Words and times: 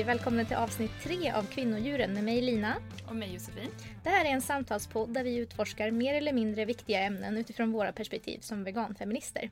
Hej! 0.00 0.06
Välkomna 0.06 0.44
till 0.44 0.56
avsnitt 0.56 0.90
tre 1.02 1.30
av 1.30 1.42
Kvinnodjuren 1.42 2.12
med 2.12 2.24
mig 2.24 2.40
Lina. 2.40 2.76
Och 3.08 3.16
mig 3.16 3.34
Josefin. 3.34 3.70
Det 4.02 4.10
här 4.10 4.24
är 4.24 4.28
en 4.28 4.40
samtalspodd 4.40 5.14
där 5.14 5.24
vi 5.24 5.36
utforskar 5.36 5.90
mer 5.90 6.14
eller 6.14 6.32
mindre 6.32 6.64
viktiga 6.64 7.00
ämnen 7.00 7.36
utifrån 7.36 7.72
våra 7.72 7.92
perspektiv 7.92 8.38
som 8.40 8.64
veganfeminister. 8.64 9.50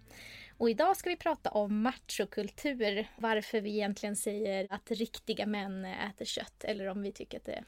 Och 0.56 0.70
idag 0.70 0.96
ska 0.96 1.10
vi 1.10 1.16
prata 1.16 1.50
om 1.50 1.82
machokultur, 1.82 3.08
varför 3.16 3.60
vi 3.60 3.70
egentligen 3.70 4.16
säger 4.16 4.66
att 4.70 4.90
riktiga 4.90 5.46
män 5.46 5.84
äter 5.84 6.24
kött 6.24 6.64
eller 6.64 6.86
om 6.86 7.02
vi 7.02 7.12
tycker 7.12 7.38
att 7.38 7.44
det 7.44 7.64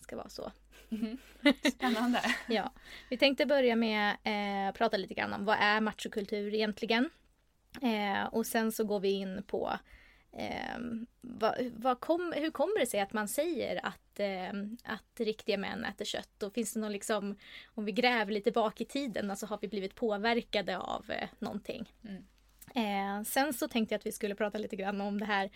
ska 0.00 0.16
vara 0.16 0.28
så. 0.28 0.52
Mm. 0.90 1.18
Spännande. 1.72 2.20
ja. 2.48 2.72
Vi 3.08 3.16
tänkte 3.16 3.46
börja 3.46 3.76
med 3.76 4.10
att 4.10 4.18
eh, 4.24 4.78
prata 4.78 4.96
lite 4.96 5.14
grann 5.14 5.32
om 5.32 5.44
vad 5.44 5.56
är 5.60 5.80
machokultur 5.80 6.54
egentligen? 6.54 7.10
Eh, 7.82 8.24
och 8.24 8.46
sen 8.46 8.72
så 8.72 8.84
går 8.84 9.00
vi 9.00 9.08
in 9.08 9.42
på 9.46 9.78
eh, 10.32 10.78
vad, 11.20 11.54
vad 11.76 12.00
kom, 12.00 12.32
hur 12.36 12.50
kommer 12.50 12.80
det 12.80 12.86
sig 12.86 13.00
att 13.00 13.12
man 13.12 13.28
säger 13.28 13.86
att, 13.86 14.20
eh, 14.20 14.52
att 14.84 15.20
riktiga 15.20 15.58
män 15.58 15.84
äter 15.84 16.04
kött? 16.04 16.42
Och 16.42 16.54
finns 16.54 16.74
det 16.74 16.80
någon 16.80 16.92
liksom, 16.92 17.36
om 17.66 17.84
vi 17.84 17.92
gräver 17.92 18.32
lite 18.32 18.50
bak 18.50 18.80
i 18.80 18.84
tiden, 18.84 19.30
alltså 19.30 19.46
har 19.46 19.58
vi 19.62 19.68
blivit 19.68 19.94
påverkade 19.94 20.78
av 20.78 21.10
eh, 21.10 21.28
någonting? 21.38 21.92
Mm. 22.04 22.24
Eh, 22.74 23.24
sen 23.24 23.52
så 23.52 23.68
tänkte 23.68 23.94
jag 23.94 23.98
att 23.98 24.06
vi 24.06 24.12
skulle 24.12 24.34
prata 24.34 24.58
lite 24.58 24.76
grann 24.76 25.00
om 25.00 25.20
det 25.20 25.26
här 25.26 25.50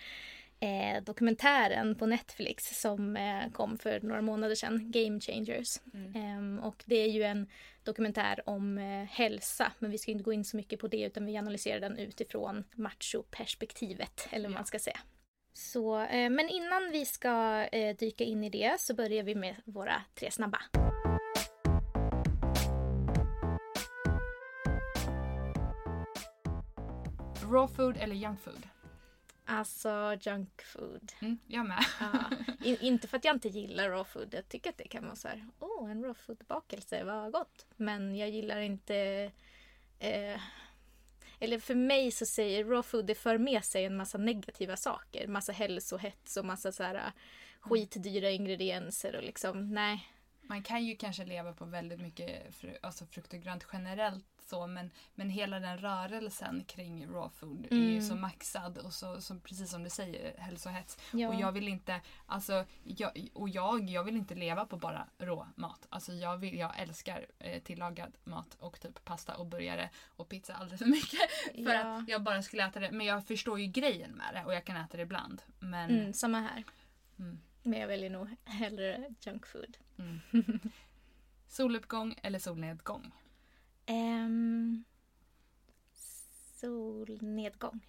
eh, 0.61 1.03
dokumentären 1.03 1.95
på 1.95 2.07
Netflix 2.07 2.81
som 2.81 3.17
eh, 3.17 3.51
kom 3.53 3.79
för 3.79 4.01
några 4.01 4.23
månader 4.23 4.55
sedan, 4.55 4.91
Game 4.91 5.21
Changers. 5.21 5.81
Mm. 5.95 6.59
Eh, 6.59 6.65
och 6.65 6.83
det 6.87 6.97
är 6.97 7.09
ju 7.09 7.23
en 7.23 7.49
dokumentär 7.85 8.43
om 8.47 8.79
eh, 8.79 9.05
hälsa, 9.05 9.73
men 9.79 9.91
vi 9.91 9.99
ska 9.99 10.11
inte 10.11 10.25
gå 10.25 10.33
in 10.33 10.45
så 10.45 10.57
mycket 10.57 10.81
på 10.81 10.89
det 10.89 11.03
utan 11.03 11.27
vi 11.27 11.37
analyserar 11.37 11.81
den 11.81 11.99
utifrån 11.99 12.65
machoperspektivet, 12.75 14.29
eller 14.31 14.49
vad 14.49 14.55
ja. 14.55 14.59
man 14.59 14.67
ska 14.67 14.79
säga. 14.79 14.99
Så, 15.53 16.01
eh, 16.01 16.31
men 16.31 16.49
innan 16.49 16.91
vi 16.93 17.05
ska 17.05 17.65
eh, 17.73 17.97
dyka 17.97 18.25
in 18.25 18.45
i 18.45 18.51
det 18.51 18.81
så 18.81 18.95
börjar 18.95 19.23
vi 19.23 19.35
med 19.35 19.57
våra 19.65 20.03
tre 20.15 20.31
snabba. 20.31 20.59
Raw 27.43 27.75
food 27.75 27.97
eller 27.97 28.15
junk 28.15 28.41
food? 28.41 28.74
Alltså 29.45 30.17
junk 30.21 30.63
food. 30.63 31.13
Mm, 31.21 31.39
jag 31.47 31.67
med. 31.67 31.85
Ja. 32.01 32.31
In, 32.65 32.77
inte 32.81 33.09
för 33.09 33.17
att 33.17 33.25
jag 33.25 33.37
inte 33.37 33.49
gillar 33.49 33.91
raw 33.91 34.05
food. 34.05 34.35
Jag 34.35 34.49
tycker 34.49 34.71
att 34.71 34.79
det 34.79 34.89
kan 34.89 35.05
vara 35.05 35.17
så 35.17 35.29
här, 35.29 35.49
åh 35.61 35.85
oh, 35.85 35.91
en 35.91 36.03
raw 36.03 36.15
food 36.15 36.45
bakelse, 36.49 37.05
vad 37.05 37.33
gott. 37.33 37.67
Men 37.77 38.17
jag 38.17 38.31
gillar 38.31 38.61
inte 38.61 39.31
eh, 39.99 40.41
eller 41.41 41.59
för 41.59 41.75
mig 41.75 42.11
så 42.11 42.27
säger 42.27 42.65
raw 42.65 42.83
food, 42.83 43.07
det 43.07 43.15
för 43.15 43.39
med 43.39 43.65
sig 43.65 43.85
en 43.85 43.97
massa 43.97 44.19
negativa 44.19 44.77
saker. 44.77 45.27
Massa 45.27 45.53
hälsohets 45.53 46.37
och 46.37 46.45
massa 46.45 46.73
så 46.73 46.83
här 46.83 47.13
skitdyra 47.61 48.31
ingredienser 48.31 49.17
och 49.17 49.23
liksom, 49.23 49.71
nej. 49.71 50.09
Man 50.47 50.63
kan 50.63 50.85
ju 50.85 50.97
kanske 50.97 51.25
leva 51.25 51.53
på 51.53 51.65
väldigt 51.65 52.01
mycket 52.01 52.55
fru, 52.55 52.77
alltså 52.83 53.07
frukt 53.07 53.33
och 53.33 53.41
grönt 53.41 53.67
generellt 53.73 54.25
så 54.47 54.67
men, 54.67 54.91
men 55.15 55.31
hela 55.31 55.61
den 55.61 55.79
rörelsen 55.79 56.65
kring 56.65 57.07
raw 57.07 57.31
food 57.37 57.67
mm. 57.71 57.85
är 57.85 57.93
ju 57.93 58.01
så 58.01 58.13
mm. 58.13 58.21
maxad 58.21 58.79
och 58.79 58.93
så, 58.93 59.21
så 59.21 59.35
precis 59.39 59.71
som 59.71 59.85
du 59.85 59.91
säger 59.91 60.39
hälsohets. 60.39 60.99
Ja. 61.13 61.29
Och 61.29 61.35
jag 61.35 61.53
vill 61.53 61.69
inte, 61.69 62.01
alltså, 62.27 62.65
jag, 62.83 63.29
och 63.35 63.49
jag, 63.49 63.91
jag 63.91 64.05
vill 64.05 64.17
inte 64.17 64.35
leva 64.35 64.67
på 64.67 64.77
bara 64.77 65.09
rå 65.19 65.47
mat. 65.55 65.87
Alltså 65.89 66.13
jag, 66.13 66.37
vill, 66.37 66.59
jag 66.59 66.81
älskar 66.81 67.27
eh, 67.39 67.63
tillagad 67.63 68.17
mat 68.25 68.57
och 68.59 68.81
typ 68.81 69.05
pasta 69.05 69.37
och 69.37 69.47
burgare 69.47 69.91
och 70.17 70.29
pizza 70.29 70.55
alldeles 70.55 70.79
för 70.79 70.87
mycket. 70.87 71.31
för 71.55 71.75
ja. 71.75 71.99
att 71.99 72.09
jag 72.09 72.23
bara 72.23 72.43
skulle 72.43 72.67
äta 72.67 72.81
det. 72.81 72.91
Men 72.91 73.07
jag 73.07 73.27
förstår 73.27 73.61
ju 73.61 73.67
grejen 73.67 74.11
med 74.11 74.35
det 74.35 74.45
och 74.45 74.55
jag 74.55 74.65
kan 74.65 74.77
äta 74.77 74.97
det 74.97 75.03
ibland. 75.03 75.43
Men, 75.59 75.91
mm, 75.91 76.13
samma 76.13 76.41
här. 76.41 76.65
Mm. 77.19 77.41
Men 77.67 77.81
jag 77.81 77.89
väljer 77.89 78.11
nog 78.11 78.29
hellre 78.45 79.15
junk 79.21 79.47
food. 79.47 79.77
Mm. 79.99 80.21
Soluppgång 81.49 82.15
eller 82.23 82.39
solnedgång? 82.39 83.13
Um, 83.87 84.85
solnedgång. 86.61 87.81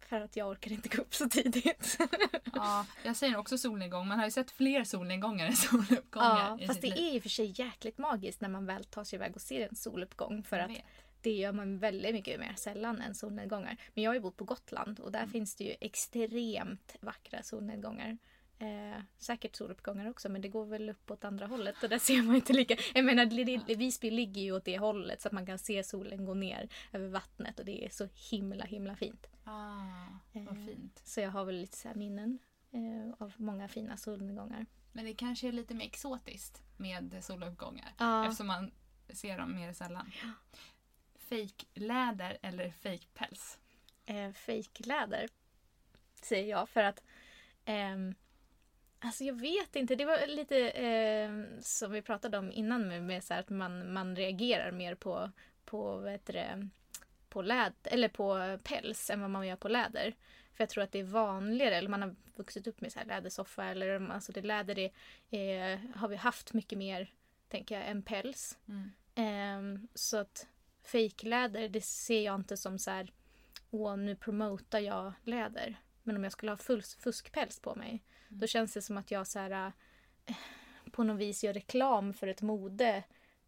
För 0.00 0.20
att 0.20 0.36
jag 0.36 0.48
orkar 0.48 0.72
inte 0.72 0.88
gå 0.88 1.02
upp 1.02 1.14
så 1.14 1.28
tidigt. 1.28 1.98
ja, 2.54 2.86
jag 3.04 3.16
säger 3.16 3.36
också 3.36 3.58
solnedgång. 3.58 4.08
Man 4.08 4.18
har 4.18 4.24
ju 4.24 4.30
sett 4.30 4.50
fler 4.50 4.84
solnedgångar 4.84 5.46
än 5.46 5.56
soluppgångar. 5.56 6.58
Ja, 6.60 6.66
fast 6.66 6.80
det 6.80 6.94
liv. 6.94 6.98
är 6.98 7.12
ju 7.12 7.20
för 7.20 7.28
sig 7.28 7.52
jäkligt 7.60 7.98
magiskt 7.98 8.40
när 8.40 8.48
man 8.48 8.66
väl 8.66 8.84
tar 8.84 9.04
sig 9.04 9.16
iväg 9.16 9.36
och 9.36 9.42
ser 9.42 9.68
en 9.68 9.76
soluppgång. 9.76 10.42
För 10.42 10.58
att 10.58 10.70
det 11.20 11.32
gör 11.32 11.52
man 11.52 11.78
väldigt 11.78 12.14
mycket 12.14 12.40
mer 12.40 12.54
sällan 12.56 13.00
än 13.00 13.14
solnedgångar. 13.14 13.76
Men 13.94 14.04
jag 14.04 14.10
har 14.10 14.14
ju 14.14 14.20
bott 14.20 14.36
på 14.36 14.44
Gotland 14.44 15.00
och 15.00 15.12
där 15.12 15.18
mm. 15.18 15.30
finns 15.30 15.54
det 15.54 15.64
ju 15.64 15.74
extremt 15.80 16.96
vackra 17.00 17.42
solnedgångar. 17.42 18.18
Eh, 18.58 19.02
säkert 19.18 19.56
soluppgångar 19.56 20.10
också 20.10 20.28
men 20.28 20.40
det 20.40 20.48
går 20.48 20.66
väl 20.66 20.90
upp 20.90 21.10
åt 21.10 21.24
andra 21.24 21.46
hållet 21.46 21.82
och 21.82 21.88
där 21.88 21.98
ser 21.98 22.22
man 22.22 22.36
inte 22.36 22.52
lika. 22.52 22.76
Jag 22.94 23.04
menar 23.04 23.76
Visby 23.76 24.10
ligger 24.10 24.42
ju 24.42 24.52
åt 24.52 24.64
det 24.64 24.78
hållet 24.78 25.22
så 25.22 25.28
att 25.28 25.32
man 25.32 25.46
kan 25.46 25.58
se 25.58 25.84
solen 25.84 26.24
gå 26.24 26.34
ner 26.34 26.68
över 26.92 27.08
vattnet 27.08 27.58
och 27.58 27.64
det 27.64 27.84
är 27.84 27.90
så 27.90 28.08
himla 28.30 28.64
himla 28.64 28.96
fint. 28.96 29.26
Ah, 29.44 30.06
vad 30.32 30.58
eh, 30.58 30.66
fint. 30.66 31.02
Så 31.04 31.20
jag 31.20 31.30
har 31.30 31.44
väl 31.44 31.60
lite 31.60 31.76
så 31.76 31.88
minnen 31.94 32.38
eh, 32.70 33.24
av 33.24 33.32
många 33.36 33.68
fina 33.68 33.96
solnedgångar. 33.96 34.66
Men 34.92 35.04
det 35.04 35.14
kanske 35.14 35.48
är 35.48 35.52
lite 35.52 35.74
mer 35.74 35.86
exotiskt 35.86 36.62
med 36.76 37.24
soluppgångar 37.24 37.94
ah. 37.96 38.24
eftersom 38.24 38.46
man 38.46 38.70
ser 39.08 39.38
dem 39.38 39.54
mer 39.54 39.72
sällan. 39.72 40.10
Ja. 40.22 40.58
Fejkläder 41.28 42.38
eller 42.42 42.70
fejkpäls? 42.70 43.58
Eh, 44.06 44.32
fejkläder 44.32 45.28
säger 46.22 46.50
jag 46.50 46.68
för 46.68 46.82
att 46.82 47.02
ehm, 47.64 48.14
Alltså 48.98 49.24
jag 49.24 49.40
vet 49.40 49.76
inte. 49.76 49.94
Det 49.94 50.04
var 50.04 50.26
lite 50.26 50.70
eh, 50.70 51.30
som 51.60 51.92
vi 51.92 52.02
pratade 52.02 52.38
om 52.38 52.52
innan 52.52 52.88
med, 52.88 53.02
med 53.02 53.24
så 53.24 53.34
att 53.34 53.48
man, 53.48 53.92
man 53.92 54.16
reagerar 54.16 54.70
mer 54.70 54.94
på, 54.94 55.30
på, 55.64 56.06
heter 56.06 56.32
det, 56.32 56.68
på, 57.28 57.42
läd, 57.42 57.72
eller 57.84 58.08
på 58.08 58.58
päls 58.62 59.10
än 59.10 59.20
vad 59.20 59.30
man 59.30 59.46
gör 59.46 59.56
på 59.56 59.68
läder. 59.68 60.14
För 60.54 60.62
jag 60.62 60.68
tror 60.68 60.84
att 60.84 60.92
det 60.92 60.98
är 60.98 61.04
vanligare, 61.04 61.76
eller 61.76 61.88
man 61.88 62.02
har 62.02 62.16
vuxit 62.36 62.66
upp 62.66 62.80
med 62.80 62.92
så 62.92 62.98
här 62.98 63.06
lädersoffa 63.06 63.64
eller 63.64 64.10
alltså 64.10 64.32
det 64.32 64.42
läder 64.42 64.74
det 64.74 64.90
eh, 65.30 65.78
har 65.94 66.08
vi 66.08 66.16
haft 66.16 66.52
mycket 66.52 66.78
mer, 66.78 67.10
tänker 67.48 67.74
jag, 67.78 67.88
än 67.88 68.02
päls. 68.02 68.58
Mm. 68.68 68.92
Eh, 69.14 69.88
så 69.94 70.16
att 70.16 70.46
fejkläder, 70.86 71.68
det 71.68 71.80
ser 71.80 72.24
jag 72.24 72.34
inte 72.34 72.56
som 72.56 72.78
så 72.78 72.90
här, 72.90 73.12
åh 73.70 73.96
nu 73.96 74.16
promotar 74.16 74.78
jag 74.78 75.12
läder. 75.22 75.80
Men 76.02 76.16
om 76.16 76.24
jag 76.24 76.32
skulle 76.32 76.52
ha 76.52 76.56
fuskpäls 76.98 77.60
på 77.60 77.74
mig 77.74 77.88
mm. 77.88 78.40
då 78.40 78.46
känns 78.46 78.74
det 78.74 78.82
som 78.82 78.96
att 78.96 79.10
jag 79.10 79.26
så 79.26 79.38
här, 79.38 79.72
äh, 80.26 80.36
på 80.90 81.04
något 81.04 81.20
vis 81.20 81.44
gör 81.44 81.52
reklam 81.52 82.14
för 82.14 82.26
ett 82.26 82.42
mode 82.42 83.02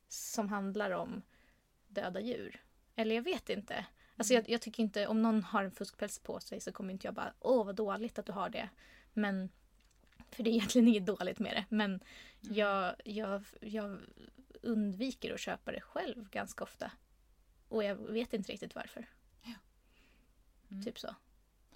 som 0.09 0.49
handlar 0.49 0.91
om 0.91 1.23
döda 1.89 2.21
djur. 2.21 2.63
Eller 2.97 3.15
jag 3.15 3.23
vet 3.23 3.51
inte. 3.51 3.87
Alltså 4.17 4.35
jag, 4.35 4.49
jag, 4.49 4.61
tycker 4.61 4.83
inte, 4.83 5.07
om 5.07 5.23
någon 5.23 5.43
har 5.43 5.65
en 5.65 5.71
fuskpäls 5.71 6.19
på 6.19 6.41
sig 6.41 6.61
så 6.61 6.73
kommer 6.73 6.93
inte 6.93 7.07
jag 7.07 7.15
bara 7.15 7.33
åh 7.41 7.67
vad 7.67 7.75
dåligt 7.75 8.19
att 8.19 8.27
du 8.27 8.33
har 8.33 8.49
det. 8.49 8.69
Men, 9.13 9.49
för 10.31 10.43
det 10.43 10.51
är 10.51 10.53
egentligen 10.53 10.89
inget 10.89 11.07
dåligt 11.07 11.39
med 11.39 11.53
det. 11.55 11.65
Men 11.69 11.91
mm. 11.91 12.01
jag, 12.41 12.95
jag, 13.05 13.45
jag 13.61 13.99
undviker 14.63 15.35
att 15.35 15.41
köpa 15.41 15.73
det 15.73 15.81
själv 15.81 16.31
ganska 16.31 16.65
ofta. 16.65 16.91
Och 17.69 17.85
jag 17.85 17.95
vet 17.95 18.35
inte 18.35 18.53
riktigt 18.53 18.75
varför. 18.75 19.07
Ja. 19.43 19.55
Mm. 20.71 20.85
Typ 20.85 20.99
så. 20.99 21.15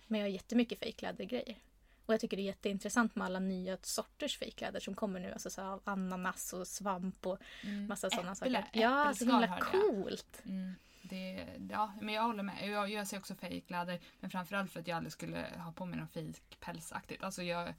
Men 0.06 0.20
jag 0.20 0.26
har 0.26 0.32
jättemycket 0.32 0.78
fejklädergrejer. 0.78 1.58
Och 2.06 2.14
jag 2.14 2.20
tycker 2.20 2.36
det 2.36 2.42
är 2.42 2.44
jätteintressant 2.44 3.16
med 3.16 3.26
alla 3.26 3.38
nya 3.38 3.78
sorters 3.82 4.38
fejkkläder 4.38 4.81
som 4.81 4.94
kommer 4.94 5.20
nu. 5.20 5.32
Alltså 5.32 5.50
så 5.50 5.62
av 5.62 5.81
ananas 5.84 6.52
och 6.52 6.69
svamp 6.69 7.26
och 7.26 7.38
mm. 7.62 7.87
massa 7.87 8.11
sådana 8.11 8.34
saker. 8.34 8.64
Ja, 8.72 9.14
så 9.14 9.25
himla 9.25 9.58
coolt. 9.61 10.43
Mm. 10.44 10.75
Det, 11.02 11.46
ja, 11.70 11.93
men 12.00 12.14
jag 12.14 12.22
håller 12.22 12.43
med. 12.43 12.69
Jag, 12.69 12.90
jag 12.90 13.06
ser 13.06 13.19
också 13.19 13.34
fejkkläder. 13.34 14.00
Men 14.20 14.31
framförallt 14.31 14.72
för 14.72 14.81
att 14.81 14.87
jag 14.87 14.96
aldrig 14.96 15.12
skulle 15.12 15.46
ha 15.56 15.72
på 15.72 15.87
mig 15.87 15.99
något 15.99 16.12
fejkpälsaktigt. 16.12 17.22
Alltså 17.22 17.43
jag... 17.43 17.75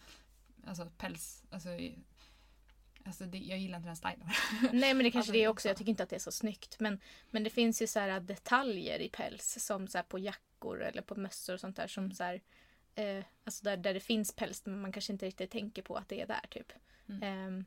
Alltså 0.67 0.91
päls... 0.97 1.43
Alltså, 1.51 1.69
Alltså 3.05 3.25
det, 3.25 3.37
jag 3.37 3.59
gillar 3.59 3.77
inte 3.77 3.89
den 3.89 3.95
stilen. 3.95 4.29
Nej 4.73 4.93
men 4.93 4.97
det 4.97 5.03
kanske 5.03 5.17
alltså, 5.17 5.31
det 5.31 5.43
är 5.43 5.47
också. 5.47 5.67
Jag 5.67 5.77
tycker 5.77 5.89
inte 5.89 6.03
att 6.03 6.09
det 6.09 6.15
är 6.15 6.19
så 6.19 6.31
snyggt. 6.31 6.79
Men, 6.79 6.99
men 7.29 7.43
det 7.43 7.49
finns 7.49 7.81
ju 7.81 7.87
så 7.87 8.19
detaljer 8.21 8.99
i 8.99 9.09
päls 9.09 9.65
som 9.65 9.87
så 9.87 10.03
på 10.03 10.19
jackor 10.19 10.83
eller 10.83 11.01
på 11.01 11.15
mössor 11.15 11.53
och 11.53 11.59
sånt 11.59 11.75
där 11.75 11.87
som 11.87 12.11
så 12.11 12.23
här, 12.23 12.41
eh, 12.95 13.23
alltså 13.43 13.63
där, 13.63 13.77
där 13.77 13.93
det 13.93 13.99
finns 13.99 14.35
päls 14.35 14.65
men 14.65 14.81
man 14.81 14.91
kanske 14.91 15.13
inte 15.13 15.25
riktigt 15.25 15.51
tänker 15.51 15.81
på 15.81 15.95
att 15.95 16.09
det 16.09 16.21
är 16.21 16.27
där 16.27 16.45
typ. 16.49 16.73
Mm. 17.09 17.23
Eh, 17.23 17.65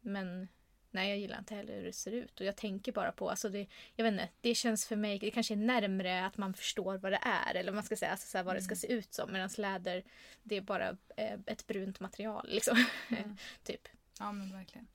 men 0.00 0.48
nej 0.90 1.08
jag 1.08 1.18
gillar 1.18 1.38
inte 1.38 1.54
heller 1.54 1.76
hur 1.76 1.84
det 1.84 1.92
ser 1.92 2.12
ut 2.12 2.40
och 2.40 2.46
jag 2.46 2.56
tänker 2.56 2.92
bara 2.92 3.12
på, 3.12 3.30
alltså 3.30 3.48
det, 3.48 3.66
jag 3.96 4.04
vet 4.04 4.12
inte, 4.12 4.28
det 4.40 4.54
känns 4.54 4.86
för 4.86 4.96
mig, 4.96 5.18
det 5.18 5.30
kanske 5.30 5.54
är 5.54 5.56
närmre 5.56 6.26
att 6.26 6.36
man 6.36 6.54
förstår 6.54 6.98
vad 6.98 7.12
det 7.12 7.20
är 7.22 7.54
eller 7.54 7.70
vad 7.70 7.74
man 7.74 7.84
ska 7.84 7.96
säga, 7.96 8.10
alltså 8.10 8.28
så 8.28 8.38
här, 8.38 8.44
vad 8.44 8.56
det 8.56 8.62
ska 8.62 8.72
mm. 8.72 8.76
se 8.76 8.92
ut 8.92 9.14
som 9.14 9.32
medan 9.32 9.50
läder 9.56 10.04
det 10.42 10.56
är 10.56 10.60
bara 10.60 10.88
eh, 11.16 11.38
ett 11.46 11.66
brunt 11.66 12.00
material 12.00 12.48
liksom. 12.48 12.84
Mm. 13.10 13.36
typ. 13.64 13.88
Ja 14.18 14.32
men 14.32 14.52
verkligen. 14.52 14.86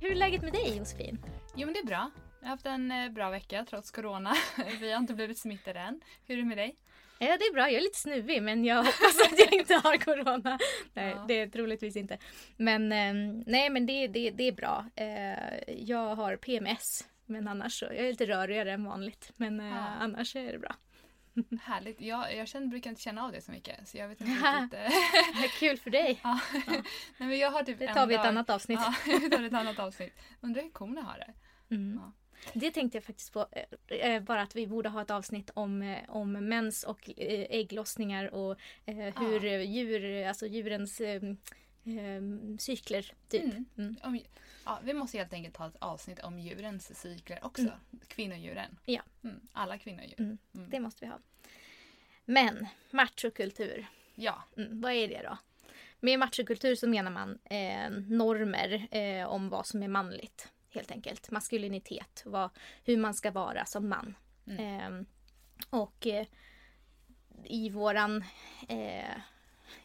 Hur 0.00 0.10
är 0.10 0.14
läget 0.14 0.42
med 0.42 0.52
dig 0.52 0.76
Josefin? 0.78 1.18
Jo 1.56 1.66
men 1.66 1.74
det 1.74 1.80
är 1.80 1.86
bra. 1.86 2.10
Jag 2.40 2.46
har 2.46 2.50
haft 2.50 2.66
en 2.66 2.90
eh, 2.92 3.08
bra 3.08 3.30
vecka 3.30 3.64
trots 3.70 3.90
corona. 3.90 4.34
Vi 4.80 4.92
har 4.92 4.98
inte 4.98 5.14
blivit 5.14 5.38
smittade 5.38 5.80
än. 5.80 6.00
Hur 6.26 6.34
är 6.38 6.42
det 6.42 6.48
med 6.48 6.58
dig? 6.58 6.76
Ja, 7.18 7.26
det 7.26 7.44
är 7.44 7.52
bra. 7.52 7.62
Jag 7.62 7.72
är 7.72 7.80
lite 7.80 7.98
snuvig 7.98 8.42
men 8.42 8.64
jag 8.64 8.76
hoppas 8.76 9.20
att 9.32 9.38
jag 9.38 9.52
inte 9.52 9.74
har 9.74 9.96
corona. 9.96 10.58
Nej, 10.94 11.10
Ja. 11.16 11.24
det 11.28 11.34
är 11.40 11.48
troligtvis 11.48 11.96
inte. 11.96 12.18
Men 12.56 12.92
eh, 12.92 13.14
nej, 13.46 13.70
men 13.70 13.86
det, 13.86 14.06
det, 14.06 14.30
det 14.30 14.44
är 14.48 14.52
bra. 14.52 14.86
Eh, 14.96 15.74
jag 15.86 16.14
har 16.16 16.36
PMS. 16.36 17.08
Men 17.26 17.48
annars 17.48 17.78
så, 17.78 17.84
jag 17.84 17.96
är 17.96 18.08
lite 18.10 18.26
rörigare 18.26 18.72
än 18.72 18.84
vanligt. 18.84 19.32
Men 19.36 19.60
eh, 19.60 19.66
Ja. 19.66 19.76
annars 20.00 20.36
är 20.36 20.52
det 20.52 20.58
bra. 20.58 20.74
Härligt. 21.62 22.00
Jag, 22.00 22.36
jag 22.36 22.48
känner, 22.48 22.66
brukar 22.66 22.90
inte 22.90 23.02
känna 23.02 23.24
av 23.24 23.32
det 23.32 23.40
så 23.40 23.50
mycket. 23.52 23.88
Så 23.88 23.96
jag 23.98 24.08
vet 24.08 24.20
inte 24.20 24.32
riktigt. 24.62 25.44
eh, 25.44 25.50
Kul 25.58 25.76
för 25.78 25.90
dig. 25.90 26.20
ja. 26.24 26.40
Nej, 26.66 26.82
men 27.28 27.38
jag 27.38 27.50
har 27.50 27.62
typ 27.62 27.78
Det 27.78 27.94
tar 27.94 28.06
vi 28.06 28.14
ett 28.14 28.24
annat 28.24 28.50
avsnitt. 28.50 28.80
Ja, 28.82 28.94
vi 29.20 29.30
tar 29.30 29.42
ett 29.42 29.52
annat 29.52 29.78
avsnitt. 29.78 30.12
Undrar 30.40 30.62
hur 30.62 30.70
korna 30.70 31.02
har 31.02 31.18
det. 31.18 31.32
Mm. 31.74 32.00
Ja. 32.02 32.12
Det 32.54 32.70
tänkte 32.70 32.96
jag 32.98 33.04
faktiskt 33.04 33.32
på. 33.32 33.46
eh, 33.88 33.98
eh, 34.14 34.22
Bara 34.22 34.42
att 34.42 34.56
vi 34.56 34.66
borde 34.66 34.88
ha 34.88 35.02
ett 35.02 35.10
avsnitt 35.10 35.50
om, 35.54 35.96
om 36.08 36.32
mens 36.32 36.84
och 36.84 37.10
ägglossningar 37.16 38.34
och 38.34 38.56
hur 38.86 39.44
Ja. 39.44 39.60
djur, 39.62 40.26
alltså 40.26 40.46
djurens 40.46 41.00
cykler 42.58 43.12
typ. 43.28 43.42
Mm. 43.44 43.64
Mm. 43.78 43.96
Ja, 44.70 44.78
vi 44.84 44.94
måste 44.94 45.18
helt 45.18 45.32
enkelt 45.32 45.54
ta 45.54 45.66
ett 45.66 45.76
avsnitt 45.78 46.18
om 46.20 46.38
djurens 46.38 47.00
cykler 47.00 47.44
också. 47.44 47.62
Mm. 47.62 47.74
Kvinnodjuren. 48.08 48.78
Ja. 48.84 49.02
Mm. 49.24 49.40
Alla 49.52 49.78
kvinnodjur. 49.78 50.20
Mm. 50.20 50.38
Mm. 50.54 50.70
Det 50.70 50.80
måste 50.80 51.04
vi 51.04 51.10
ha. 51.10 51.18
Men 52.24 52.66
machokultur, 52.90 53.86
Ja. 54.14 54.42
mm, 54.56 54.80
vad 54.80 54.92
är 54.92 55.08
det 55.08 55.22
då? 55.22 55.38
Med 56.00 56.18
machokultur 56.18 56.74
så 56.74 56.88
menar 56.88 57.10
man 57.10 57.38
eh, 57.44 57.90
normer 57.90 58.88
eh, 58.90 59.26
om 59.26 59.48
vad 59.48 59.66
som 59.66 59.82
är 59.82 59.88
manligt. 59.88 60.48
Helt 60.70 60.90
enkelt. 60.90 61.30
Maskulinitet. 61.30 62.22
Vad, 62.26 62.50
hur 62.84 62.96
man 62.96 63.14
ska 63.14 63.30
vara 63.30 63.64
som 63.64 63.88
man. 63.88 64.14
Mm. 64.46 64.98
Eh, 64.98 65.06
och 65.70 66.06
i 67.44 67.70
våran 67.70 68.24
eh, 68.68 69.16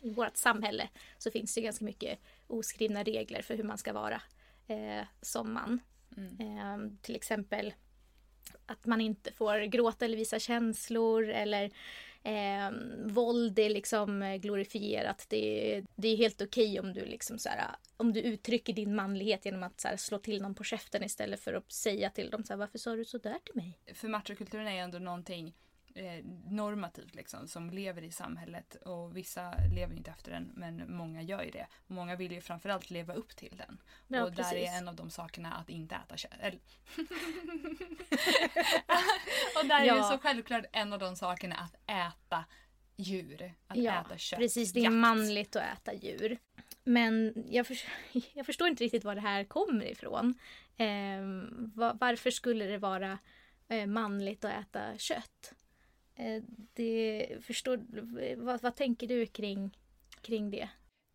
i 0.02 0.14
vårt 0.14 0.38
samhälle 0.38 0.90
så 1.18 1.32
finns 1.32 1.56
det 1.56 1.62
ganska 1.62 1.86
mycket 1.86 2.20
oskrivna 2.48 3.04
regler 3.04 3.42
för 3.42 3.58
hur 3.58 3.64
man 3.64 3.78
ska 3.78 3.94
vara 3.94 4.22
eh, 4.68 5.06
som 5.22 5.54
man. 5.54 5.80
Mm. 6.18 6.40
Eh, 6.40 6.92
till 7.02 7.16
exempel 7.16 7.74
att 8.66 8.86
man 8.86 9.02
inte 9.02 9.32
får 9.32 9.66
gråta 9.66 10.06
eller 10.06 10.18
visa 10.18 10.40
känslor 10.40 11.30
eller 11.30 11.72
eh, 12.24 12.72
våld 13.06 13.60
är 13.60 13.70
liksom 13.70 14.22
eh, 14.22 14.36
glorifierat. 14.36 15.26
Det, 15.30 15.84
det 15.96 16.08
är 16.08 16.18
helt 16.18 16.42
okej 16.42 16.80
om 16.80 16.94
du 16.94 17.06
liksom 17.06 17.40
så 17.40 17.50
här, 17.50 17.76
om 17.98 18.14
du 18.14 18.20
uttrycker 18.22 18.74
din 18.74 18.96
manlighet 18.96 19.46
genom 19.46 19.64
att 19.64 19.82
så 19.82 19.88
här, 19.88 19.98
slå 19.98 20.18
till 20.18 20.42
någon 20.42 20.56
på 20.56 20.64
käften 20.64 21.04
istället 21.04 21.40
för 21.40 21.54
att 21.54 21.72
säga 21.72 22.10
till 22.10 22.30
dem 22.30 22.44
så 22.44 22.54
här, 22.54 22.58
varför 22.58 22.78
sa 22.78 22.96
du 22.96 23.06
så 23.06 23.18
där 23.18 23.40
till 23.46 23.56
mig? 23.56 23.78
För 23.94 24.08
machokulturen 24.08 24.68
är 24.68 24.74
ju 24.74 24.80
ändå 24.80 25.00
någonting 25.00 25.54
eh, 25.96 26.26
normativt 26.46 27.16
liksom, 27.16 27.48
som 27.48 27.70
lever 27.70 28.02
i 28.02 28.12
samhället. 28.12 28.76
Och 28.76 29.18
vissa 29.18 29.54
lever 29.76 29.96
inte 29.96 30.12
efter 30.12 30.32
den, 30.32 30.52
men 30.56 30.96
många 30.98 31.22
gör 31.22 31.44
ju 31.44 31.52
det. 31.52 31.68
Många 31.88 32.16
vill 32.16 32.32
ju 32.32 32.42
framförallt 32.42 32.90
leva 32.90 33.14
upp 33.14 33.36
till 33.36 33.58
den. 33.58 33.78
Ja, 34.08 34.24
och 34.24 34.32
där 34.32 34.44
precis. 34.44 34.70
är 34.70 34.78
en 34.78 34.88
av 34.88 34.96
de 34.96 35.10
sakerna 35.10 35.54
att 35.54 35.70
inte 35.70 35.96
äta 35.96 36.18
kött. 36.18 36.32
Och 39.60 39.66
där 39.66 39.82
är 39.82 39.86
Ja. 39.86 39.98
ju 39.98 40.04
så 40.04 40.18
självklart 40.18 40.66
en 40.72 40.94
av 40.94 41.00
de 41.00 41.16
sakerna 41.16 41.56
att 41.56 41.76
äta 41.90 42.46
djur. 42.96 43.54
Att 43.68 43.78
Ja, 43.78 44.02
äta 44.02 44.18
kött. 44.18 44.40
Precis, 44.40 44.74
det 44.74 44.80
är 44.80 44.84
Jakt. 44.84 44.94
manligt 44.94 45.56
att 45.56 45.64
äta 45.64 45.94
djur. 45.94 46.38
Men 46.84 47.34
jag, 47.50 47.68
för, 47.68 47.78
jag 48.34 48.46
förstår 48.46 48.68
inte 48.68 48.84
riktigt 48.84 49.04
var 49.04 49.16
det 49.16 49.22
här 49.22 49.44
kommer 49.44 49.86
ifrån. 49.86 50.36
Eh, 50.78 51.22
va, 51.76 51.98
varför 52.00 52.32
skulle 52.32 52.66
det 52.66 52.78
vara 52.78 53.20
eh, 53.68 53.86
manligt 53.86 54.46
att 54.46 54.54
äta 54.62 54.98
kött? 54.98 55.54
Eh, 56.16 56.44
det, 56.74 57.28
förstår, 57.42 57.80
vad, 58.36 58.62
vad 58.62 58.76
tänker 58.76 59.08
du 59.08 59.26
kring, 59.26 59.78
kring 60.22 60.52
det? 60.52 60.70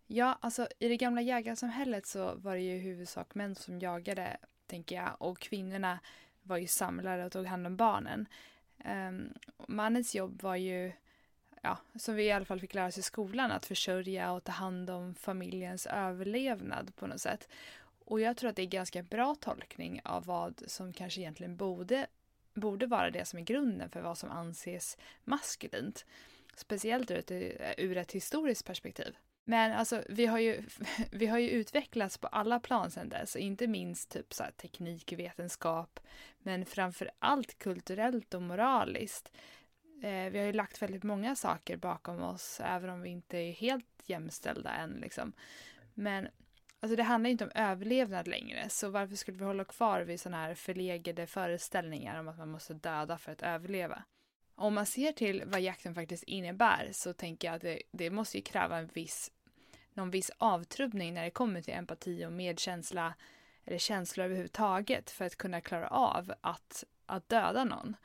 Ja, 0.07 0.39
alltså 0.41 0.69
i 0.79 0.89
det 0.89 0.97
gamla 0.97 1.21
jägarsamhället 1.21 2.07
så 2.07 2.35
var 2.35 2.55
det 2.55 2.61
ju 2.61 2.75
i 2.75 2.79
huvudsak 2.79 3.35
män 3.35 3.55
som 3.55 3.79
jagade, 3.79 4.37
tänker 4.67 4.97
jag. 4.97 5.17
Och 5.19 5.39
kvinnorna 5.39 5.99
var 6.43 6.57
ju 6.57 6.67
samlare 6.67 7.27
och 7.27 7.33
tog 7.33 7.47
hand 7.47 7.67
om 7.67 7.77
barnen. 7.77 8.29
Um, 8.85 9.33
mannens 9.69 10.15
jobb 10.15 10.43
var 10.43 10.57
ju, 10.57 10.93
ja, 11.63 11.79
som 11.95 12.15
vi 12.15 12.25
i 12.25 12.33
alla 12.33 12.45
fall 12.45 12.61
fick 12.61 12.75
lära 12.75 12.87
oss 12.87 12.99
i 12.99 13.03
skolan, 13.03 13.51
att 13.51 13.67
försörja 13.67 14.33
och 14.33 14.45
ta 14.45 14.53
hand 14.53 14.91
om 14.91 15.15
familjens 15.15 15.87
överlevnad 15.87 16.97
på 16.97 17.07
något 17.07 17.21
sätt. 17.21 17.49
Och 18.05 18.21
jag 18.21 18.37
tror 18.37 18.51
att 18.51 18.57
det 18.57 18.63
är 18.63 18.67
ganska 18.67 19.03
bra 19.03 19.35
tolkning 19.35 20.01
av 20.05 20.25
vad 20.25 20.63
som 20.67 20.93
kanske 20.93 21.21
egentligen 21.21 21.57
borde, 21.57 22.07
borde 22.61 22.87
vara 22.87 23.11
det 23.11 23.25
som 23.25 23.39
är 23.39 23.43
grunden 23.43 23.91
för 23.91 24.01
vad 24.01 24.19
som 24.19 24.31
anses 24.31 24.99
maskulint. 25.25 26.05
Speciellt 26.55 27.11
ur 27.11 27.19
ett, 27.19 27.31
ur 27.79 27.97
ett 27.97 28.13
historiskt 28.13 28.67
perspektiv. 28.67 29.17
Men 29.45 29.73
alltså, 29.73 30.03
vi 30.09 30.27
har 30.27 30.39
ju, 30.39 30.63
vi 31.13 31.27
har 31.27 31.39
ju 31.39 31.51
utvecklats 31.51 32.19
på 32.19 32.27
alla 32.27 32.61
plan 32.61 32.91
sedan 32.91 33.09
dess. 33.09 33.37
Inte 33.37 33.67
minst 33.67 34.11
typ 34.11 34.35
så 34.35 34.43
här, 34.43 34.51
teknik, 34.51 35.13
vetenskap, 35.13 36.01
men 36.39 36.67
framför 36.67 37.11
allt 37.19 37.59
kulturellt 37.59 38.35
och 38.35 38.43
moraliskt. 38.43 39.33
Eh, 40.03 40.31
vi 40.31 40.39
har 40.39 40.47
ju 40.47 40.53
lagt 40.53 40.83
väldigt 40.83 41.03
många 41.03 41.37
saker 41.37 41.77
bakom 41.77 42.23
oss, 42.23 42.61
även 42.65 42.91
om 42.91 43.03
vi 43.03 43.11
inte 43.11 43.39
är 43.39 43.53
helt 43.53 44.03
jämställda 44.05 44.71
än. 44.71 44.91
Liksom. 44.91 45.33
Men 45.95 46.29
alltså, 46.81 46.97
det 46.97 47.03
handlar 47.03 47.31
inte 47.31 47.45
om 47.45 47.51
överlevnad 47.55 48.29
längre, 48.29 48.69
så 48.69 48.91
varför 48.91 49.17
skulle 49.17 49.39
vi 49.39 49.45
hålla 49.45 49.65
kvar 49.65 50.01
vid 50.01 50.21
sådana 50.21 50.43
här 50.43 50.55
förlegade 50.55 51.27
föreställningar 51.27 52.21
om 52.21 52.29
att 52.29 52.39
man 52.39 52.49
måste 52.51 52.75
döda 52.75 53.19
för 53.19 53.33
att 53.33 53.43
överleva? 53.43 54.03
Om 54.55 54.75
man 54.75 54.87
ser 54.87 55.13
till 55.13 55.43
vad 55.47 55.61
jakten 55.61 55.95
faktiskt 55.95 56.25
innebär 56.25 56.89
så 56.93 57.13
tänker 57.13 57.49
jag 57.49 57.55
att 57.55 57.63
det, 57.63 57.83
det 57.93 58.11
måste 58.11 58.37
ju 58.37 58.43
kräva 58.43 58.79
en 58.79 58.87
viss, 58.87 59.31
någon 59.95 60.11
viss 60.11 60.31
avtrubbning 60.39 61.15
när 61.15 61.25
det 61.25 61.31
kommer 61.31 61.63
till 61.63 61.75
empati 61.75 62.27
och 62.27 62.33
medkänsla 62.33 63.15
eller 63.65 63.79
känslor 63.79 64.25
överhuvudtaget 64.25 65.11
för 65.11 65.25
att 65.25 65.37
kunna 65.37 65.61
klara 65.61 65.89
av 65.89 66.33
att, 66.41 66.85
att 67.07 67.29
döda 67.29 67.65
någon. 67.65 67.97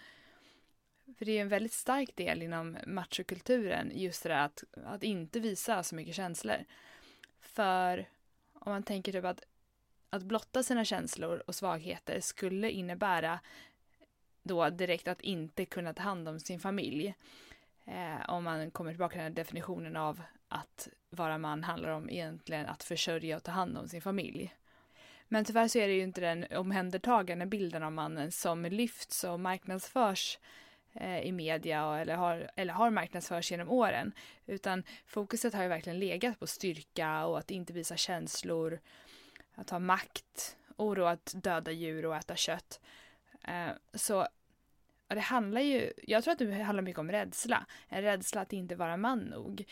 För 1.18 1.26
det 1.26 1.38
är 1.38 1.42
en 1.42 1.50
väldigt 1.50 1.74
stark 1.74 2.16
del 2.16 2.42
inom 2.42 2.78
machokulturen 2.88 3.92
just 3.94 4.24
det 4.24 4.30
där 4.30 4.46
att, 4.46 4.64
att 4.86 5.04
inte 5.04 5.40
visa 5.40 5.84
så 5.84 5.96
mycket 5.96 6.16
känslor. 6.16 6.66
För 7.40 8.06
om 8.66 8.72
man 8.72 8.84
tänker 8.84 9.12
typ 9.12 9.26
att, 9.26 9.42
att 10.10 10.24
blotta 10.24 10.64
sina 10.64 10.86
känslor 10.86 11.44
och 11.48 11.56
svagheter 11.56 12.20
skulle 12.20 12.72
innebära 12.72 13.40
då 14.44 14.70
direkt 14.70 15.08
att 15.08 15.22
inte 15.22 15.66
kunna 15.66 15.94
ta 15.94 16.04
hand 16.04 16.30
om 16.30 16.40
sin 16.40 16.60
familj. 16.60 17.16
Eh, 17.86 18.30
om 18.30 18.44
man 18.44 18.72
kommer 18.72 18.92
tillbaka 18.92 19.12
till 19.12 19.18
den 19.18 19.32
här 19.32 19.36
definitionen 19.36 19.96
av 19.96 20.22
att 20.48 20.88
vara 21.10 21.38
man 21.38 21.64
handlar 21.64 21.90
om 21.90 22.10
egentligen 22.10 22.66
att 22.66 22.84
försörja 22.84 23.38
och 23.38 23.44
ta 23.44 23.52
hand 23.52 23.78
om 23.78 23.88
sin 23.88 24.02
familj. 24.02 24.56
Men 25.28 25.46
tyvärr 25.46 25.68
så 25.68 25.80
är 25.80 25.88
det 25.88 25.94
ju 25.94 26.02
inte 26.02 26.22
den 26.22 26.46
omhändertagande 26.58 27.46
bilden 27.46 27.84
av 27.84 27.92
mannen 27.92 28.32
som 28.32 28.66
lyfts 28.66 29.24
och 29.24 29.40
marknadsförs 29.40 30.40
eh, 30.40 30.65
Eh, 30.96 31.20
i 31.20 31.32
media 31.32 32.00
eller, 32.00 32.16
har, 32.16 32.52
eller 32.56 32.74
har 32.74 32.90
marknadsförs 32.90 33.52
genom 33.52 33.70
åren. 33.70 34.12
Utan 34.46 34.84
fokuset 35.06 35.54
har 35.54 35.64
ju 35.64 35.70
verkligen 35.70 36.00
legat 36.00 36.40
på 36.40 36.48
styrka 36.48 37.26
och 37.26 37.38
att 37.38 37.52
inte 37.52 37.74
visa 37.74 37.98
känslor, 37.98 38.80
att 39.56 39.70
ha 39.70 39.80
makt, 39.80 40.58
oro 40.76 41.04
att 41.04 41.34
döda 41.36 41.72
djur 41.72 42.06
och 42.06 42.16
äta 42.16 42.36
kött. 42.36 42.80
Eh, 43.44 43.70
så 43.94 44.28
det 45.08 45.20
handlar 45.20 45.62
ju, 45.62 45.94
jag 46.04 46.24
tror 46.24 46.32
att 46.32 46.40
det 46.40 46.64
handlar 46.64 46.84
mycket 46.84 47.00
om 47.00 47.12
rädsla. 47.12 47.66
En 47.88 48.02
rädsla 48.02 48.42
att 48.42 48.54
inte 48.54 48.76
vara 48.76 48.98
man 48.98 49.20
nog. 49.20 49.64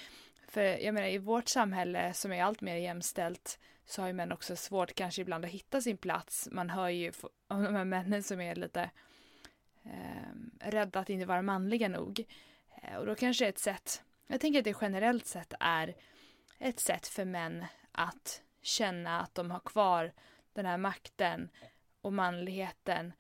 För 0.48 0.62
jag 0.62 0.94
menar 0.94 1.08
i 1.08 1.18
vårt 1.18 1.48
samhälle 1.48 2.14
som 2.14 2.32
är 2.32 2.44
allt 2.44 2.62
mer 2.62 2.76
jämställt 2.76 3.60
så 3.86 4.02
har 4.02 4.08
ju 4.08 4.14
män 4.14 4.32
också 4.32 4.56
svårt 4.56 4.94
kanske 4.94 5.22
ibland 5.22 5.46
att 5.46 5.52
hitta 5.52 5.82
sin 5.82 5.98
plats. 5.98 6.50
Man 6.52 6.70
hör 6.70 6.90
ju 6.90 7.12
om 7.48 7.64
de 7.64 7.76
här 7.76 7.86
männen 7.86 8.24
som 8.24 8.42
är 8.42 8.56
lite 8.56 8.90
eh, 9.86 10.70
rädda 10.70 11.00
att 11.00 11.10
inte 11.10 11.26
vara 11.26 11.42
manliga 11.42 11.88
nog. 11.88 12.26
Eh, 12.82 12.96
och 12.96 13.06
då 13.06 13.16
kanske 13.16 13.48
ett 13.48 13.60
sätt, 13.60 14.04
jag 14.28 14.42
tänker 14.42 14.60
att 14.60 14.66
det 14.66 14.78
generellt 14.82 15.26
sett 15.26 15.54
är 15.60 15.96
ett 16.60 16.80
sätt 16.80 17.08
för 17.08 17.26
män 17.26 17.66
att 17.92 18.42
känna 18.62 19.22
att 19.22 19.36
de 19.36 19.52
har 19.52 19.60
kvar 19.60 20.14
den 20.54 20.66
här 20.66 20.78
makten 20.78 21.50
och 22.02 22.14
manligheten 22.14 23.14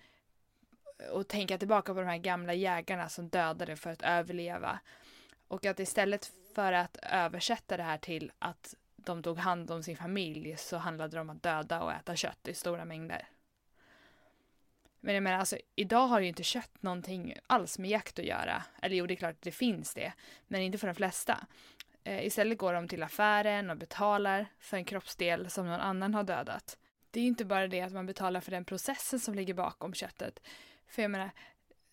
och 1.11 1.27
tänka 1.27 1.57
tillbaka 1.57 1.93
på 1.93 1.99
de 1.99 2.07
här 2.07 2.17
gamla 2.17 2.53
jägarna 2.53 3.09
som 3.09 3.29
dödade 3.29 3.75
för 3.75 3.89
att 3.89 4.01
överleva. 4.01 4.79
Och 5.47 5.65
att 5.65 5.79
istället 5.79 6.31
för 6.55 6.73
att 6.73 6.97
översätta 7.01 7.77
det 7.77 7.83
här 7.83 7.97
till 7.97 8.31
att 8.39 8.75
de 8.95 9.23
tog 9.23 9.37
hand 9.37 9.71
om 9.71 9.83
sin 9.83 9.97
familj 9.97 10.57
så 10.57 10.77
handlade 10.77 11.17
det 11.17 11.21
om 11.21 11.29
att 11.29 11.43
döda 11.43 11.81
och 11.81 11.93
äta 11.93 12.15
kött 12.15 12.47
i 12.47 12.53
stora 12.53 12.85
mängder. 12.85 13.27
Men 15.05 15.15
jag 15.15 15.23
menar 15.23 15.39
alltså, 15.39 15.57
idag 15.75 16.07
har 16.07 16.19
ju 16.19 16.27
inte 16.27 16.43
kött 16.43 16.83
någonting 16.83 17.35
alls 17.47 17.79
med 17.79 17.89
jakt 17.89 18.19
att 18.19 18.25
göra. 18.25 18.63
Eller 18.81 18.95
jo, 18.95 19.07
det 19.07 19.13
är 19.13 19.15
klart 19.15 19.35
att 19.35 19.41
det 19.41 19.51
finns 19.51 19.93
det, 19.93 20.13
men 20.47 20.61
inte 20.61 20.77
för 20.77 20.87
de 20.87 20.95
flesta. 20.95 21.47
Eh, 22.03 22.25
istället 22.25 22.57
går 22.57 22.73
de 22.73 22.87
till 22.87 23.03
affären 23.03 23.69
och 23.69 23.77
betalar 23.77 24.45
för 24.59 24.77
en 24.77 24.85
kroppsdel 24.85 25.49
som 25.49 25.65
någon 25.65 25.79
annan 25.79 26.13
har 26.13 26.23
dödat. 26.23 26.77
det 27.11 27.19
är 27.19 27.21
ju 27.21 27.27
inte 27.27 27.45
bara 27.45 27.67
det 27.67 27.81
att 27.81 27.93
man 27.93 28.05
betalar 28.05 28.41
för 28.41 28.51
den 28.51 28.65
processen 28.65 29.19
som 29.19 29.33
ligger 29.35 29.53
bakom 29.53 29.93
köttet. 29.93 30.39
För 30.87 31.01
jag 31.01 31.11
menar, 31.11 31.31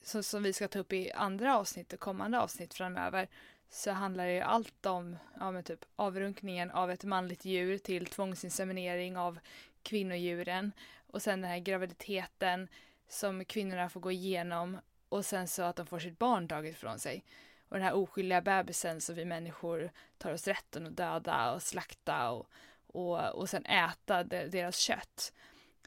så, 0.02 0.22
som 0.22 0.42
vi 0.42 0.52
ska 0.52 0.68
ta 0.68 0.78
upp 0.78 0.92
i 0.92 1.12
andra 1.12 1.56
avsnitt 1.56 1.92
och 1.92 2.00
kommande 2.00 2.40
avsnitt 2.40 2.74
framöver 2.74 3.28
så 3.70 3.90
handlar 3.90 4.26
det 4.26 4.34
ju 4.34 4.40
allt 4.40 4.86
om 4.86 5.16
ja, 5.40 5.50
men 5.50 5.64
typ 5.64 5.84
avrunkningen 5.96 6.70
av 6.70 6.90
ett 6.90 7.04
manligt 7.04 7.44
djur 7.44 7.78
till 7.78 8.06
tvångsinseminering 8.06 9.16
av 9.16 9.38
kvinnodjuren 9.82 10.72
och 11.06 11.22
sen 11.22 11.40
den 11.40 11.50
här 11.50 11.58
graviditeten 11.58 12.68
som 13.10 13.44
kvinnorna 13.44 13.88
får 13.88 14.00
gå 14.00 14.10
igenom 14.10 14.78
och 15.08 15.24
sen 15.24 15.48
så 15.48 15.62
att 15.62 15.76
de 15.76 15.86
får 15.86 15.98
sitt 15.98 16.18
barn 16.18 16.48
taget 16.48 16.76
från 16.76 16.98
sig. 16.98 17.24
Och 17.68 17.76
den 17.76 17.84
här 17.84 17.94
oskyldiga 17.94 18.40
bebisen 18.40 19.00
som 19.00 19.14
vi 19.14 19.24
människor 19.24 19.90
tar 20.18 20.32
oss 20.32 20.48
rätten 20.48 20.86
att 20.86 20.96
döda 20.96 21.52
och 21.52 21.62
slakta 21.62 22.30
och, 22.30 22.46
och, 22.86 23.28
och 23.28 23.48
sen 23.48 23.66
äta 23.66 24.24
deras 24.24 24.76
kött. 24.76 25.32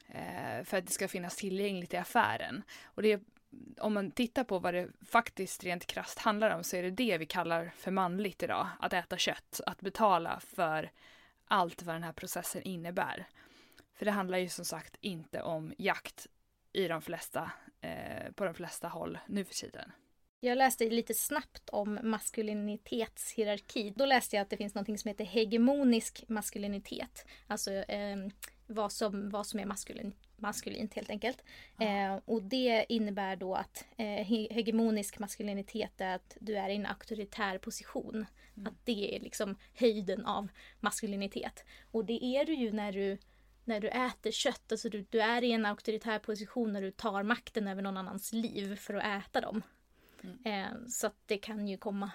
Eh, 0.08 0.64
för 0.64 0.76
att 0.76 0.86
det 0.86 0.92
ska 0.92 1.08
finnas 1.08 1.36
tillgängligt 1.36 1.94
i 1.94 1.96
affären. 1.96 2.62
Och 2.84 3.02
det 3.02 3.22
om 3.78 3.94
man 3.94 4.10
tittar 4.10 4.44
på 4.44 4.58
vad 4.58 4.74
det 4.74 4.88
faktiskt 5.06 5.64
rent 5.64 5.86
krast 5.86 6.18
handlar 6.18 6.50
om 6.50 6.64
så 6.64 6.76
är 6.76 6.82
det 6.82 6.90
det 6.90 7.18
vi 7.18 7.26
kallar 7.26 7.72
för 7.76 7.90
manligt 7.90 8.42
idag. 8.42 8.68
Att 8.80 8.92
äta 8.92 9.16
kött, 9.16 9.60
att 9.66 9.80
betala 9.80 10.40
för 10.40 10.90
allt 11.44 11.82
vad 11.82 11.94
den 11.94 12.02
här 12.02 12.12
processen 12.12 12.62
innebär. 12.62 13.26
För 13.94 14.04
det 14.04 14.10
handlar 14.10 14.38
ju 14.38 14.48
som 14.48 14.64
sagt 14.64 14.96
inte 15.00 15.42
om 15.42 15.74
jakt 15.78 16.26
i 16.74 16.88
de 16.88 17.02
flesta, 17.02 17.50
eh, 17.80 18.32
på 18.34 18.44
de 18.44 18.54
flesta 18.54 18.88
håll 18.88 19.18
nu 19.26 19.44
för 19.44 19.54
tiden. 19.54 19.92
Jag 20.40 20.58
läste 20.58 20.90
lite 20.90 21.14
snabbt 21.14 21.68
om 21.68 21.98
maskulinitetshierarki. 22.02 23.92
Då 23.96 24.06
läste 24.06 24.36
jag 24.36 24.42
att 24.42 24.50
det 24.50 24.56
finns 24.56 24.74
något 24.74 25.00
som 25.00 25.08
heter 25.08 25.24
hegemonisk 25.24 26.24
maskulinitet. 26.28 27.26
Alltså 27.46 27.72
eh, 27.72 28.16
vad, 28.66 28.92
som, 28.92 29.30
vad 29.30 29.46
som 29.46 29.60
är 29.60 29.64
maskulin, 29.64 30.12
maskulint 30.36 30.94
helt 30.94 31.10
enkelt. 31.10 31.44
Eh, 31.80 32.16
och 32.24 32.42
det 32.42 32.86
innebär 32.88 33.36
då 33.36 33.54
att 33.54 33.84
eh, 33.96 34.26
hegemonisk 34.50 35.18
maskulinitet 35.18 36.00
är 36.00 36.14
att 36.14 36.36
du 36.40 36.56
är 36.56 36.68
i 36.68 36.76
en 36.76 36.86
auktoritär 36.86 37.58
position. 37.58 38.26
Mm. 38.56 38.66
Att 38.66 38.78
det 38.84 39.16
är 39.16 39.20
liksom 39.20 39.56
höjden 39.74 40.26
av 40.26 40.48
maskulinitet. 40.80 41.64
Och 41.90 42.04
det 42.04 42.24
är 42.24 42.44
du 42.44 42.54
ju 42.54 42.72
när 42.72 42.92
du 42.92 43.18
när 43.64 43.80
du 43.80 43.88
äter 43.88 44.30
kött, 44.30 44.72
alltså 44.72 44.88
du, 44.88 45.06
du 45.10 45.20
är 45.20 45.44
i 45.44 45.52
en 45.52 45.66
auktoritär 45.66 46.18
position 46.18 46.72
när 46.72 46.82
du 46.82 46.90
tar 46.90 47.22
makten 47.22 47.68
över 47.68 47.82
någon 47.82 47.96
annans 47.96 48.32
liv 48.32 48.76
för 48.76 48.94
att 48.94 49.24
äta 49.24 49.40
dem. 49.40 49.62
Mm. 50.22 50.38
Eh, 50.44 50.88
så 50.88 51.06
att 51.06 51.16
det 51.26 51.38
kan 51.38 51.68
ju 51.68 51.76
komma 51.76 52.10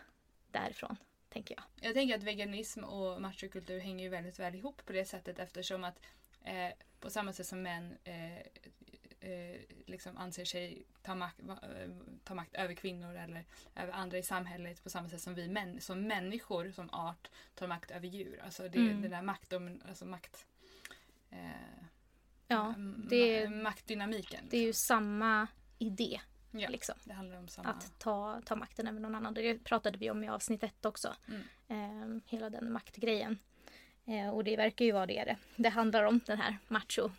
därifrån, 0.51 0.95
tänker 1.29 1.55
jag. 1.55 1.63
Jag 1.87 1.93
tänker 1.93 2.17
att 2.17 2.23
veganism 2.23 2.83
och 2.83 3.21
machokultur 3.21 3.79
hänger 3.79 4.03
ju 4.03 4.09
väldigt 4.09 4.39
väl 4.39 4.55
ihop 4.55 4.85
på 4.85 4.93
det 4.93 5.05
sättet 5.05 5.39
eftersom 5.39 5.83
att 5.83 5.99
eh, 6.43 6.71
på 6.99 7.09
samma 7.09 7.33
sätt 7.33 7.47
som 7.47 7.61
män 7.61 7.97
eh, 8.03 8.37
eh, 9.19 9.61
liksom 9.85 10.17
anser 10.17 10.45
sig 10.45 10.85
ta 11.01 11.15
makt, 11.15 11.39
eh, 11.39 11.89
ta 12.23 12.35
makt 12.35 12.55
över 12.55 12.73
kvinnor 12.73 13.15
eller 13.15 13.45
över 13.75 13.93
andra 13.93 14.17
i 14.17 14.23
samhället 14.23 14.83
på 14.83 14.89
samma 14.89 15.09
sätt 15.09 15.21
som 15.21 15.35
vi 15.35 15.47
män, 15.47 15.81
som 15.81 16.07
människor 16.07 16.71
som 16.71 16.89
art 16.89 17.29
tar 17.55 17.67
makt 17.67 17.91
över 17.91 18.07
djur. 18.07 18.41
Alltså 18.43 18.69
det, 18.69 18.79
mm. 18.79 19.01
det 19.01 19.07
där 19.07 19.21
makt, 19.21 19.53
alltså 19.87 20.05
makt 20.05 20.45
eh, 21.31 21.39
ja, 22.47 22.73
det, 23.09 23.49
maktdynamiken. 23.49 24.47
Det 24.49 24.57
är 24.57 24.61
ju 24.61 24.67
liksom. 24.67 24.87
samma 24.87 25.47
idé. 25.77 26.21
Ja, 26.51 26.69
liksom. 26.69 26.95
det 27.03 27.13
handlar 27.13 27.37
om 27.37 27.47
samma... 27.47 27.69
Att 27.69 27.99
ta, 27.99 28.41
ta 28.45 28.55
makten 28.55 28.87
över 28.87 28.99
någon 28.99 29.15
annan. 29.15 29.33
Det 29.33 29.63
pratade 29.63 29.97
vi 29.97 30.09
om 30.11 30.23
i 30.23 30.29
avsnitt 30.29 30.63
ett 30.63 30.85
också. 30.85 31.15
Mm. 31.27 31.41
Eh, 31.67 32.21
hela 32.25 32.49
den 32.49 32.71
maktgrejen. 32.71 33.37
Eh, 34.05 34.29
och 34.29 34.43
det 34.43 34.57
verkar 34.57 34.85
ju 34.85 34.91
vara 34.91 35.05
det 35.05 35.23
det, 35.23 35.35
det 35.55 35.69
handlar 35.69 36.03
om, 36.03 36.19
den 36.25 36.37
här 36.37 36.57
macho, 36.67 37.09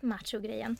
macho-grejen. 0.00 0.76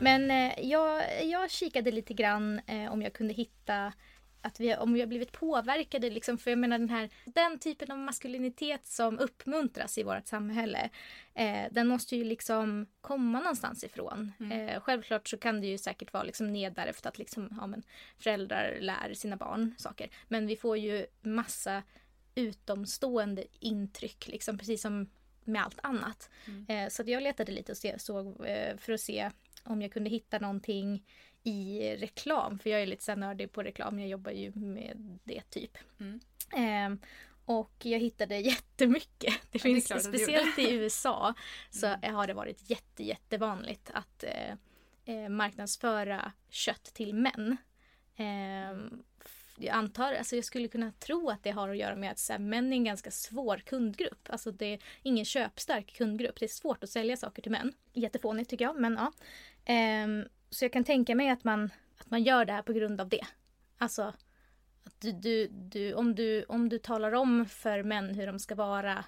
Men 0.00 0.30
eh, 0.30 0.60
jag, 0.60 1.24
jag 1.24 1.50
kikade 1.50 1.90
lite 1.90 2.14
grann 2.14 2.60
eh, 2.66 2.92
om 2.92 3.02
jag 3.02 3.12
kunde 3.12 3.34
hitta 3.34 3.92
att 4.42 4.60
vi, 4.60 4.76
om 4.76 4.92
vi 4.92 5.00
har 5.00 5.06
blivit 5.06 5.32
påverkade. 5.32 6.10
Liksom, 6.10 6.38
för 6.38 6.50
jag 6.50 6.58
menar 6.58 6.78
den 6.78 6.90
här 6.90 7.10
den 7.24 7.58
typen 7.58 7.90
av 7.90 7.98
maskulinitet 7.98 8.86
som 8.86 9.18
uppmuntras 9.18 9.98
i 9.98 10.02
vårt 10.02 10.26
samhälle. 10.26 10.90
Eh, 11.34 11.64
den 11.70 11.88
måste 11.88 12.16
ju 12.16 12.24
liksom 12.24 12.86
komma 13.00 13.40
någonstans 13.40 13.84
ifrån. 13.84 14.32
Mm. 14.40 14.68
Eh, 14.68 14.80
självklart 14.80 15.28
så 15.28 15.38
kan 15.38 15.60
det 15.60 15.66
ju 15.66 15.78
säkert 15.78 16.12
vara 16.12 16.22
liksom 16.22 16.52
nedärvt 16.52 17.06
att 17.06 17.18
liksom, 17.18 17.48
ja, 17.60 17.66
men, 17.66 17.82
föräldrar 18.18 18.78
lär 18.80 19.14
sina 19.14 19.36
barn 19.36 19.74
saker. 19.78 20.08
Men 20.28 20.46
vi 20.46 20.56
får 20.56 20.76
ju 20.76 21.06
massa 21.20 21.82
utomstående 22.34 23.44
intryck, 23.60 24.28
liksom, 24.28 24.58
precis 24.58 24.82
som 24.82 25.10
med 25.44 25.62
allt 25.62 25.78
annat. 25.82 26.30
Mm. 26.46 26.66
Eh, 26.68 26.88
så 26.88 27.02
jag 27.06 27.22
letade 27.22 27.52
lite 27.52 27.72
och 27.72 27.78
se, 27.78 27.98
såg, 27.98 28.46
eh, 28.46 28.76
för 28.76 28.92
att 28.92 29.00
se 29.00 29.30
om 29.64 29.82
jag 29.82 29.92
kunde 29.92 30.10
hitta 30.10 30.38
någonting 30.38 31.04
i 31.48 31.96
reklam. 31.96 32.58
För 32.58 32.70
jag 32.70 32.82
är 32.82 32.86
lite 32.86 33.04
så 33.04 33.14
nördig 33.14 33.52
på 33.52 33.62
reklam. 33.62 33.98
Jag 33.98 34.08
jobbar 34.08 34.30
ju 34.30 34.52
med 34.54 35.18
det 35.24 35.42
typ. 35.50 35.78
Mm. 36.00 36.20
Eh, 36.54 37.08
och 37.44 37.72
jag 37.82 37.98
hittade 37.98 38.36
jättemycket. 38.38 39.34
Det 39.50 39.58
finns, 39.58 39.88
det 39.88 40.00
speciellt 40.00 40.58
i 40.58 40.72
USA 40.72 41.34
så 41.70 41.86
mm. 41.86 42.14
har 42.14 42.26
det 42.26 42.34
varit 42.34 42.70
jätte, 42.70 43.02
jättevanligt 43.02 43.90
att 43.94 44.24
eh, 44.24 44.52
eh, 45.14 45.28
marknadsföra 45.28 46.32
kött 46.48 46.84
till 46.84 47.14
män. 47.14 47.56
Eh, 48.16 48.98
jag 49.60 49.74
antar, 49.74 50.12
alltså 50.12 50.36
jag 50.36 50.44
skulle 50.44 50.68
kunna 50.68 50.92
tro 50.92 51.30
att 51.30 51.42
det 51.42 51.50
har 51.50 51.68
att 51.68 51.76
göra 51.76 51.96
med 51.96 52.10
att 52.10 52.18
så 52.18 52.32
här, 52.32 52.40
män 52.40 52.72
är 52.72 52.76
en 52.76 52.84
ganska 52.84 53.10
svår 53.10 53.56
kundgrupp. 53.56 54.28
Alltså 54.30 54.50
det 54.50 54.66
är 54.66 54.78
ingen 55.02 55.24
köpstark 55.24 55.96
kundgrupp. 55.96 56.40
Det 56.40 56.46
är 56.46 56.48
svårt 56.48 56.84
att 56.84 56.90
sälja 56.90 57.16
saker 57.16 57.42
till 57.42 57.52
män. 57.52 57.72
Jättefånigt 57.92 58.50
tycker 58.50 58.64
jag, 58.64 58.80
men 58.80 58.98
ja. 58.98 59.12
Eh, 59.74 60.28
så 60.50 60.64
jag 60.64 60.72
kan 60.72 60.84
tänka 60.84 61.14
mig 61.14 61.30
att 61.30 61.44
man, 61.44 61.70
att 61.98 62.10
man 62.10 62.22
gör 62.22 62.44
det 62.44 62.52
här 62.52 62.62
på 62.62 62.72
grund 62.72 63.00
av 63.00 63.08
det. 63.08 63.26
Alltså, 63.78 64.02
att 64.84 65.00
du, 65.00 65.12
du, 65.12 65.48
du, 65.48 65.94
om, 65.94 66.14
du, 66.14 66.44
om 66.44 66.68
du 66.68 66.78
talar 66.78 67.12
om 67.12 67.46
för 67.46 67.82
män 67.82 68.14
hur 68.14 68.26
de 68.26 68.38
ska 68.38 68.54
vara 68.54 69.04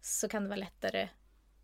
så 0.00 0.28
kan 0.28 0.42
det 0.42 0.48
vara 0.48 0.60
lättare 0.60 1.08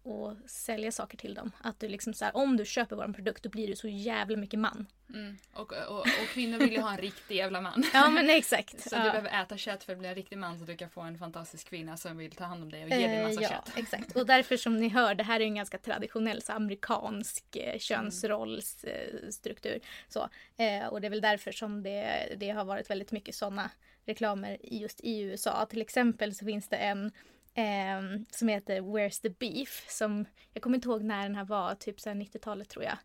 och 0.02 0.37
sälja 0.47 0.92
saker 0.92 1.16
till 1.16 1.35
dem. 1.35 1.52
Att 1.61 1.80
du 1.80 1.88
liksom 1.88 2.14
så 2.14 2.25
här, 2.25 2.37
om 2.37 2.57
du 2.57 2.64
köper 2.64 2.97
vår 2.97 3.12
produkt 3.12 3.42
då 3.42 3.49
blir 3.49 3.66
du 3.69 3.76
så 3.76 3.88
jävla 3.88 4.37
mycket 4.37 4.61
man. 4.61 4.87
Mm. 5.14 5.37
Och, 5.52 5.73
och, 5.73 6.00
och, 6.00 6.28
kvinnor 6.33 6.59
vill 6.59 6.73
ju 6.73 6.80
ha 6.80 6.90
en 6.90 6.99
riktig 6.99 7.37
jävla 7.37 7.61
man. 7.61 7.85
ja 7.92 8.11
men 8.11 8.30
exakt. 8.30 8.80
så 8.90 8.97
ja. 8.97 9.04
du 9.04 9.11
behöver 9.11 9.42
äta 9.42 9.57
kött 9.57 9.85
för 9.85 9.92
att 9.92 9.99
bli 9.99 10.09
en 10.09 10.14
riktig 10.14 10.38
man 10.38 10.59
så 10.59 10.64
du 10.64 10.76
kan 10.76 10.90
få 10.90 11.00
en 11.00 11.19
fantastisk 11.19 11.69
kvinna 11.69 11.97
som 11.97 12.16
vill 12.16 12.30
ta 12.30 12.45
hand 12.45 12.62
om 12.62 12.71
dig 12.71 12.85
och 12.85 12.90
ge 12.90 13.07
dig 13.07 13.23
massa 13.23 13.40
eh, 13.40 13.42
ja, 13.42 13.49
kött. 13.49 13.73
exakt. 13.76 14.16
Och 14.16 14.26
därför 14.26 14.57
som 14.57 14.76
ni 14.76 14.88
hör, 14.88 15.14
det 15.14 15.25
här 15.25 15.40
är 15.40 15.45
en 15.45 15.54
ganska 15.54 15.78
traditionell 15.78 16.42
så 16.42 16.52
amerikansk 16.52 17.57
eh, 17.57 17.78
könsrollsstruktur. 17.78 19.75
Eh, 19.75 19.80
så. 20.09 20.28
Eh, 20.57 20.87
och 20.87 21.00
det 21.00 21.07
är 21.07 21.11
väl 21.11 21.21
därför 21.21 21.52
som 21.52 21.83
det, 21.83 22.35
det 22.37 22.50
har 22.50 22.64
varit 22.64 22.90
väldigt 22.90 23.12
mycket 23.12 23.35
sådana 23.35 23.71
reklamer 24.07 24.59
just 24.62 25.00
i 25.00 25.21
USA. 25.21 25.66
Till 25.66 25.80
exempel 25.80 26.35
så 26.35 26.45
finns 26.45 26.69
det 26.69 26.76
en 26.76 27.12
Eh, 27.54 28.21
som 28.30 28.49
heter 28.49 28.80
Where's 28.80 29.23
the 29.23 29.30
Beef. 29.30 29.85
Som, 29.88 30.25
jag 30.52 30.62
kommer 30.62 30.76
inte 30.76 30.88
ihåg 30.88 31.02
när 31.02 31.23
den 31.23 31.35
här 31.35 31.45
var, 31.45 31.75
typ 31.75 31.99
90-talet 31.99 32.69
tror 32.69 32.85
jag. 32.85 32.99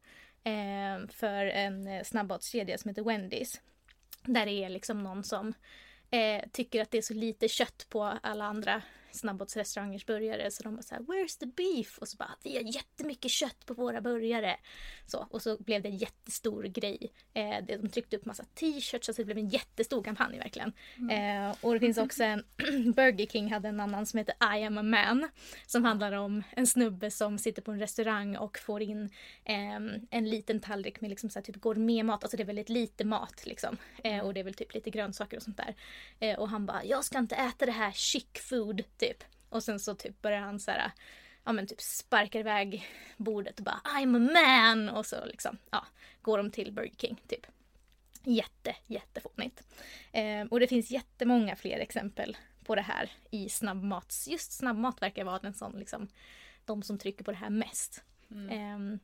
Eh, 0.44 1.08
för 1.08 1.46
en 1.46 1.88
eh, 1.88 2.04
snabbmatskedja 2.04 2.78
som 2.78 2.90
heter 2.90 3.04
Wendys. 3.04 3.62
Där 4.24 4.46
det 4.46 4.52
är 4.52 4.70
liksom 4.70 5.04
någon 5.04 5.24
som 5.24 5.54
eh, 6.12 6.44
tycker 6.52 6.82
att 6.82 6.92
det 6.92 6.98
är 6.98 7.02
så 7.02 7.14
lite 7.14 7.48
kött 7.48 7.86
på 7.90 8.04
alla 8.24 8.46
andra 8.46 8.82
snabbmatsrestaurangers 9.16 10.06
burgare 10.06 10.52
så 10.52 10.64
de 10.64 10.76
var 10.76 10.82
så 10.82 10.96
här, 10.96 11.02
“Where's 11.02 11.40
the 11.40 11.46
beef?” 11.46 11.98
och 11.98 12.08
så 12.08 12.18
bara 12.18 12.36
“Vi 12.44 12.56
har 12.56 12.76
jättemycket 12.76 13.32
kött 13.32 13.66
på 13.66 13.74
våra 13.74 14.02
burgare”. 14.02 14.58
Så, 15.08 15.28
och 15.30 15.42
så 15.42 15.58
blev 15.58 15.82
det 15.82 15.90
en 15.90 15.98
jättestor 15.98 16.64
grej. 16.64 17.12
Eh, 17.34 17.66
de 17.68 17.90
tryckte 17.90 18.18
upp 18.18 18.26
massa 18.26 18.44
t-shirts, 18.44 19.06
så 19.06 19.14
det 19.14 19.26
blev 19.26 19.38
en 19.38 19.50
jättestor 19.50 20.04
kampanj 20.04 20.38
verkligen. 20.38 20.74
Mm. 20.98 21.50
Eh, 21.50 21.56
och 21.62 21.74
det 21.74 21.80
finns 21.80 21.98
också 21.98 22.24
en, 22.24 22.44
Burger 22.96 23.26
King 23.26 23.52
hade 23.52 23.68
en 23.68 23.80
annan 23.80 24.06
som 24.06 24.18
heter 24.18 24.36
I 24.58 24.64
am 24.64 24.78
a 24.78 24.84
man. 24.84 25.30
Som 25.68 25.86
handlar 25.86 26.12
om 26.12 26.44
en 26.52 26.68
snubbe 26.68 27.12
som 27.12 27.38
sitter 27.38 27.62
på 27.62 27.72
en 27.72 27.80
restaurang 27.80 28.38
och 28.38 28.58
får 28.58 28.82
in 28.82 29.10
eh, 29.44 29.76
en 30.10 30.30
liten 30.30 30.60
tallrik 30.60 31.02
med 31.02 31.10
liksom 31.10 31.30
så 31.30 31.40
här, 31.40 31.44
typ 31.44 31.62
gourmetmat, 31.62 32.24
alltså 32.24 32.38
det 32.38 32.44
är 32.44 32.48
väldigt 32.48 32.70
lite 32.70 33.06
mat 33.06 33.46
liksom. 33.46 33.78
Eh, 34.04 34.20
och 34.20 34.34
det 34.34 34.40
är 34.40 34.44
väl 34.44 34.54
typ 34.54 34.74
lite 34.74 34.90
grönsaker 34.90 35.38
och 35.38 35.44
sånt 35.44 35.58
där. 35.58 35.76
Eh, 36.20 36.40
och 36.40 36.50
han 36.50 36.66
bara 36.66 36.86
“Jag 36.86 37.06
ska 37.06 37.18
inte 37.18 37.36
äta 37.36 37.66
det 37.66 37.72
här 37.72 37.92
chic 37.92 38.28
food” 38.34 38.84
typ. 38.98 39.05
Och 39.50 39.64
sen 39.64 39.80
så 39.80 39.96
typ 39.96 40.22
börjar 40.22 40.40
han 40.40 40.60
så 40.60 40.72
här, 40.72 40.92
ja 41.44 41.52
men 41.52 41.68
typ 41.68 41.82
sparkar 41.82 42.40
iväg 42.40 42.88
bordet 43.18 43.60
och 43.60 43.66
bara 43.66 43.82
I'm 43.84 44.16
a 44.16 44.34
man! 44.34 44.90
Och 44.90 45.06
så 45.06 45.26
liksom, 45.26 45.58
ja, 45.72 45.86
går 46.22 46.38
de 46.38 46.52
till 46.52 46.72
Burger 46.72 46.96
King 46.98 47.22
typ. 47.28 47.48
Jätte, 48.24 48.76
jättefånigt. 48.86 49.64
Eh, 50.12 50.42
och 50.52 50.60
det 50.60 50.68
finns 50.68 50.92
jättemånga 50.92 51.56
fler 51.56 51.80
exempel 51.80 52.38
på 52.64 52.76
det 52.76 52.82
här 52.82 53.12
i 53.32 53.50
snabbmats. 53.50 54.28
Just 54.28 54.52
snabbmat 54.52 55.02
verkar 55.02 55.24
vara 55.24 55.40
den 55.40 55.54
som 55.54 55.78
liksom, 55.78 56.08
de 56.66 56.84
som 56.84 56.98
trycker 56.98 57.24
på 57.24 57.32
det 57.32 57.38
här 57.38 57.50
mest. 57.50 58.04
Mm. 58.32 58.50
Eh, 58.50 59.00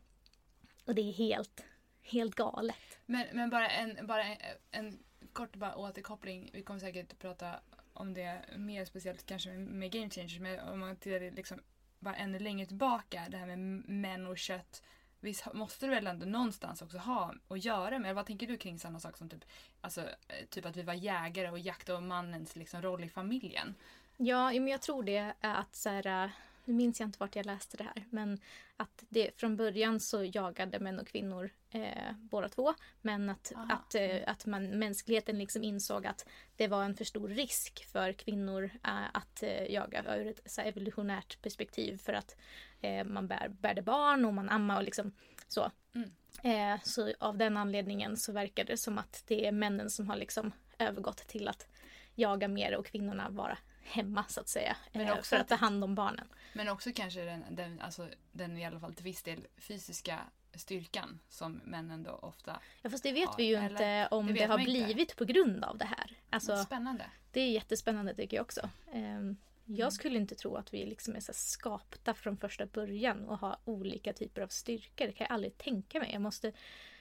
och 0.85 0.95
det 0.95 1.01
är 1.01 1.13
helt, 1.13 1.63
helt 2.01 2.35
galet. 2.35 2.99
Men, 3.05 3.27
men 3.33 3.49
bara, 3.49 3.69
en, 3.69 4.07
bara 4.07 4.23
en, 4.23 4.37
en 4.71 4.99
kort 5.33 5.55
bara 5.55 5.75
återkoppling. 5.75 6.49
Vi 6.53 6.63
kommer 6.63 6.79
säkert 6.79 7.19
prata 7.19 7.59
om 8.01 8.13
det 8.13 8.21
är 8.21 8.57
mer 8.57 8.85
speciellt 8.85 9.25
kanske 9.25 9.49
med, 9.49 9.91
Game 9.91 10.09
Changers, 10.09 10.39
men 10.39 10.59
om 10.59 10.79
man 10.79 10.95
tittar 10.95 11.35
liksom 11.35 11.59
bara 11.99 12.15
ännu 12.15 12.39
längre 12.39 12.65
tillbaka, 12.65 13.27
det 13.29 13.37
här 13.37 13.45
med 13.45 13.59
män 13.89 14.27
och 14.27 14.37
kött. 14.37 14.83
Visst 15.19 15.53
måste 15.53 15.85
det 15.85 15.95
väl 15.95 16.07
ändå 16.07 16.25
någonstans 16.25 16.81
också 16.81 16.97
ha 16.97 17.33
att 17.47 17.65
göra 17.65 17.99
med, 17.99 18.15
vad 18.15 18.25
tänker 18.25 18.47
du 18.47 18.57
kring 18.57 18.79
sådana 18.79 18.99
saker 18.99 19.17
som 19.17 19.29
typ, 19.29 19.45
alltså, 19.81 20.01
eh, 20.01 20.45
typ 20.49 20.65
att 20.65 20.77
vi 20.77 20.81
var 20.81 20.93
jägare 20.93 21.49
och 21.49 21.59
jakt 21.59 21.89
och 21.89 22.03
mannens 22.03 22.55
liksom, 22.55 22.81
roll 22.81 23.03
i 23.03 23.09
familjen? 23.09 23.75
Ja, 24.17 24.51
men 24.51 24.67
jag 24.67 24.81
tror 24.81 25.03
det 25.03 25.33
är 25.41 25.55
att 25.55 25.75
så 25.75 25.89
här, 25.89 26.23
eh, 26.23 26.29
nu 26.65 26.73
minns 26.73 26.99
jag 26.99 27.07
inte 27.07 27.19
vart 27.19 27.35
jag 27.35 27.45
läste 27.45 27.77
det 27.77 27.83
här, 27.83 28.05
men 28.09 28.39
att 28.77 29.03
det 29.09 29.39
från 29.39 29.55
början 29.55 29.99
så 29.99 30.23
jagade 30.23 30.79
män 30.79 30.99
och 30.99 31.07
kvinnor 31.07 31.49
eh, 31.69 32.13
båda 32.17 32.49
två. 32.49 32.73
Men 33.01 33.29
att, 33.29 33.51
att, 33.55 33.95
eh, 33.95 34.17
att 34.27 34.45
man, 34.45 34.79
mänskligheten 34.79 35.39
liksom 35.39 35.63
insåg 35.63 36.07
att 36.07 36.25
det 36.55 36.67
var 36.67 36.83
en 36.83 36.95
för 36.95 37.05
stor 37.05 37.29
risk 37.29 37.85
för 37.85 38.13
kvinnor 38.13 38.63
eh, 38.63 39.05
att 39.13 39.43
eh, 39.43 39.71
jaga 39.71 40.15
ur 40.15 40.27
ett 40.27 40.41
så 40.45 40.61
evolutionärt 40.61 41.41
perspektiv 41.41 41.97
för 41.97 42.13
att 42.13 42.35
eh, 42.81 43.03
man 43.03 43.27
bär, 43.27 43.49
bärde 43.49 43.81
barn 43.81 44.25
och 44.25 44.33
man 44.33 44.49
ammar 44.49 44.77
och 44.77 44.83
liksom 44.83 45.11
så. 45.47 45.71
Mm. 45.95 46.11
Eh, 46.43 46.79
så 46.83 47.13
av 47.19 47.37
den 47.37 47.57
anledningen 47.57 48.17
så 48.17 48.31
verkar 48.31 48.63
det 48.63 48.77
som 48.77 48.97
att 48.97 49.23
det 49.27 49.47
är 49.47 49.51
männen 49.51 49.89
som 49.89 50.09
har 50.09 50.15
liksom 50.15 50.51
övergått 50.77 51.17
till 51.17 51.47
att 51.47 51.67
jaga 52.15 52.47
mer 52.47 52.75
och 52.75 52.85
kvinnorna 52.85 53.29
vara 53.29 53.57
hemma 53.83 54.25
så 54.27 54.39
att 54.39 54.49
säga. 54.49 54.77
Men 54.91 55.07
eh, 55.07 55.13
också 55.13 55.35
för 55.35 55.41
att 55.41 55.47
ta 55.47 55.55
hand 55.55 55.83
om 55.83 55.95
barnen. 55.95 56.27
Men 56.53 56.69
också 56.69 56.91
kanske 56.95 57.21
den, 57.25 57.43
den, 57.49 57.81
alltså, 57.81 58.07
den 58.31 58.57
i 58.57 58.65
alla 58.65 58.79
fall 58.79 58.93
till 58.93 59.03
viss 59.03 59.23
del 59.23 59.47
fysiska 59.57 60.19
styrkan 60.53 61.19
som 61.29 61.61
männen 61.65 62.03
då 62.03 62.11
ofta 62.11 62.59
Ja 62.81 62.89
fast 62.89 63.03
det 63.03 63.11
vet 63.11 63.29
har. 63.29 63.37
vi 63.37 63.43
ju 63.43 63.65
inte 63.65 64.07
om 64.11 64.27
det, 64.27 64.33
det 64.33 64.45
har 64.45 64.57
blivit 64.57 64.99
inte. 64.99 65.15
på 65.15 65.25
grund 65.25 65.63
av 65.63 65.77
det 65.77 65.85
här. 65.85 66.17
Alltså, 66.29 66.57
Spännande. 66.57 67.05
Det 67.31 67.41
är 67.41 67.51
jättespännande 67.51 68.15
tycker 68.15 68.37
jag 68.37 68.43
också. 68.43 68.69
Um, 68.93 69.37
jag 69.65 69.79
mm. 69.79 69.91
skulle 69.91 70.17
inte 70.17 70.35
tro 70.35 70.55
att 70.55 70.73
vi 70.73 70.85
liksom 70.85 71.15
är 71.15 71.19
så 71.19 71.33
skapta 71.33 72.13
från 72.13 72.37
första 72.37 72.65
början 72.65 73.25
och 73.25 73.37
har 73.37 73.57
olika 73.65 74.13
typer 74.13 74.41
av 74.41 74.47
styrkor. 74.47 75.05
Det 75.07 75.13
kan 75.13 75.25
jag 75.29 75.33
aldrig 75.33 75.57
tänka 75.57 75.99
mig. 75.99 76.09
Jag 76.13 76.21
måste, 76.21 76.51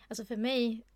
alltså 0.09 0.25
för 0.25 0.37
mig, 0.37 0.87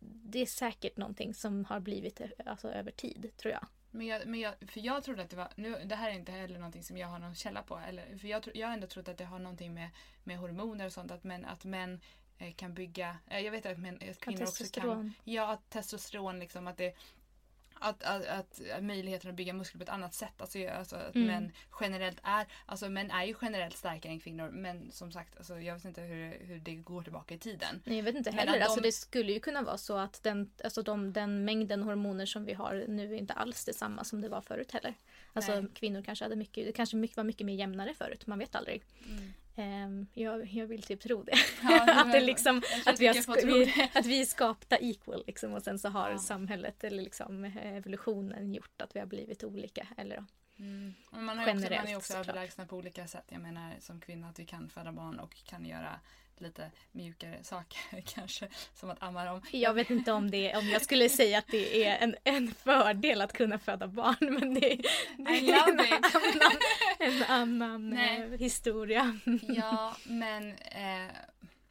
det 0.00 0.38
är 0.38 0.46
säkert 0.46 0.96
någonting 0.96 1.34
som 1.34 1.64
har 1.64 1.80
blivit 1.80 2.20
alltså, 2.46 2.68
över 2.68 2.90
tid 2.90 3.30
tror 3.36 3.52
jag. 3.52 3.66
Men 3.96 4.06
jag, 4.06 4.26
men 4.26 4.40
jag, 4.40 4.54
för 4.68 4.80
jag 4.80 5.04
trodde 5.04 5.22
att 5.22 5.30
det 5.30 5.36
var, 5.36 5.48
nu, 5.56 5.84
det 5.84 5.96
här 5.96 6.10
är 6.10 6.14
inte 6.14 6.32
heller 6.32 6.58
någonting 6.58 6.82
som 6.82 6.98
jag 6.98 7.08
har 7.08 7.18
någon 7.18 7.34
källa 7.34 7.62
på. 7.62 7.78
Eller, 7.88 8.18
för 8.18 8.28
jag, 8.28 8.48
jag 8.54 8.66
har 8.66 8.74
ändå 8.74 8.86
trott 8.86 9.08
att 9.08 9.18
det 9.18 9.24
har 9.24 9.38
någonting 9.38 9.74
med, 9.74 9.90
med 10.24 10.38
hormoner 10.38 10.86
och 10.86 10.92
sånt, 10.92 11.10
att 11.10 11.24
män, 11.24 11.44
att 11.44 11.64
män 11.64 12.00
eh, 12.38 12.54
kan 12.54 12.74
bygga, 12.74 13.18
eh, 13.30 13.40
jag 13.40 13.52
vet 13.52 13.66
att, 13.66 13.78
män, 13.78 13.98
att 14.10 14.20
kvinnor 14.20 14.42
också 14.42 14.64
kan... 14.80 15.12
Ja, 15.24 15.58
testosteron 15.68 16.38
liksom, 16.38 16.66
att 16.66 16.76
det 16.76 16.96
att, 17.80 18.02
att, 18.02 18.26
att, 18.26 18.60
möjligheten 18.80 19.30
att 19.30 19.36
bygga 19.36 19.52
muskler 19.52 19.78
på 19.78 19.82
ett 19.82 19.88
annat 19.88 20.14
sätt. 20.14 20.40
Alltså, 20.40 20.68
alltså 20.68 20.96
att 20.96 21.14
mm. 21.14 21.26
män 21.26 21.52
generellt 21.80 22.18
är, 22.22 22.46
alltså 22.66 22.88
män 22.88 23.10
är 23.10 23.24
ju 23.24 23.34
generellt 23.42 23.76
starkare 23.76 24.12
än 24.12 24.20
kvinnor 24.20 24.50
men 24.50 24.90
som 24.90 25.12
sagt, 25.12 25.36
alltså, 25.36 25.60
jag 25.60 25.74
vet 25.74 25.84
inte 25.84 26.00
hur, 26.00 26.46
hur 26.46 26.58
det 26.58 26.74
går 26.74 27.02
tillbaka 27.02 27.34
i 27.34 27.38
tiden. 27.38 27.82
Nej 27.84 27.96
jag 27.96 28.04
vet 28.04 28.14
inte 28.14 28.30
heller. 28.30 28.58
De... 28.58 28.64
Alltså, 28.64 28.80
det 28.80 28.92
skulle 28.92 29.32
ju 29.32 29.40
kunna 29.40 29.62
vara 29.62 29.78
så 29.78 29.96
att 29.96 30.22
den, 30.22 30.50
alltså, 30.64 30.82
de, 30.82 31.12
den 31.12 31.44
mängden 31.44 31.82
hormoner 31.82 32.26
som 32.26 32.44
vi 32.44 32.52
har 32.52 32.84
nu 32.88 33.14
är 33.14 33.18
inte 33.18 33.32
alls 33.32 33.64
detsamma 33.64 34.04
som 34.04 34.20
det 34.20 34.28
var 34.28 34.40
förut 34.40 34.72
heller. 34.72 34.94
Alltså 35.32 35.60
Nej. 35.60 35.70
kvinnor 35.74 36.02
kanske 36.02 36.24
hade 36.24 36.36
mycket, 36.36 36.66
det 36.66 36.72
kanske 36.72 36.96
mycket, 36.96 37.16
var 37.16 37.24
mycket 37.24 37.46
mer 37.46 37.54
jämnare 37.54 37.94
förut, 37.94 38.26
man 38.26 38.38
vet 38.38 38.54
aldrig. 38.54 38.82
Mm. 39.08 39.32
Um, 39.58 40.06
jag, 40.14 40.46
jag 40.46 40.66
vill 40.66 40.82
typ 40.82 41.00
tro 41.00 41.22
det. 41.22 41.38
Ja, 41.62 41.92
att, 42.00 42.12
det 42.12 42.20
liksom, 42.20 42.62
att, 42.86 43.00
vi 43.00 43.06
har, 43.06 43.46
vi, 43.46 43.88
att 43.94 44.06
vi 44.06 44.20
är 44.20 44.24
skapta 44.24 44.76
equal 44.76 45.24
liksom, 45.26 45.52
och 45.52 45.62
sen 45.62 45.78
så 45.78 45.88
har 45.88 46.10
ja. 46.10 46.18
samhället 46.18 46.84
eller 46.84 47.02
liksom, 47.02 47.44
evolutionen 47.44 48.54
gjort 48.54 48.82
att 48.82 48.96
vi 48.96 49.00
har 49.00 49.06
blivit 49.06 49.44
olika. 49.44 49.86
Eller, 49.96 50.24
mm. 50.58 50.94
man, 51.10 51.38
är 51.38 51.54
också, 51.54 51.70
man 51.70 51.86
är 51.86 51.96
också 51.96 52.16
överlägsna 52.16 52.66
på 52.66 52.76
olika 52.76 53.06
sätt. 53.06 53.24
Jag 53.28 53.40
menar 53.40 53.74
som 53.80 54.00
kvinna 54.00 54.28
att 54.28 54.38
vi 54.38 54.46
kan 54.46 54.68
föda 54.68 54.92
barn 54.92 55.18
och 55.18 55.34
kan 55.44 55.64
göra 55.64 56.00
lite 56.40 56.70
mjukare 56.92 57.38
saker 57.42 58.02
kanske. 58.14 58.48
Som 58.74 58.90
att 58.90 59.02
amma 59.02 59.24
dem. 59.24 59.42
Jag 59.52 59.74
vet 59.74 59.90
inte 59.90 60.12
om, 60.12 60.30
det, 60.30 60.56
om 60.56 60.68
jag 60.68 60.82
skulle 60.82 61.08
säga 61.08 61.38
att 61.38 61.46
det 61.50 61.84
är 61.84 61.98
en, 61.98 62.16
en 62.24 62.54
fördel 62.54 63.20
att 63.20 63.32
kunna 63.32 63.58
föda 63.58 63.86
barn 63.88 64.16
men 64.20 64.54
det, 64.54 64.60
det 64.60 65.50
en 65.50 65.54
annan, 65.54 65.86
en 65.86 66.45
annan 67.26 67.92
eh, 67.92 68.38
historia. 68.38 69.18
Ja 69.42 69.96
men, 70.06 70.52
eh, 70.52 71.14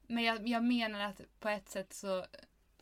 men 0.08 0.24
jag, 0.24 0.48
jag 0.48 0.64
menar 0.64 1.00
att 1.00 1.22
på 1.40 1.50
ett 1.50 1.70
sätt 1.70 1.94
så, 1.94 2.26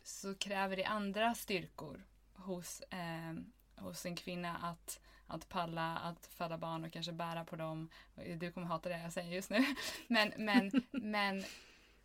så 0.02 0.34
kräver 0.34 0.76
det 0.76 0.84
andra 0.84 1.34
styrkor 1.34 2.04
hos, 2.34 2.80
eh, 2.80 3.34
hos 3.76 4.06
en 4.06 4.16
kvinna 4.16 4.56
att 4.56 5.00
att 5.26 5.48
palla 5.48 5.96
att 5.96 6.26
föda 6.26 6.58
barn 6.58 6.84
och 6.84 6.92
kanske 6.92 7.12
bära 7.12 7.44
på 7.44 7.56
dem. 7.56 7.88
Du 8.36 8.52
kommer 8.52 8.66
hata 8.66 8.88
det 8.88 8.98
jag 8.98 9.12
säger 9.12 9.32
just 9.32 9.50
nu. 9.50 9.64
Men, 10.08 10.32
men, 10.36 10.70
men 10.90 11.44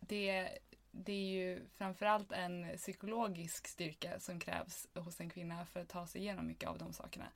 det, 0.00 0.58
det 0.90 1.12
är 1.12 1.26
ju 1.26 1.66
framförallt 1.76 2.32
en 2.32 2.76
psykologisk 2.76 3.68
styrka 3.68 4.20
som 4.20 4.40
krävs 4.40 4.86
hos 4.94 5.20
en 5.20 5.30
kvinna 5.30 5.66
för 5.66 5.80
att 5.80 5.88
ta 5.88 6.06
sig 6.06 6.20
igenom 6.20 6.46
mycket 6.46 6.68
av 6.68 6.78
de 6.78 6.92
sakerna. 6.92 7.26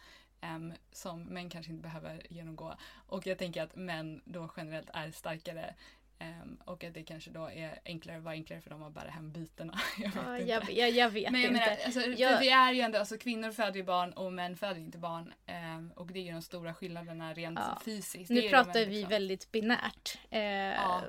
Um, 0.44 0.72
som 0.92 1.22
män 1.22 1.50
kanske 1.50 1.72
inte 1.72 1.82
behöver 1.82 2.22
genomgå. 2.30 2.74
Och 3.06 3.26
jag 3.26 3.38
tänker 3.38 3.62
att 3.62 3.76
män 3.76 4.22
då 4.24 4.50
generellt 4.56 4.90
är 4.92 5.10
starkare 5.10 5.74
Um, 6.18 6.58
och 6.64 6.84
att 6.84 6.94
det 6.94 7.02
kanske 7.02 7.30
då 7.30 7.50
är 7.50 7.78
enklare, 7.84 8.20
var 8.20 8.32
enklare 8.32 8.60
för 8.60 8.70
dem 8.70 8.82
att 8.82 8.94
bära 8.94 9.10
hem 9.10 9.32
bytena. 9.32 9.80
jag, 9.98 10.10
vet 10.10 10.16
ja, 10.24 10.38
jag, 10.38 10.70
jag, 10.70 10.90
jag, 10.90 11.10
vet 11.10 11.32
men 11.32 11.40
jag 11.40 11.50
inte. 11.50 11.60
Menar, 11.60 11.76
alltså, 11.84 12.00
jag... 12.00 12.40
Vi 12.40 12.50
är 12.50 12.72
ju 12.72 12.80
ändå, 12.80 12.98
alltså, 12.98 13.18
kvinnor 13.18 13.50
föder 13.50 13.76
ju 13.76 13.82
barn 13.82 14.12
och 14.12 14.32
män 14.32 14.56
föder 14.56 14.80
inte 14.80 14.98
barn. 14.98 15.34
Um, 15.76 15.92
och 15.96 16.06
det 16.06 16.18
är 16.18 16.24
ju 16.24 16.32
de 16.32 16.42
stora 16.42 16.74
skillnaderna 16.74 17.34
rent 17.34 17.58
ja. 17.58 17.80
fysiskt. 17.84 18.30
Nu 18.30 18.48
pratar 18.48 18.80
vi 18.80 18.86
liksom. 18.86 19.10
väldigt 19.10 19.52
binärt. 19.52 20.18
Uh, 20.32 20.40
ja. 20.40 21.02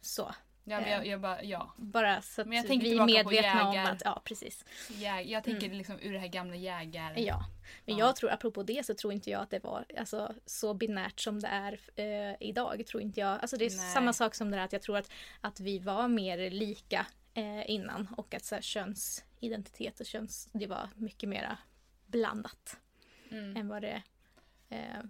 Så. 0.00 0.34
Ja, 0.64 0.80
men 0.80 0.90
jag, 0.90 1.02
eh, 1.02 1.10
jag 1.10 1.20
bara, 1.20 1.42
ja. 1.42 1.72
Bara 1.76 2.22
så 2.22 2.40
att 2.40 2.46
men 2.46 2.64
vi 2.66 2.96
är 2.96 3.06
medvetna 3.06 3.68
om 3.68 3.78
att, 3.78 4.02
ja 4.04 4.22
precis. 4.24 4.64
Jäg, 4.90 5.30
jag 5.30 5.44
tänker 5.44 5.66
mm. 5.66 5.78
liksom 5.78 5.98
ur 6.00 6.12
det 6.12 6.18
här 6.18 6.28
gamla 6.28 6.56
jägar... 6.56 7.14
Ja. 7.16 7.44
Men 7.84 7.96
ja. 7.96 8.06
jag 8.06 8.16
tror, 8.16 8.30
apropå 8.30 8.62
det 8.62 8.86
så 8.86 8.94
tror 8.94 9.12
inte 9.12 9.30
jag 9.30 9.42
att 9.42 9.50
det 9.50 9.64
var 9.64 9.84
alltså, 9.98 10.34
så 10.46 10.74
binärt 10.74 11.20
som 11.20 11.40
det 11.40 11.48
är 11.48 11.80
eh, 11.96 12.36
idag. 12.40 12.86
Tror 12.86 13.02
inte 13.02 13.20
jag. 13.20 13.40
Alltså 13.40 13.56
det 13.56 13.64
är 13.64 13.76
Nej. 13.76 13.92
samma 13.92 14.12
sak 14.12 14.34
som 14.34 14.50
det 14.50 14.56
där 14.56 14.64
att 14.64 14.72
jag 14.72 14.82
tror 14.82 14.96
att, 14.96 15.10
att 15.40 15.60
vi 15.60 15.78
var 15.78 16.08
mer 16.08 16.50
lika 16.50 17.06
eh, 17.34 17.70
innan 17.70 18.08
och 18.16 18.34
att 18.34 18.44
så 18.44 18.54
här, 18.54 18.62
könsidentitet 18.62 20.00
och 20.00 20.06
köns, 20.06 20.48
det 20.52 20.66
var 20.66 20.88
mycket 20.94 21.28
mera 21.28 21.58
blandat. 22.06 22.76
Mm. 23.30 23.56
Än 23.56 23.68
vad 23.68 23.82
det 23.82 24.02
eh, 24.68 25.02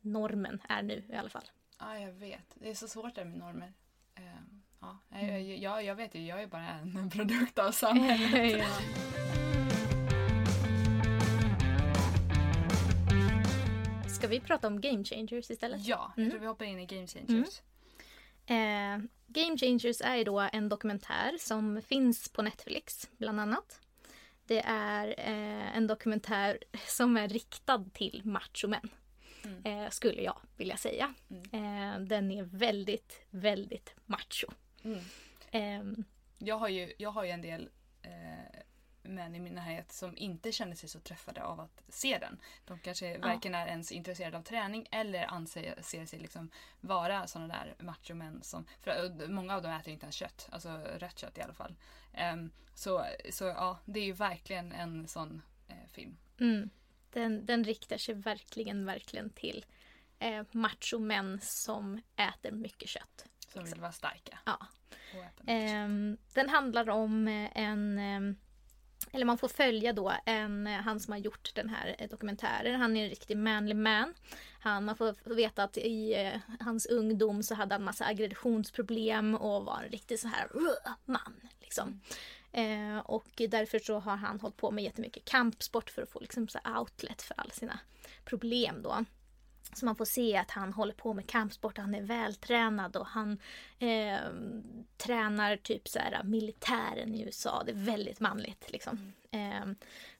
normen 0.00 0.62
är 0.68 0.82
nu 0.82 1.04
i 1.08 1.14
alla 1.14 1.28
fall. 1.28 1.50
Ja, 1.78 1.98
jag 1.98 2.12
vet. 2.12 2.54
Det 2.54 2.70
är 2.70 2.74
så 2.74 2.88
svårt 2.88 3.14
det 3.14 3.24
med 3.24 3.38
normer. 3.38 3.72
Um 4.16 4.62
Ja, 5.60 5.82
jag, 5.82 5.94
vet 5.94 6.14
ju, 6.14 6.26
jag 6.26 6.42
är 6.42 6.46
bara 6.46 6.66
en 6.68 7.10
produkt 7.14 7.58
av 7.58 7.72
samhället. 7.72 8.58
ja. 8.58 8.66
Ska 14.08 14.28
vi 14.28 14.40
prata 14.40 14.66
om 14.66 14.80
Game 14.80 15.04
Changers 15.04 15.50
istället? 15.50 15.86
Ja, 15.86 16.12
jag 16.16 16.22
mm. 16.22 16.30
tror 16.30 16.40
vi 16.40 16.46
hoppar 16.46 16.64
in 16.64 16.80
i 16.80 16.86
Game 16.86 17.06
Changers. 17.06 17.62
Mm. 18.46 19.02
Eh, 19.02 19.08
Game 19.26 19.58
Changers 19.58 20.00
är 20.00 20.24
då 20.24 20.48
en 20.52 20.68
dokumentär 20.68 21.36
som 21.38 21.82
finns 21.82 22.28
på 22.28 22.42
Netflix 22.42 23.08
bland 23.18 23.40
annat. 23.40 23.80
Det 24.46 24.62
är 24.66 25.08
eh, 25.18 25.76
en 25.76 25.86
dokumentär 25.86 26.58
som 26.86 27.16
är 27.16 27.28
riktad 27.28 27.84
till 27.92 28.22
machomän. 28.24 28.90
Mm. 29.44 29.84
Eh, 29.84 29.90
skulle 29.90 30.22
jag 30.22 30.38
vilja 30.56 30.76
säga. 30.76 31.14
Mm. 31.30 31.42
Eh, 31.52 32.00
den 32.00 32.30
är 32.30 32.42
väldigt, 32.42 33.26
väldigt 33.30 33.94
macho. 34.06 34.46
Mm. 34.82 35.00
Um, 35.52 36.04
jag, 36.38 36.58
har 36.58 36.68
ju, 36.68 36.92
jag 36.98 37.10
har 37.10 37.24
ju 37.24 37.30
en 37.30 37.42
del 37.42 37.70
eh, 38.02 38.60
män 39.02 39.34
i 39.34 39.40
min 39.40 39.54
närhet 39.54 39.92
som 39.92 40.16
inte 40.16 40.52
känner 40.52 40.74
sig 40.74 40.88
så 40.88 41.00
träffade 41.00 41.44
av 41.44 41.60
att 41.60 41.82
se 41.88 42.18
den. 42.18 42.40
De 42.64 42.78
kanske 42.78 43.12
ja. 43.12 43.18
varken 43.20 43.54
är 43.54 43.66
ens 43.66 43.92
intresserade 43.92 44.38
av 44.38 44.42
träning 44.42 44.86
eller 44.90 45.24
anser 45.26 45.82
ser 45.82 46.06
sig 46.06 46.18
liksom 46.18 46.50
vara 46.80 47.26
sådana 47.26 47.54
där 47.54 47.74
machomän 47.78 48.42
som... 48.42 48.66
För 48.80 49.28
många 49.28 49.54
av 49.56 49.62
dem 49.62 49.72
äter 49.72 49.92
inte 49.92 50.04
ens 50.04 50.16
kött, 50.16 50.48
alltså 50.52 50.68
rött 50.98 51.18
kött 51.18 51.38
i 51.38 51.42
alla 51.42 51.54
fall. 51.54 51.76
Um, 52.34 52.50
så, 52.74 53.06
så 53.30 53.44
ja, 53.44 53.78
det 53.84 54.00
är 54.00 54.04
ju 54.04 54.12
verkligen 54.12 54.72
en 54.72 55.08
sån 55.08 55.42
eh, 55.68 55.88
film. 55.88 56.16
Mm. 56.40 56.70
Den, 57.10 57.46
den 57.46 57.64
riktar 57.64 57.98
sig 57.98 58.14
verkligen, 58.14 58.86
verkligen 58.86 59.30
till 59.30 59.66
eh, 60.18 60.44
machomän 60.50 61.40
som 61.42 62.00
äter 62.16 62.50
mycket 62.50 62.88
kött. 62.88 63.24
Som 63.48 63.64
vill 63.64 63.80
vara 63.80 63.92
starka. 63.92 64.38
Ja. 64.46 64.66
Ehm, 65.46 66.16
den 66.34 66.48
handlar 66.48 66.90
om 66.90 67.28
eh, 67.28 67.50
en 67.54 67.98
ehm, 67.98 68.36
eller 69.12 69.24
man 69.24 69.38
får 69.38 69.48
följa 69.48 69.92
då 69.92 70.12
en, 70.24 70.66
eh, 70.66 70.72
han 70.72 71.00
som 71.00 71.12
har 71.12 71.18
gjort 71.18 71.54
den 71.54 71.68
här 71.68 71.96
eh, 71.98 72.08
dokumentären. 72.08 72.80
Han 72.80 72.96
är 72.96 73.04
en 73.04 73.10
riktig 73.10 73.36
manly 73.36 73.74
man. 73.74 74.14
Han, 74.60 74.84
man 74.84 74.96
får 74.96 75.34
veta 75.34 75.62
att 75.62 75.76
i 75.76 76.14
eh, 76.14 76.40
hans 76.60 76.86
ungdom 76.86 77.42
så 77.42 77.54
hade 77.54 77.74
han 77.74 77.84
massa 77.84 78.06
aggressionsproblem 78.06 79.34
och 79.34 79.64
var 79.64 79.82
en 79.82 79.90
riktig 79.90 80.18
så 80.18 80.28
här 80.28 80.48
man. 81.04 81.40
Liksom. 81.60 82.00
Eh, 82.52 82.98
och 82.98 83.28
därför 83.48 83.78
så 83.78 83.98
har 83.98 84.16
han 84.16 84.40
hållit 84.40 84.56
på 84.56 84.70
med 84.70 84.84
jättemycket 84.84 85.24
kampsport 85.24 85.90
för 85.90 86.02
att 86.02 86.10
få 86.10 86.20
liksom 86.20 86.48
så 86.48 86.58
outlet 86.78 87.22
för 87.22 87.34
alla 87.38 87.50
sina 87.50 87.78
problem 88.24 88.82
då. 88.82 89.04
Så 89.72 89.84
man 89.84 89.96
får 89.96 90.04
se 90.04 90.36
att 90.36 90.50
han 90.50 90.72
håller 90.72 90.94
på 90.94 91.14
med 91.14 91.26
kampsport, 91.26 91.78
han 91.78 91.94
är 91.94 92.02
vältränad 92.02 92.96
och 92.96 93.06
han 93.06 93.38
eh, 93.78 94.18
tränar 94.96 95.56
typ 95.56 95.88
så 95.88 95.98
här 95.98 96.22
militären 96.24 97.14
i 97.14 97.22
USA. 97.22 97.62
Det 97.66 97.72
är 97.72 97.84
väldigt 97.84 98.20
manligt 98.20 98.72
liksom. 98.72 99.12
Eh, 99.30 99.66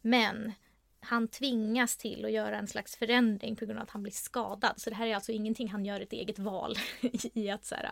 men 0.00 0.52
han 1.00 1.28
tvingas 1.28 1.96
till 1.96 2.24
att 2.24 2.32
göra 2.32 2.58
en 2.58 2.66
slags 2.66 2.96
förändring 2.96 3.56
på 3.56 3.64
grund 3.64 3.78
av 3.78 3.82
att 3.82 3.90
han 3.90 4.02
blir 4.02 4.12
skadad. 4.12 4.72
Så 4.76 4.90
det 4.90 4.96
här 4.96 5.06
är 5.06 5.14
alltså 5.14 5.32
ingenting 5.32 5.68
han 5.68 5.84
gör 5.84 6.00
ett 6.00 6.12
eget 6.12 6.38
val 6.38 6.74
i 7.34 7.50
att 7.50 7.64
så 7.64 7.74
här, 7.74 7.90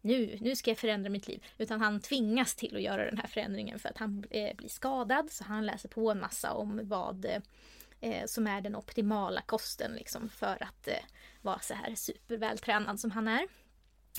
nu, 0.00 0.38
nu 0.40 0.56
ska 0.56 0.70
jag 0.70 0.78
förändra 0.78 1.10
mitt 1.10 1.28
liv. 1.28 1.44
Utan 1.58 1.80
han 1.80 2.00
tvingas 2.00 2.54
till 2.54 2.76
att 2.76 2.82
göra 2.82 3.04
den 3.04 3.18
här 3.18 3.26
förändringen 3.26 3.78
för 3.78 3.88
att 3.88 3.98
han 3.98 4.24
eh, 4.30 4.56
blir 4.56 4.68
skadad. 4.68 5.30
Så 5.30 5.44
han 5.44 5.66
läser 5.66 5.88
på 5.88 6.10
en 6.10 6.20
massa 6.20 6.52
om 6.52 6.80
vad 6.82 7.26
eh, 8.02 8.26
som 8.26 8.46
är 8.46 8.60
den 8.60 8.76
optimala 8.76 9.40
kosten 9.40 9.92
liksom, 9.92 10.28
för 10.28 10.62
att 10.62 10.88
eh, 10.88 11.04
vara 11.42 11.58
så 11.58 11.74
här 11.74 11.94
supervältränad 11.94 13.00
som 13.00 13.10
han 13.10 13.28
är. 13.28 13.46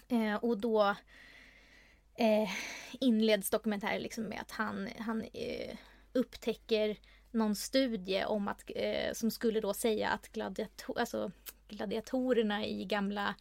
Eh, 0.08 0.36
och 0.36 0.58
då 0.58 0.96
eh, 2.16 2.50
inleds 3.00 3.50
dokumentären 3.50 4.02
liksom 4.02 4.24
med 4.24 4.42
att 4.42 4.52
han, 4.52 4.90
han 5.00 5.22
eh, 5.22 5.78
upptäcker 6.14 6.98
någon 7.32 7.56
studie 7.56 8.26
om 8.26 8.48
att, 8.48 8.64
eh, 8.76 9.14
som 9.14 9.32
skulle 9.32 9.62
då 9.62 9.74
säga 9.74 10.10
att 10.10 10.30
gladiator, 10.30 11.00
alltså, 11.00 11.32
gladiatorerna 11.68 12.66
i 12.66 12.86
gamla 12.86 13.36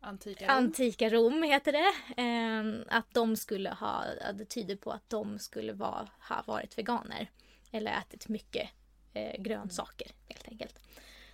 Antika 0.00 0.46
Rom. 0.46 0.56
Antika 0.56 1.08
Rom 1.08 1.42
heter 1.42 1.72
det. 1.72 2.22
Eh, 2.22 2.96
att 2.98 3.14
de 3.14 3.36
skulle 3.36 3.70
ha, 3.70 4.04
det 4.34 4.44
tyder 4.44 4.76
på 4.76 4.90
att 4.90 5.10
de 5.10 5.38
skulle 5.38 5.72
vara, 5.72 6.08
ha 6.28 6.42
varit 6.46 6.78
veganer. 6.78 7.30
Eller 7.70 7.98
ätit 7.98 8.28
mycket 8.28 8.70
eh, 9.14 9.42
grönsaker 9.42 10.06
mm. 10.06 10.16
helt 10.28 10.48
enkelt. 10.48 10.78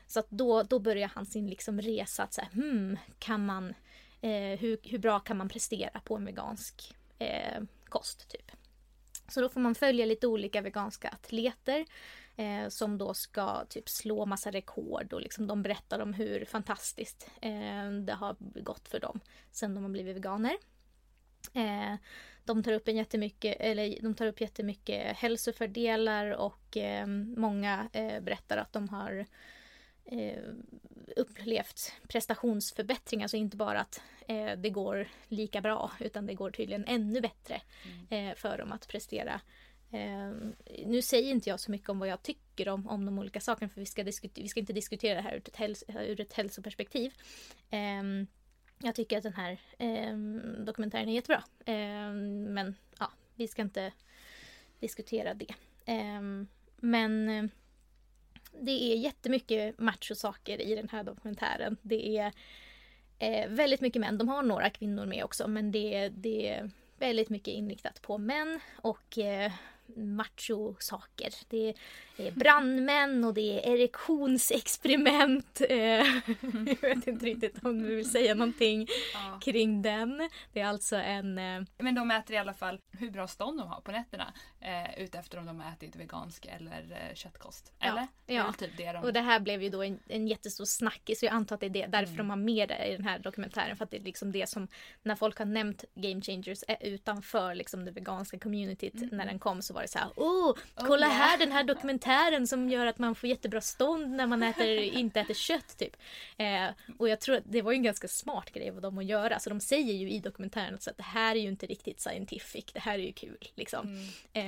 Så 0.06 0.20
att 0.20 0.30
då, 0.30 0.62
då 0.62 0.78
börjar 0.78 1.08
han 1.14 1.26
sin 1.26 1.46
liksom 1.46 1.80
resa 1.80 2.22
att 2.22 2.32
säga, 2.32 2.48
hmm, 2.52 2.98
kan 3.18 3.46
man, 3.46 3.74
eh, 4.20 4.58
hur, 4.58 4.78
hur 4.82 4.98
bra 4.98 5.20
kan 5.20 5.36
man 5.36 5.48
prestera 5.48 6.00
på 6.00 6.16
en 6.16 6.24
vegansk 6.24 6.94
eh, 7.18 7.62
kost 7.84 8.28
typ. 8.28 8.50
Så 9.28 9.40
då 9.40 9.48
får 9.48 9.60
man 9.60 9.74
följa 9.74 10.06
lite 10.06 10.26
olika 10.26 10.60
veganska 10.60 11.08
atleter 11.08 11.86
eh, 12.36 12.68
som 12.68 12.98
då 12.98 13.14
ska 13.14 13.64
typ 13.64 13.88
slå 13.88 14.26
massa 14.26 14.50
rekord 14.50 15.12
och 15.12 15.20
liksom 15.20 15.46
de 15.46 15.62
berättar 15.62 16.00
om 16.00 16.14
hur 16.14 16.44
fantastiskt 16.44 17.30
eh, 17.40 17.90
det 17.90 18.12
har 18.12 18.36
gått 18.40 18.88
för 18.88 19.00
dem 19.00 19.20
sen 19.50 19.74
de 19.74 19.84
har 19.84 19.90
blivit 19.90 20.16
veganer. 20.16 20.56
Eh, 21.52 21.94
de 22.44 22.62
tar 22.62 22.72
upp 22.72 22.88
en 22.88 22.96
jättemycket, 22.96 23.56
eller 23.60 24.02
de 24.02 24.14
tar 24.14 24.26
upp 24.26 24.40
jättemycket 24.40 25.16
hälsofördelar 25.16 26.30
och 26.30 26.76
eh, 26.76 27.06
många 27.36 27.88
eh, 27.92 28.20
berättar 28.20 28.56
att 28.56 28.72
de 28.72 28.88
har 28.88 29.26
eh, 30.04 30.42
upplevt 31.16 31.92
prestationsförbättringar. 32.08 33.24
Alltså 33.24 33.36
inte 33.36 33.56
bara 33.56 33.80
att 33.80 34.02
eh, 34.28 34.52
det 34.56 34.70
går 34.70 35.08
lika 35.28 35.60
bra 35.60 35.92
utan 36.00 36.26
det 36.26 36.34
går 36.34 36.50
tydligen 36.50 36.84
ännu 36.86 37.20
bättre 37.20 37.60
mm. 38.10 38.30
eh, 38.30 38.34
för 38.34 38.58
dem 38.58 38.72
att 38.72 38.88
prestera. 38.88 39.40
Nu 40.86 41.02
säger 41.02 41.30
inte 41.30 41.48
jag 41.48 41.60
så 41.60 41.70
mycket 41.70 41.88
om 41.88 41.98
vad 41.98 42.08
jag 42.08 42.22
tycker 42.22 42.68
om, 42.68 42.88
om 42.88 43.04
de 43.04 43.18
olika 43.18 43.40
sakerna 43.40 43.68
för 43.68 43.80
vi 43.80 43.86
ska, 43.86 44.02
vi 44.34 44.48
ska 44.48 44.60
inte 44.60 44.72
diskutera 44.72 45.14
det 45.14 45.20
här 45.20 45.34
ur 45.34 45.42
ett, 45.48 45.56
häls 45.56 45.84
ur 45.88 46.20
ett 46.20 46.32
hälsoperspektiv. 46.32 47.12
Jag 48.78 48.94
tycker 48.94 49.16
att 49.16 49.22
den 49.22 49.34
här 49.34 49.58
eh, 49.78 50.16
dokumentären 50.64 51.08
är 51.08 51.14
jättebra. 51.14 51.44
Eh, 51.66 52.12
men 52.48 52.74
ja, 52.98 53.10
vi 53.34 53.48
ska 53.48 53.62
inte 53.62 53.92
diskutera 54.80 55.34
det. 55.34 55.54
Ehm, 55.84 56.46
men 56.76 57.28
ehm, 57.28 57.50
det 58.60 58.92
är 58.92 58.96
jättemycket 58.96 59.78
machosaker 59.78 60.60
i 60.60 60.74
den 60.74 60.88
här 60.88 61.04
dokumentären. 61.04 61.76
Det 61.82 62.18
är 62.18 62.32
eh, 63.18 63.48
väldigt 63.48 63.80
mycket 63.80 64.00
män. 64.00 64.18
De 64.18 64.28
har 64.28 64.42
några 64.42 64.70
kvinnor 64.70 65.06
med 65.06 65.24
också 65.24 65.48
men 65.48 65.72
det, 65.72 66.08
det 66.08 66.48
är 66.48 66.70
väldigt 66.98 67.30
mycket 67.30 67.54
inriktat 67.54 68.02
på 68.02 68.18
män 68.18 68.60
och 68.76 69.18
eh, 69.18 69.52
macho-saker. 69.96 71.34
Det 71.48 71.74
är 72.16 72.30
brandmän 72.30 73.24
och 73.24 73.34
det 73.34 73.40
är 73.40 73.72
erektionsexperiment. 73.74 75.60
Eh, 75.68 75.78
jag 76.80 76.80
vet 76.80 77.06
inte 77.06 77.26
riktigt 77.26 77.64
om 77.64 77.82
du 77.82 77.96
vill 77.96 78.10
säga 78.10 78.34
någonting 78.34 78.88
ja. 79.14 79.40
kring 79.42 79.82
den. 79.82 80.30
Det 80.52 80.60
är 80.60 80.66
alltså 80.66 80.96
en... 80.96 81.38
Eh, 81.38 81.62
Men 81.78 81.94
de 81.94 82.08
mäter 82.08 82.34
i 82.34 82.38
alla 82.38 82.54
fall 82.54 82.80
hur 82.90 83.10
bra 83.10 83.26
stånd 83.26 83.58
de 83.58 83.68
har 83.68 83.80
på 83.80 83.92
nätterna. 83.92 84.34
Eh, 84.60 85.02
utefter 85.02 85.38
om 85.38 85.46
de 85.46 85.60
har 85.60 85.72
ätit 85.72 85.96
vegansk 85.96 86.46
eller 86.46 87.12
köttkost. 87.14 87.72
Eller? 87.80 88.06
Ja, 88.26 88.34
ja. 88.34 88.52
Typ 88.58 88.76
det 88.76 88.92
de... 88.92 88.98
och 88.98 89.12
det 89.12 89.20
här 89.20 89.40
blev 89.40 89.62
ju 89.62 89.68
då 89.68 89.82
en, 89.82 89.98
en 90.08 90.28
jättestor 90.28 90.64
snackis. 90.64 91.20
Så 91.20 91.26
jag 91.26 91.32
antar 91.32 91.54
att 91.54 91.60
det 91.60 91.66
är 91.66 91.70
det, 91.70 91.86
därför 91.86 92.14
mm. 92.14 92.16
de 92.16 92.30
har 92.30 92.36
med 92.36 92.68
det 92.68 92.86
i 92.86 92.96
den 92.96 93.04
här 93.04 93.18
dokumentären. 93.18 93.76
För 93.76 93.84
att 93.84 93.90
det 93.90 93.96
är 93.96 94.02
liksom 94.02 94.32
det 94.32 94.48
som, 94.48 94.68
när 95.02 95.14
folk 95.14 95.38
har 95.38 95.46
nämnt 95.46 95.84
Game 95.94 96.20
Changers 96.20 96.64
utanför 96.80 97.54
liksom 97.54 97.84
det 97.84 97.90
veganska 97.90 98.38
communityt 98.38 98.94
mm. 98.94 99.16
när 99.16 99.26
den 99.26 99.38
kom 99.38 99.62
så 99.62 99.73
var 99.74 99.82
det 99.82 99.88
så 99.88 99.98
här, 99.98 100.08
oh, 100.16 100.56
kolla 100.74 101.06
oh, 101.06 101.10
yeah. 101.10 101.12
här 101.12 101.38
den 101.38 101.52
här 101.52 101.64
dokumentären 101.64 102.46
som 102.46 102.68
gör 102.68 102.86
att 102.86 102.98
man 102.98 103.14
får 103.14 103.28
jättebra 103.28 103.60
stånd 103.60 104.10
när 104.10 104.26
man 104.26 104.42
äter, 104.42 104.78
inte 104.98 105.20
äter 105.20 105.34
kött 105.34 105.78
typ. 105.78 105.96
Eh, 106.36 106.66
och 106.98 107.08
jag 107.08 107.20
tror 107.20 107.36
att 107.36 107.44
det 107.46 107.62
var 107.62 107.72
ju 107.72 107.76
en 107.76 107.82
ganska 107.82 108.08
smart 108.08 108.50
grej 108.50 108.70
av 108.70 108.80
dem 108.80 108.98
att 108.98 109.04
göra. 109.04 109.38
Så 109.38 109.50
de 109.50 109.60
säger 109.60 109.94
ju 109.94 110.10
i 110.10 110.20
dokumentären 110.20 110.74
att 110.74 110.96
det 110.96 111.02
här 111.02 111.36
är 111.36 111.40
ju 111.40 111.48
inte 111.48 111.66
riktigt 111.66 112.00
scientific, 112.00 112.64
det 112.72 112.80
här 112.80 112.94
är 112.98 113.02
ju 113.02 113.12
kul 113.12 113.48
liksom. 113.54 113.86
Mm. 113.86 114.08
Eh, 114.32 114.44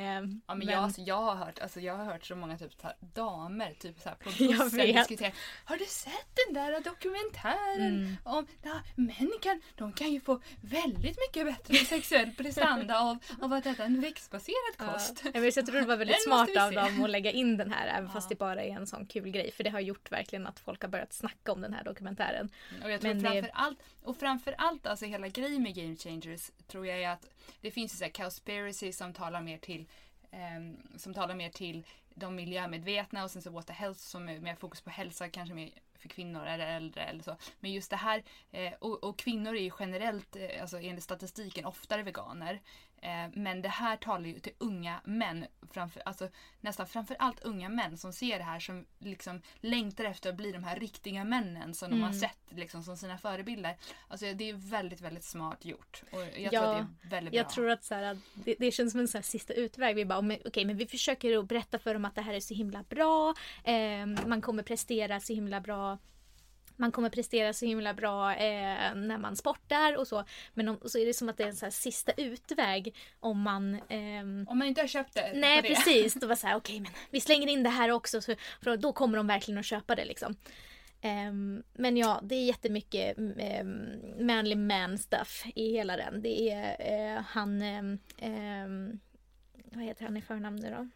ja, 0.46 0.54
men, 0.54 0.58
men... 0.58 0.68
Jag, 0.68 0.82
alltså, 0.82 1.00
jag, 1.00 1.22
har 1.22 1.34
hört, 1.34 1.58
alltså, 1.58 1.80
jag 1.80 1.96
har 1.96 2.04
hört 2.04 2.24
så 2.24 2.36
många 2.36 2.58
typ, 2.58 2.72
så 2.80 2.86
här, 2.86 2.96
damer 3.00 3.74
typ, 3.78 4.00
så 4.00 4.08
här, 4.08 4.16
på 4.16 4.30
bussen 4.44 4.86
diskutera. 4.86 5.32
Har 5.64 5.76
du 5.76 5.84
sett 5.84 6.40
den 6.46 6.54
där 6.54 6.80
dokumentären? 6.80 7.96
Mm. 7.96 8.16
om 8.24 8.46
ja, 8.62 8.80
Män 8.94 9.32
kan, 9.42 9.62
de 9.76 9.92
kan 9.92 10.12
ju 10.12 10.20
få 10.20 10.40
väldigt 10.60 11.18
mycket 11.18 11.46
bättre 11.46 11.74
sexuell 11.84 12.30
prestanda 12.30 12.98
av, 12.98 13.18
av 13.40 13.52
att 13.52 13.66
äta 13.66 13.84
en 13.84 14.00
växtbaserad 14.00 14.76
kost. 14.76 15.15
Ja. 15.34 15.40
Jag 15.40 15.66
tror 15.66 15.80
det 15.80 15.86
var 15.86 15.96
väldigt 15.96 16.22
smart 16.22 16.56
av 16.56 16.72
dem 16.72 17.04
att 17.04 17.10
lägga 17.10 17.30
in 17.30 17.56
den 17.56 17.72
här 17.72 17.86
även 17.86 18.04
ja. 18.04 18.12
fast 18.12 18.28
det 18.28 18.38
bara 18.38 18.62
är 18.62 18.70
en 18.70 18.86
sån 18.86 19.06
kul 19.06 19.30
grej. 19.30 19.50
För 19.50 19.64
det 19.64 19.70
har 19.70 19.80
gjort 19.80 20.12
verkligen 20.12 20.46
att 20.46 20.58
folk 20.58 20.82
har 20.82 20.88
börjat 20.88 21.12
snacka 21.12 21.52
om 21.52 21.60
den 21.60 21.72
här 21.72 21.84
dokumentären. 21.84 22.50
Och 22.84 22.90
jag 22.90 23.00
tror 23.00 23.14
Men 23.14 23.22
framför 23.22 23.42
det... 23.42 23.50
allt, 23.52 23.78
och 24.02 24.16
framför 24.16 24.54
allt 24.58 24.86
alltså 24.86 25.04
hela 25.06 25.28
grejen 25.28 25.62
med 25.62 25.74
Game 25.74 25.96
Changers 25.96 26.50
tror 26.66 26.86
jag 26.86 27.02
är 27.02 27.10
att 27.10 27.30
det 27.60 27.70
finns 27.70 27.94
ju 27.94 27.96
så 27.96 28.04
här 28.04 28.92
som 28.92 29.12
talar 29.12 29.40
mer 29.40 29.58
till 29.58 29.86
eh, 30.30 30.98
som 30.98 31.14
talar 31.14 31.34
mer 31.34 31.50
till 31.50 31.86
de 32.14 32.34
miljömedvetna 32.34 33.24
och 33.24 33.30
sen 33.30 33.42
så 33.42 33.50
Water 33.50 33.74
Health 33.74 34.00
som 34.00 34.28
är 34.28 34.40
mer 34.40 34.54
fokus 34.54 34.80
på 34.80 34.90
hälsa, 34.90 35.28
kanske 35.28 35.54
mer 35.54 35.70
för 35.96 36.08
kvinnor 36.08 36.46
eller 36.46 36.66
äldre 36.66 37.04
eller 37.04 37.22
så. 37.22 37.36
Men 37.60 37.72
just 37.72 37.90
det 37.90 37.96
här, 37.96 38.22
eh, 38.50 38.72
och, 38.78 39.04
och, 39.04 39.18
kvinnor 39.18 39.56
är 39.56 39.60
ju 39.60 39.70
generellt, 39.78 40.36
eh, 40.36 40.60
alltså 40.60 40.78
enligt 40.80 41.04
statistiken, 41.04 41.64
oftare 41.64 42.02
veganer. 42.02 42.60
Eh, 43.02 43.30
men 43.32 43.62
det 43.62 43.68
här 43.68 43.96
talar 43.96 44.26
ju 44.26 44.38
till 44.38 44.52
unga 44.58 45.00
män, 45.04 45.46
framför, 45.70 46.02
alltså 46.06 46.28
nästan 46.60 46.86
framförallt 46.86 47.40
unga 47.40 47.68
män 47.68 47.98
som 47.98 48.12
ser 48.12 48.38
det 48.38 48.44
här 48.44 48.60
som 48.60 48.86
liksom 48.98 49.42
längtar 49.60 50.04
efter 50.04 50.30
att 50.30 50.36
bli 50.36 50.52
de 50.52 50.64
här 50.64 50.80
riktiga 50.80 51.24
männen 51.24 51.74
som 51.74 51.86
mm. 51.86 51.98
de 51.98 52.02
har 52.02 52.10
mm. 52.10 52.20
sett 52.20 52.38
liksom 52.48 52.82
som 52.82 52.96
sina 52.96 53.18
förebilder. 53.18 53.76
Alltså 54.08 54.26
det 54.34 54.48
är 54.48 54.52
väldigt, 54.52 55.00
väldigt 55.00 55.24
smart 55.24 55.64
gjort. 55.64 56.02
Och 56.10 56.20
jag 56.20 56.52
ja, 56.52 56.60
tror 56.60 56.70
att 56.70 56.86
det 57.00 57.06
är 57.06 57.10
väldigt 57.10 57.32
bra. 57.32 57.38
Jag 57.38 57.50
tror 57.50 57.70
att 57.70 57.84
så 57.84 57.94
här, 57.94 58.18
det, 58.34 58.54
det 58.58 58.70
känns 58.70 58.92
som 58.92 59.00
en 59.00 59.08
så 59.08 59.22
sista 59.22 59.54
utväg. 59.54 59.96
Vi 59.96 60.04
bara, 60.04 60.18
okej 60.18 60.42
okay, 60.44 60.64
men 60.64 60.76
vi 60.76 60.86
försöker 60.86 61.38
att 61.38 61.48
berätta 61.48 61.78
för 61.78 61.94
dem 61.94 62.04
att 62.04 62.14
det 62.14 62.22
här 62.22 62.34
är 62.34 62.40
så 62.40 62.54
himla 62.54 62.82
bra. 62.82 63.34
Eh, 63.64 64.06
man 64.26 64.40
kommer 64.40 64.62
prestera 64.62 65.20
så 65.20 65.32
himla 65.32 65.60
bra 65.60 65.95
man 66.76 66.92
kommer 66.92 67.10
prestera 67.10 67.52
så 67.52 67.66
himla 67.66 67.94
bra 67.94 68.34
eh, 68.34 68.94
när 68.94 69.18
man 69.18 69.36
sportar 69.36 69.96
och 69.96 70.08
så. 70.08 70.24
Men 70.54 70.68
om, 70.68 70.78
så 70.84 70.98
är 70.98 71.06
det 71.06 71.14
som 71.14 71.28
att 71.28 71.36
det 71.36 71.44
är 71.44 71.48
en 71.48 71.56
så 71.56 71.70
sista 71.70 72.12
utväg 72.12 72.94
om 73.20 73.40
man... 73.40 73.80
Ehm... 73.88 74.46
Om 74.48 74.58
man 74.58 74.68
inte 74.68 74.80
har 74.80 74.88
köpt 74.88 75.14
det. 75.14 75.32
Nej 75.34 75.62
det. 75.62 75.68
precis. 75.68 76.14
Då 76.14 76.26
var 76.26 76.34
så 76.34 76.46
här, 76.46 76.56
okej 76.56 76.74
okay, 76.74 76.80
men 76.80 76.92
vi 77.10 77.20
slänger 77.20 77.48
in 77.48 77.62
det 77.62 77.70
här 77.70 77.90
också 77.90 78.20
så, 78.20 78.34
för 78.62 78.76
då 78.76 78.92
kommer 78.92 79.16
de 79.16 79.26
verkligen 79.26 79.58
att 79.58 79.66
köpa 79.66 79.94
det 79.94 80.04
liksom. 80.04 80.36
Um, 81.02 81.62
men 81.72 81.96
ja, 81.96 82.20
det 82.22 82.34
är 82.34 82.44
jättemycket 82.44 83.18
um, 83.18 84.26
manly 84.26 84.56
man 84.56 84.98
stuff 84.98 85.46
i 85.54 85.72
hela 85.72 85.96
den. 85.96 86.22
Det 86.22 86.50
är 86.50 87.16
uh, 87.16 87.22
han... 87.28 87.62
Um, 87.62 89.00
vad 89.64 89.84
heter 89.84 90.04
han 90.04 90.16
i 90.16 90.22
förnamn 90.22 90.56
nu 90.56 90.70
då? 90.70 90.88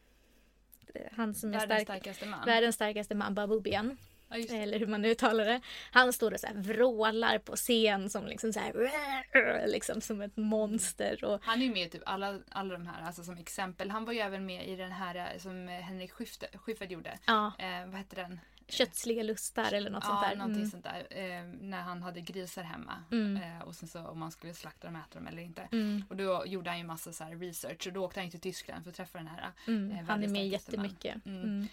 Han 1.12 1.34
som 1.34 1.48
är 1.48 1.52
världens 1.52 1.82
stark, 1.82 2.00
starkaste 2.00 2.26
man. 2.26 2.46
Världens 2.46 2.74
starkaste 2.74 3.14
man, 3.14 3.34
Babubian. 3.34 3.96
Ja, 4.30 4.56
eller 4.56 4.78
hur 4.78 4.86
man 4.86 5.04
uttalar 5.04 5.44
det. 5.44 5.60
Han 5.92 6.12
står 6.12 6.32
och 6.34 6.40
så 6.40 6.46
här 6.46 6.54
vrålar 6.54 7.38
på 7.38 7.56
scen 7.56 8.10
som 8.10 8.26
liksom 8.26 8.52
så 8.52 8.60
här, 8.60 9.66
liksom 9.66 10.00
som 10.00 10.20
ett 10.20 10.36
monster. 10.36 11.24
Och... 11.24 11.40
Han 11.44 11.60
är 11.62 11.66
ju 11.66 11.72
med 11.72 11.86
i 11.86 11.90
typ 11.90 12.02
alla, 12.06 12.38
alla 12.48 12.72
de 12.72 12.86
här, 12.86 13.02
alltså 13.06 13.22
som 13.24 13.38
exempel. 13.38 13.90
Han 13.90 14.04
var 14.04 14.12
ju 14.12 14.18
även 14.18 14.46
med 14.46 14.68
i 14.68 14.76
den 14.76 14.92
här 14.92 15.38
som 15.38 15.68
Henrik 15.68 16.12
Schyffert 16.54 16.90
gjorde. 16.90 17.18
Ja. 17.26 17.52
Eh, 17.58 17.86
vad 17.86 17.94
hette 17.94 18.16
den? 18.16 18.40
Kötsliga 18.68 19.22
lustar 19.22 19.72
eller 19.72 19.90
något 19.90 20.04
ja, 20.04 20.10
sånt 20.10 20.20
där. 20.30 20.36
någonting 20.36 20.58
Mm. 20.62 20.70
sånt 20.70 20.84
där. 20.84 21.06
Eh, 21.10 21.42
när 21.60 21.80
han 21.80 22.02
hade 22.02 22.20
grisar 22.20 22.62
hemma. 22.62 23.04
Mm. 23.12 23.42
Eh, 23.42 23.62
och 23.62 23.74
sen 23.74 23.88
så 23.88 24.06
om 24.06 24.18
man 24.18 24.30
skulle 24.30 24.54
slakta 24.54 24.86
dem, 24.86 24.96
äta 24.96 25.18
dem 25.18 25.26
eller 25.28 25.42
inte. 25.42 25.68
Mm. 25.72 26.04
Och 26.08 26.16
då 26.16 26.42
gjorde 26.46 26.70
han 26.70 26.78
ju 26.78 26.84
massa 26.84 27.12
så 27.12 27.24
research 27.24 27.86
och 27.86 27.92
då 27.92 28.04
åkte 28.04 28.20
han 28.20 28.30
till 28.30 28.40
Tyskland 28.40 28.82
för 28.84 28.90
att 28.90 28.96
träffa 28.96 29.18
den 29.18 29.26
här. 29.26 29.50
Mm. 29.66 29.90
Eh, 29.90 30.04
Han 30.04 30.24
är 30.24 30.28
med 30.28 30.50
starkaste 30.50 30.76
man. 30.76 30.84
jättemycket. 30.86 31.26
Mm. 31.26 31.68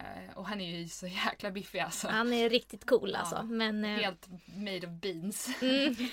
Eh, 0.00 0.36
och 0.38 0.46
han 0.48 0.60
är 0.60 0.78
ju 0.78 0.88
så 0.88 1.06
jäkla 1.06 1.50
biffig 1.50 1.78
alltså. 1.78 2.08
Han 2.08 2.32
är 2.32 2.48
riktigt 2.50 2.86
cool 2.86 3.10
Ja. 3.12 3.18
alltså. 3.18 3.42
Men, 3.42 3.84
eh, 3.84 3.90
Helt 3.90 4.28
made 4.56 4.86
of 4.86 4.92
beans. 4.92 5.62
mm. 5.62 5.94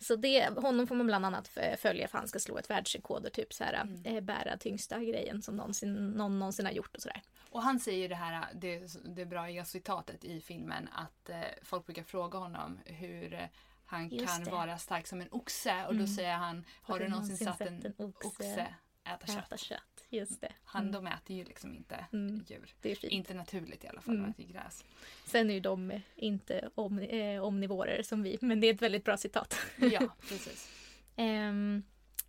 Så 0.00 0.16
det, 0.16 0.48
honom 0.58 0.86
får 0.86 0.94
man 0.94 1.06
bland 1.06 1.26
annat 1.26 1.48
följa 1.78 2.08
för 2.08 2.18
han 2.18 2.28
ska 2.28 2.38
slå 2.38 2.58
ett 2.58 2.70
världsrekord 2.70 3.24
och 3.26 3.32
typ 3.32 3.52
så 3.52 3.64
här, 3.64 3.74
Mm. 3.74 4.04
eh, 4.16 4.20
bära 4.20 4.56
tyngsta 4.56 4.98
grejen 5.04 5.42
som 5.42 5.56
någonsin, 5.56 5.94
någon 6.10 6.38
någonsin 6.38 6.66
har 6.66 6.72
gjort 6.72 6.96
och 6.96 7.02
sådär. 7.02 7.22
Och 7.50 7.62
han 7.62 7.80
säger 7.80 7.98
ju 7.98 8.08
det 8.08 8.14
här, 8.14 8.46
det, 8.54 8.86
det 9.04 9.26
bra 9.26 9.64
citatet 9.64 10.24
i 10.24 10.40
filmen 10.40 10.88
att 10.92 11.30
folk 11.62 11.86
brukar 11.86 12.02
fråga 12.02 12.38
honom 12.38 12.78
hur 12.84 13.48
han 13.86 14.08
Just 14.08 14.26
kan 14.26 14.44
det. 14.44 14.50
vara 14.50 14.78
stark 14.78 15.06
som 15.06 15.20
en 15.20 15.28
oxe 15.30 15.84
och 15.86 15.94
då 15.94 16.00
Mm. 16.00 16.06
säger 16.06 16.34
han 16.36 16.64
Har 16.82 16.98
du 16.98 17.08
någonsin 17.08 17.36
sett 17.36 17.60
en 17.60 17.94
oxe, 17.96 18.28
oxe 18.28 18.66
äta 19.04 19.26
kött? 19.26 19.44
äta 19.46 19.56
kött? 19.56 19.97
Just 20.10 20.40
det. 20.40 20.52
Han, 20.64 20.82
Mm. 20.82 20.92
De 20.92 21.06
äter 21.06 21.36
ju 21.36 21.44
liksom 21.44 21.74
inte 21.74 22.04
Mm. 22.12 22.44
djur. 22.48 22.74
Det 22.80 22.90
är 22.90 22.94
fint. 22.96 23.12
Inte 23.12 23.34
naturligt 23.34 23.84
i 23.84 23.88
alla 23.88 24.00
fall, 24.00 24.14
Mm. 24.14 24.32
de 24.36 24.42
äter 24.42 24.52
gräs. 24.52 24.84
Sen 25.24 25.50
är 25.50 25.54
ju 25.54 25.60
de 25.60 26.00
inte 26.16 26.70
om, 26.74 26.98
eh, 26.98 27.42
omnivorer 27.44 28.02
som 28.02 28.22
vi, 28.22 28.38
men 28.40 28.60
det 28.60 28.66
är 28.66 28.74
ett 28.74 28.82
väldigt 28.82 29.04
bra 29.04 29.16
citat. 29.16 29.54
Ja, 29.76 30.08
precis. 30.28 30.70
Ehm, 31.16 31.82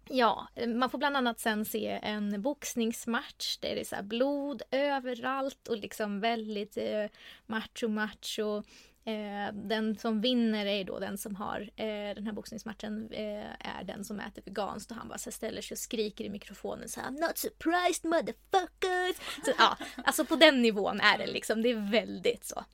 ja, 0.09 0.47
man 0.75 0.89
får 0.89 0.97
bland 0.97 1.17
annat 1.17 1.39
sen 1.39 1.65
se 1.65 1.99
en 2.03 2.41
boxningsmatch 2.41 3.57
där 3.57 3.75
det 3.75 3.81
är 3.81 3.97
så 3.97 4.03
blod 4.03 4.61
överallt 4.71 5.67
och 5.67 5.77
liksom 5.77 6.19
väldigt 6.19 6.77
eh, 6.77 7.05
macho 7.45 7.87
macho. 7.87 8.63
Eh, 9.05 9.53
den 9.53 9.97
som 9.97 10.21
vinner 10.21 10.65
är 10.65 10.83
då 10.83 10.99
den 10.99 11.17
som 11.17 11.35
har 11.35 11.61
eh, 11.75 12.15
den 12.15 12.25
här 12.25 12.33
boxningsmatchen 12.33 13.11
eh, 13.11 13.51
är 13.59 13.83
den 13.83 14.05
som 14.05 14.19
äter 14.19 14.41
veganskt 14.45 14.91
och 14.91 14.97
han 14.97 15.07
bara 15.07 15.17
så 15.17 15.31
ställer 15.31 15.61
sig 15.61 15.75
och 15.75 15.79
skriker 15.79 16.23
i 16.23 16.29
mikrofonen 16.29 16.89
så 16.89 17.01
här 17.01 17.11
Not 17.11 17.37
surprised 17.37 18.05
motherfuckers! 18.05 19.45
Så, 19.45 19.51
ja, 19.57 19.77
alltså 20.05 20.25
på 20.25 20.35
den 20.35 20.61
nivån 20.61 20.99
är 20.99 21.17
det 21.17 21.27
liksom, 21.27 21.61
det 21.61 21.69
är 21.69 21.91
väldigt 21.91 22.45
så. 22.45 22.65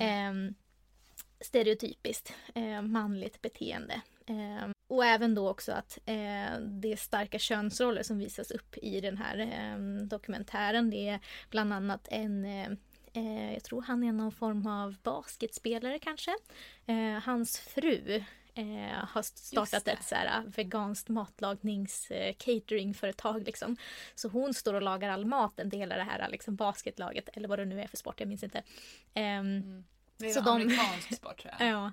Ehm, 0.00 0.54
stereotypiskt 1.40 2.32
eh, 2.54 2.82
manligt 2.82 3.42
beteende. 3.42 4.00
Eh, 4.26 4.70
och 4.88 5.04
även 5.04 5.34
då 5.34 5.48
också 5.48 5.72
att 5.72 5.98
eh, 6.06 6.60
det 6.60 6.92
är 6.92 6.96
starka 6.96 7.38
könsroller 7.38 8.02
som 8.02 8.18
visas 8.18 8.50
upp 8.50 8.76
i 8.82 9.00
den 9.00 9.16
här 9.16 9.38
eh, 9.38 10.04
dokumentären. 10.06 10.90
Det 10.90 11.08
är 11.08 11.20
bland 11.50 11.72
annat 11.72 12.08
en 12.10 12.46
eh, 13.12 13.22
Eh, 13.22 13.52
jag 13.52 13.62
tror 13.64 13.82
han 13.82 14.04
är 14.04 14.12
någon 14.12 14.32
form 14.32 14.66
av 14.66 14.96
basketspelare 15.02 15.98
kanske. 15.98 16.34
Eh, 16.86 17.22
hans 17.24 17.58
fru 17.58 18.24
eh, 18.54 19.04
har 19.08 19.22
startat 19.22 19.88
ett 19.88 20.04
så 20.04 20.14
här, 20.14 20.42
veganskt 20.46 21.08
matlagnings 21.08 22.10
eh, 22.10 22.34
cateringföretag. 22.38 23.42
Liksom. 23.46 23.76
Så 24.14 24.28
hon 24.28 24.54
står 24.54 24.74
och 24.74 24.82
lagar 24.82 25.08
all 25.10 25.24
maten 25.26 25.70
till 25.70 25.78
hela 25.78 25.96
det 25.96 26.02
här 26.02 26.28
liksom, 26.28 26.56
basketlaget 26.56 27.28
eller 27.32 27.48
vad 27.48 27.58
det 27.58 27.64
nu 27.64 27.80
är 27.82 27.86
för 27.86 27.96
sport, 27.96 28.20
jag 28.20 28.28
minns 28.28 28.42
inte. 28.42 28.62
Ehm, 29.14 29.84
Det 30.16 30.26
är 30.26 30.34
Så 30.34 30.40
de- 30.40 30.48
amerikansk 30.50 31.16
sport 31.16 31.42
tror 31.42 31.54
jag. 31.58 31.68
Ja. 31.70 31.86
eh, 31.86 31.92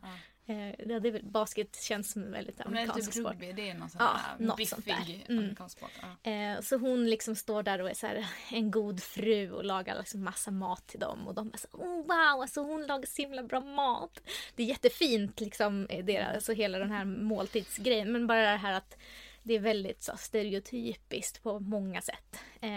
ja, 0.87 0.99
det 0.99 1.23
basket 1.23 1.81
känns 1.81 2.11
som 2.11 2.23
en 2.23 2.31
väldigt 2.31 2.57
Men 2.57 2.67
amerikansk 2.67 3.11
typ 3.13 3.21
sport. 3.21 3.31
rugby, 3.31 3.53
det 3.53 3.69
är 3.69 3.73
någon 3.73 3.89
sån 3.89 4.01
Ja, 4.01 4.19
något 4.39 4.57
biffig 4.57 4.69
sånt 4.69 4.85
där. 4.85 5.25
Mm. 5.29 5.43
amerikansk 5.43 5.77
sport. 5.77 5.91
Ja. 6.23 6.31
Eh, 6.31 6.61
så 6.61 6.77
hon 6.77 7.09
liksom 7.09 7.35
står 7.35 7.63
där 7.63 7.81
och 7.81 7.89
är 7.89 7.93
så 7.93 8.07
här, 8.07 8.27
en 8.51 8.71
god 8.71 9.03
fru 9.03 9.51
och 9.51 9.65
lagar 9.65 9.97
liksom 9.99 10.23
massa 10.23 10.51
mat 10.51 10.87
till 10.87 10.99
dem. 10.99 11.27
Och 11.27 11.33
de 11.33 11.51
är 11.53 11.57
så 11.57 11.67
oh, 11.71 11.97
wow, 11.97 12.41
alltså 12.41 12.61
hon 12.61 12.87
lagar 12.87 13.05
så 13.05 13.21
himla 13.21 13.43
bra 13.43 13.59
mat. 13.59 14.21
Det 14.55 14.63
är 14.63 14.67
jättefint 14.67 15.39
liksom, 15.39 15.87
eh, 15.89 16.05
deras, 16.05 16.35
alltså 16.35 16.53
hela 16.53 16.79
den 16.79 16.91
här 16.91 17.05
måltidsgrejen. 17.05 18.11
Men 18.11 18.27
bara 18.27 18.51
det 18.51 18.57
här 18.57 18.73
att 18.73 18.97
det 19.43 19.53
är 19.53 19.59
väldigt 19.59 20.03
så, 20.03 20.17
stereotypiskt 20.17 21.43
på 21.43 21.59
många 21.59 22.01
sätt. 22.01 22.39
Eh, 22.61 22.69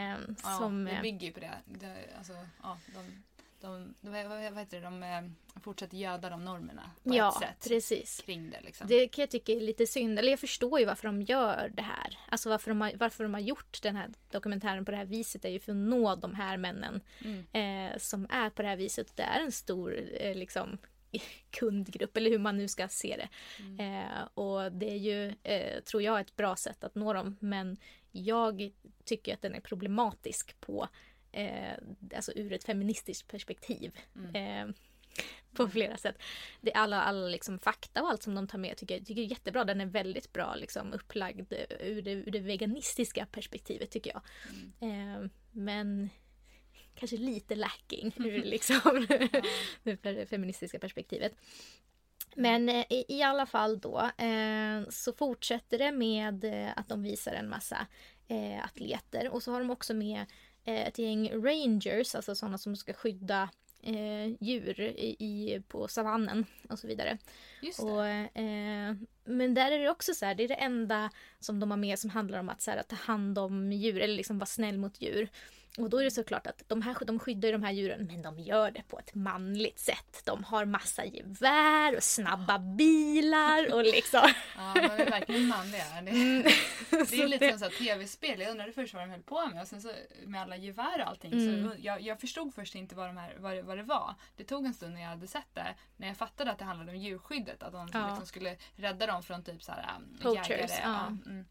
Ja, 0.42 0.58
som, 0.58 0.84
det 0.84 0.90
eh, 0.90 1.02
bygger 1.02 1.26
ju 1.26 1.32
på 1.32 1.40
det. 1.40 1.52
det 1.66 1.94
alltså, 2.18 2.32
ja, 2.62 2.78
de, 2.94 3.22
de, 3.60 3.94
de, 4.00 4.10
vad, 4.28 4.58
heter 4.58 4.80
det, 4.80 4.84
de 4.84 5.02
eh, 5.02 5.60
fortsätter 5.62 5.96
göda 5.96 6.30
de 6.30 6.44
normerna 6.44 6.90
på 7.04 7.14
ja, 7.14 7.28
ett 7.28 7.48
sätt 7.48 7.68
precis. 7.68 8.20
kring 8.20 8.50
det. 8.50 8.60
Liksom. 8.60 8.86
Det 8.86 9.08
kan 9.08 9.22
jag 9.22 9.30
tycka 9.30 9.52
är 9.52 9.60
lite 9.60 9.86
synd. 9.86 10.18
Eller 10.18 10.30
jag 10.30 10.40
förstår 10.40 10.80
ju 10.80 10.86
varför 10.86 11.08
de 11.08 11.22
gör 11.22 11.72
det 11.74 11.82
här. 11.82 12.18
Alltså 12.28 12.48
varför 12.48 12.70
de 12.70 12.80
har, 12.80 12.92
varför 12.94 13.24
de 13.24 13.34
har 13.34 13.40
gjort 13.40 13.82
den 13.82 13.96
här 13.96 14.10
dokumentären 14.30 14.84
på 14.84 14.90
det 14.90 14.96
här 14.96 15.04
viset 15.04 15.44
är 15.44 15.48
ju 15.48 15.60
för 15.60 15.72
att 15.72 15.78
nå 15.78 16.14
de 16.16 16.34
här 16.34 16.56
männen 16.56 17.00
Mm. 17.24 17.92
eh, 17.92 17.98
som 17.98 18.26
är 18.30 18.50
på 18.50 18.62
det 18.62 18.68
här 18.68 18.76
viset. 18.76 19.16
Det 19.16 19.22
är 19.22 19.40
en 19.40 19.52
stor 19.52 20.00
eh, 20.20 20.34
liksom, 20.34 20.78
kundgrupp 21.50 22.16
eller 22.16 22.30
hur 22.30 22.38
man 22.38 22.56
nu 22.56 22.68
ska 22.68 22.88
se 22.88 23.16
det. 23.16 23.28
Mm. 23.62 24.04
Eh, 24.04 24.22
och 24.34 24.72
det 24.72 24.90
är 24.90 24.96
ju, 24.96 25.34
eh, 25.42 25.80
tror 25.80 26.02
jag, 26.02 26.20
ett 26.20 26.36
bra 26.36 26.56
sätt 26.56 26.84
att 26.84 26.94
nå 26.94 27.12
dem. 27.12 27.36
Men 27.40 27.76
jag 28.12 28.72
tycker 29.04 29.34
att 29.34 29.42
den 29.42 29.54
är 29.54 29.60
problematisk 29.60 30.60
på 30.60 30.88
eh, 31.32 31.74
alltså 32.16 32.32
ur 32.32 32.52
ett 32.52 32.64
feministiskt 32.64 33.28
perspektiv. 33.28 33.98
Mm. 34.16 34.68
Eh, 34.68 34.74
på 35.52 35.68
flera 35.68 35.96
sätt. 35.96 36.22
Det, 36.60 36.72
alla 36.72 37.02
alla 37.02 37.28
liksom 37.28 37.58
fakta 37.58 38.02
och 38.02 38.10
allt 38.10 38.22
som 38.22 38.34
de 38.34 38.46
tar 38.46 38.58
med 38.58 38.76
tycker 38.76 38.96
jag 38.96 39.06
tycker 39.06 39.22
är 39.22 39.26
jättebra. 39.26 39.64
Den 39.64 39.80
är 39.80 39.86
väldigt 39.86 40.32
bra 40.32 40.54
liksom, 40.54 40.92
upplagd 40.92 41.52
ur 41.80 42.02
det, 42.02 42.12
ur 42.12 42.30
det 42.30 42.40
veganistiska 42.40 43.26
perspektivet 43.26 43.90
tycker 43.90 44.10
jag. 44.10 44.22
Mm. 44.80 45.22
Eh, 45.22 45.30
men 45.52 46.10
kanske 46.94 47.16
lite 47.16 47.54
lacking 47.54 48.12
ur 48.18 48.44
liksom, 48.44 49.06
det 49.82 50.28
feministiska 50.30 50.78
perspektivet. 50.78 51.32
Men 52.34 52.68
eh, 52.68 52.84
i, 52.90 53.04
i 53.08 53.22
alla 53.22 53.46
fall 53.46 53.80
då 53.80 54.10
eh, 54.18 54.88
så 54.90 55.12
fortsätter 55.12 55.78
det 55.78 55.92
med 55.92 56.44
eh, 56.44 56.70
att 56.76 56.88
de 56.88 57.02
visar 57.02 57.32
en 57.32 57.48
massa 57.48 57.86
eh, 58.28 58.64
atleter 58.64 59.28
och 59.28 59.42
så 59.42 59.52
har 59.52 59.60
de 59.60 59.70
också 59.70 59.94
med 59.94 60.26
ett 60.64 60.98
gäng 60.98 61.30
rangers, 61.32 62.14
alltså 62.14 62.34
sådana 62.34 62.58
som 62.58 62.76
ska 62.76 62.92
skydda 62.92 63.48
eh, 63.82 64.26
djur 64.40 64.80
i, 64.80 65.16
i, 65.18 65.62
på 65.68 65.88
savannen 65.88 66.46
och 66.68 66.78
så 66.78 66.86
vidare. 66.86 67.18
Och, 67.82 68.06
eh, 68.06 68.94
men 69.24 69.54
där 69.54 69.72
är 69.72 69.78
det 69.78 69.90
också 69.90 70.14
så 70.14 70.26
här, 70.26 70.34
det 70.34 70.44
är 70.44 70.48
det 70.48 70.54
enda 70.54 71.10
som 71.40 71.60
de 71.60 71.70
har 71.70 71.78
med 71.78 71.98
som 71.98 72.10
handlar 72.10 72.38
om 72.40 72.48
att, 72.48 72.62
så 72.62 72.70
här, 72.70 72.78
att 72.78 72.88
ta 72.88 72.96
hand 72.96 73.38
om 73.38 73.72
djur 73.72 74.00
eller 74.00 74.14
liksom 74.16 74.38
vara 74.38 74.46
snäll 74.46 74.78
mot 74.78 75.00
djur. 75.00 75.28
Och 75.78 75.90
då 75.90 75.98
är 75.98 76.04
det 76.04 76.10
såklart 76.10 76.46
att 76.46 76.62
de, 76.66 76.82
här, 76.82 76.96
de 77.04 77.18
skyddar 77.18 77.52
de 77.52 77.62
här 77.62 77.72
djuren 77.72 78.06
men 78.06 78.22
de 78.22 78.38
gör 78.38 78.70
det 78.70 78.82
på 78.82 78.98
ett 78.98 79.14
manligt 79.14 79.78
sätt. 79.78 80.22
De 80.24 80.44
har 80.44 80.64
massa 80.64 81.04
gevär 81.04 81.96
och 81.96 82.02
snabba 82.02 82.58
bilar 82.58 83.74
och 83.74 83.82
liksom... 83.84 84.32
Ja, 84.56 84.72
de 84.74 84.80
är 84.80 85.10
verkligen 85.10 85.46
manliga. 85.46 85.84
Det, 86.02 86.10
det 86.90 87.22
är 87.22 87.28
lite 87.28 87.58
som 87.58 87.62
här 87.62 87.78
tv-spel. 87.78 88.40
Jag 88.40 88.50
undrade 88.50 88.72
först 88.72 88.94
vad 88.94 89.02
de 89.02 89.10
höll 89.10 89.22
på 89.22 89.46
med 89.46 89.62
och 89.62 89.68
sen 89.68 89.82
så 89.82 89.92
med 90.26 90.42
alla 90.42 90.56
gevär 90.56 91.00
och 91.00 91.08
allting. 91.08 91.32
Mm. 91.32 91.70
Så 91.70 91.76
jag, 91.78 92.00
jag 92.00 92.20
förstod 92.20 92.54
först 92.54 92.74
inte 92.74 92.94
vad, 92.94 93.08
de 93.08 93.16
här, 93.16 93.36
vad, 93.38 93.52
det, 93.52 93.62
vad 93.62 93.76
det 93.76 93.82
var. 93.82 94.14
Det 94.36 94.44
tog 94.44 94.66
en 94.66 94.74
stund 94.74 94.94
när 94.94 95.00
jag 95.00 95.08
hade 95.08 95.26
sett 95.26 95.54
det. 95.54 95.74
När 95.96 96.08
jag 96.08 96.16
fattade 96.16 96.50
att 96.50 96.58
det 96.58 96.64
handlade 96.64 96.90
om 96.90 96.98
djurskyddet. 96.98 97.62
Att 97.62 97.72
de 97.72 97.88
Ja. 97.92 98.06
liksom 98.08 98.26
skulle 98.26 98.56
rädda 98.76 99.06
dem 99.06 99.22
från 99.22 99.44
typ 99.44 99.62
så 99.62 99.72
här, 99.72 99.96
um, 99.96 100.18
Poachers, 100.22 100.48
jägare. 100.50 100.80
ja. 100.82 101.06
mm. 101.06 101.46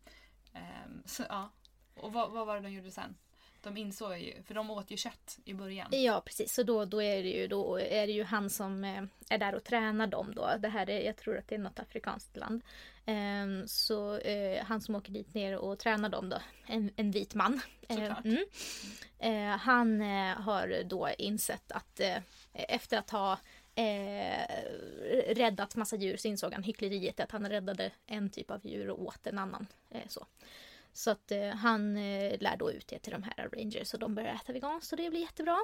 Ehm, 0.54 1.04
så, 1.06 1.24
ja. 1.30 1.50
Och 1.96 2.14
vad, 2.14 2.32
vad 2.32 2.48
var 2.48 2.56
det 2.56 2.62
de 2.62 2.70
gjorde 2.70 2.92
sen? 2.92 3.16
De 3.62 3.78
insåg 3.78 4.18
ju, 4.18 4.44
för 4.44 4.54
de 4.54 4.70
åt 4.70 4.92
ju 4.92 4.98
kött 4.98 5.40
i 5.46 5.54
början. 5.54 5.88
Ja 5.92 6.22
precis, 6.26 6.54
så 6.54 6.64
då, 6.64 6.86
då, 6.86 7.02
är 7.02 7.24
det 7.24 7.30
ju, 7.30 7.48
då 7.48 7.80
är 7.80 8.08
det 8.08 8.14
ju 8.14 8.24
han 8.24 8.50
som 8.50 8.84
eh, 8.84 9.04
är 9.30 9.38
där 9.38 9.56
och 9.56 9.64
tränar 9.64 10.08
dem 10.08 10.34
då. 10.36 10.50
Det 10.60 10.70
här 10.70 10.90
är, 10.90 11.02
jag 11.02 11.18
tror 11.18 11.38
att 11.38 11.48
det 11.48 11.56
är 11.56 11.60
något 11.60 11.80
afrikanskt 11.80 12.38
land. 12.38 12.62
Ehm, 13.06 13.68
så 13.68 14.18
eh, 14.18 14.64
han 14.64 14.82
som 14.82 14.96
åker 14.96 15.12
dit 15.12 15.34
ner 15.34 15.58
och 15.58 15.80
tränar 15.80 16.10
dem 16.10 16.30
då, 16.30 16.38
en, 16.66 16.92
en 16.96 17.12
vit 17.12 17.34
man. 17.34 17.62
Såklart. 17.90 18.26
mm. 18.26 18.46
Eh, 19.20 19.58
han 19.58 20.02
har 20.32 20.84
då 20.84 21.10
insett 21.18 21.72
att 21.72 22.02
efter 22.54 22.98
att 22.98 23.10
ha 23.10 23.40
räddat 25.28 25.76
massa 25.76 25.96
djur 25.96 26.18
så 26.18 26.28
insåg 26.28 26.54
han 26.54 26.64
hyckleriet 26.64 27.20
att 27.20 27.32
han 27.32 27.50
räddade 27.50 27.92
en 28.06 28.30
typ 28.30 28.52
av 28.52 28.68
djur 28.68 28.90
och 28.90 29.02
åt 29.02 29.28
en 29.28 29.40
annan. 29.40 29.68
Så. 30.08 30.28
Så 30.94 31.12
att 31.12 31.32
eh, 31.32 31.50
han 31.50 31.98
eh, 31.98 32.40
lär 32.40 32.58
då 32.58 32.72
ut 32.72 32.88
det 32.88 33.00
till 33.00 33.12
de 33.12 33.24
här 33.24 33.50
rangers 33.54 33.94
och 33.94 34.00
de 34.00 34.16
börjar 34.16 34.36
äta 34.36 34.54
veganskt 34.54 34.92
och 34.92 34.98
det 34.98 35.10
blir 35.10 35.22
jättebra. 35.22 35.58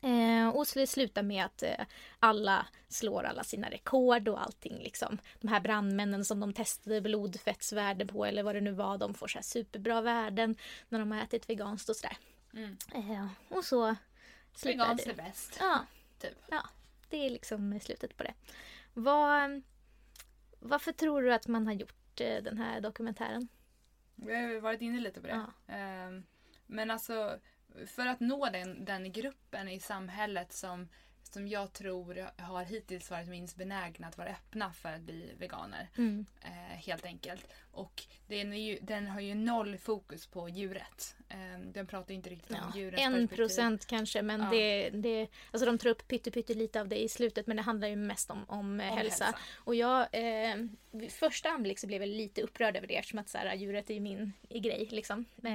Eh, 0.00 0.48
och 0.48 0.66
så 0.66 0.78
det 0.78 0.86
slutar 0.86 1.22
med 1.22 1.44
att 1.44 1.62
eh, 1.62 1.86
alla 2.18 2.66
slår 2.88 3.24
alla 3.24 3.44
sina 3.44 3.70
rekord 3.70 4.28
och 4.28 4.42
allting 4.42 4.78
liksom. 4.78 5.18
De 5.40 5.48
här 5.48 5.60
brandmännen 5.60 6.24
som 6.24 6.40
de 6.40 6.52
testade 6.52 7.00
blodfettsvärden 7.00 8.08
på 8.08 8.24
eller 8.24 8.42
vad 8.42 8.54
det 8.54 8.60
nu 8.60 8.72
var, 8.72 8.98
de 8.98 9.14
får 9.14 9.26
så 9.28 9.38
här 9.38 9.42
superbra 9.42 10.00
värden 10.00 10.56
när 10.88 10.98
de 10.98 11.12
har 11.12 11.22
ätit 11.22 11.50
veganskt 11.50 11.88
och 11.88 11.96
sådär. 11.96 12.16
Mm. 12.52 12.76
Eh, 12.94 13.26
och 13.48 13.64
så 13.64 13.96
slutar 14.54 14.78
Veganskt 14.78 15.06
är 15.06 15.10
det. 15.10 15.22
bäst. 15.22 15.56
Ja, 15.60 15.86
Typ. 16.18 16.38
ja, 16.50 16.68
det 17.08 17.26
är 17.26 17.30
liksom 17.30 17.80
slutet 17.80 18.16
på 18.16 18.22
det. 18.22 18.34
Vad, 18.94 19.62
varför 20.58 20.92
tror 20.92 21.22
du 21.22 21.34
att 21.34 21.46
man 21.46 21.66
har 21.66 21.74
gjort 21.74 22.20
eh, 22.20 22.42
den 22.42 22.58
här 22.58 22.80
dokumentären? 22.80 23.48
Vi 24.14 24.34
har 24.34 24.48
ju 24.48 24.60
varit 24.60 24.80
inne 24.80 25.00
lite 25.00 25.20
på 25.20 25.26
det. 25.26 25.46
Ehm, 25.66 26.24
Men 26.66 26.90
alltså, 26.90 27.38
för 27.86 28.06
att 28.06 28.20
nå 28.20 28.48
den, 28.50 28.84
den 28.84 29.12
gruppen 29.12 29.68
i 29.68 29.80
samhället 29.80 30.52
som 30.52 30.88
som 31.34 31.48
jag 31.48 31.72
tror 31.72 32.30
har 32.42 32.64
hittills 32.64 33.10
varit 33.10 33.28
minst 33.28 33.56
benägna 33.56 34.06
att 34.06 34.18
vara 34.18 34.28
öppna 34.28 34.72
för 34.72 34.92
att 34.92 35.00
bli 35.00 35.34
veganer. 35.38 35.88
Mm. 35.98 36.26
Eh, 36.40 36.76
helt 36.76 37.04
enkelt. 37.04 37.46
Och 37.74 38.02
den, 38.26 38.52
är 38.52 38.60
ju, 38.60 38.78
den 38.82 39.06
har 39.06 39.20
ju 39.20 39.34
noll 39.34 39.78
fokus 39.78 40.26
på 40.26 40.48
djuret. 40.48 41.16
Eh, 41.28 41.60
den 41.72 41.86
pratar 41.86 42.14
inte 42.14 42.30
riktigt 42.30 42.50
om 42.50 42.56
Ja, 42.74 42.78
djurens 42.80 43.02
en 43.02 43.12
perspektiv. 43.12 43.36
procent 43.36 43.86
kanske 43.86 44.22
men 44.22 44.40
Ja. 44.40 44.50
det, 44.50 44.90
det, 44.90 45.28
alltså 45.50 45.66
de 45.66 45.78
tar 45.78 45.88
upp 45.90 46.08
pytte, 46.08 46.30
pytte 46.30 46.54
lite 46.54 46.80
av 46.80 46.88
det 46.88 47.02
i 47.02 47.08
slutet 47.08 47.46
men 47.46 47.56
det 47.56 47.62
handlar 47.62 47.88
ju 47.88 47.96
mest 47.96 48.30
om, 48.30 48.44
om, 48.48 48.80
eh, 48.80 48.92
Om 48.92 48.98
hälsa. 48.98 49.34
Och 49.54 49.74
jag, 49.74 50.00
eh, 50.12 50.56
vid 50.90 51.12
första 51.12 51.48
anblick 51.50 51.78
så 51.78 51.86
blev 51.86 52.02
jag 52.02 52.08
lite 52.08 52.42
upprörd 52.42 52.76
över 52.76 52.86
det 52.86 52.96
eftersom 52.96 53.18
att 53.18 53.28
så 53.28 53.38
här, 53.38 53.54
djuret 53.54 53.90
är 53.90 53.94
ju 53.94 54.00
min 54.00 54.32
i 54.48 54.60
grej. 54.60 54.88
Liksom. 54.90 55.24
Eh, 55.44 55.52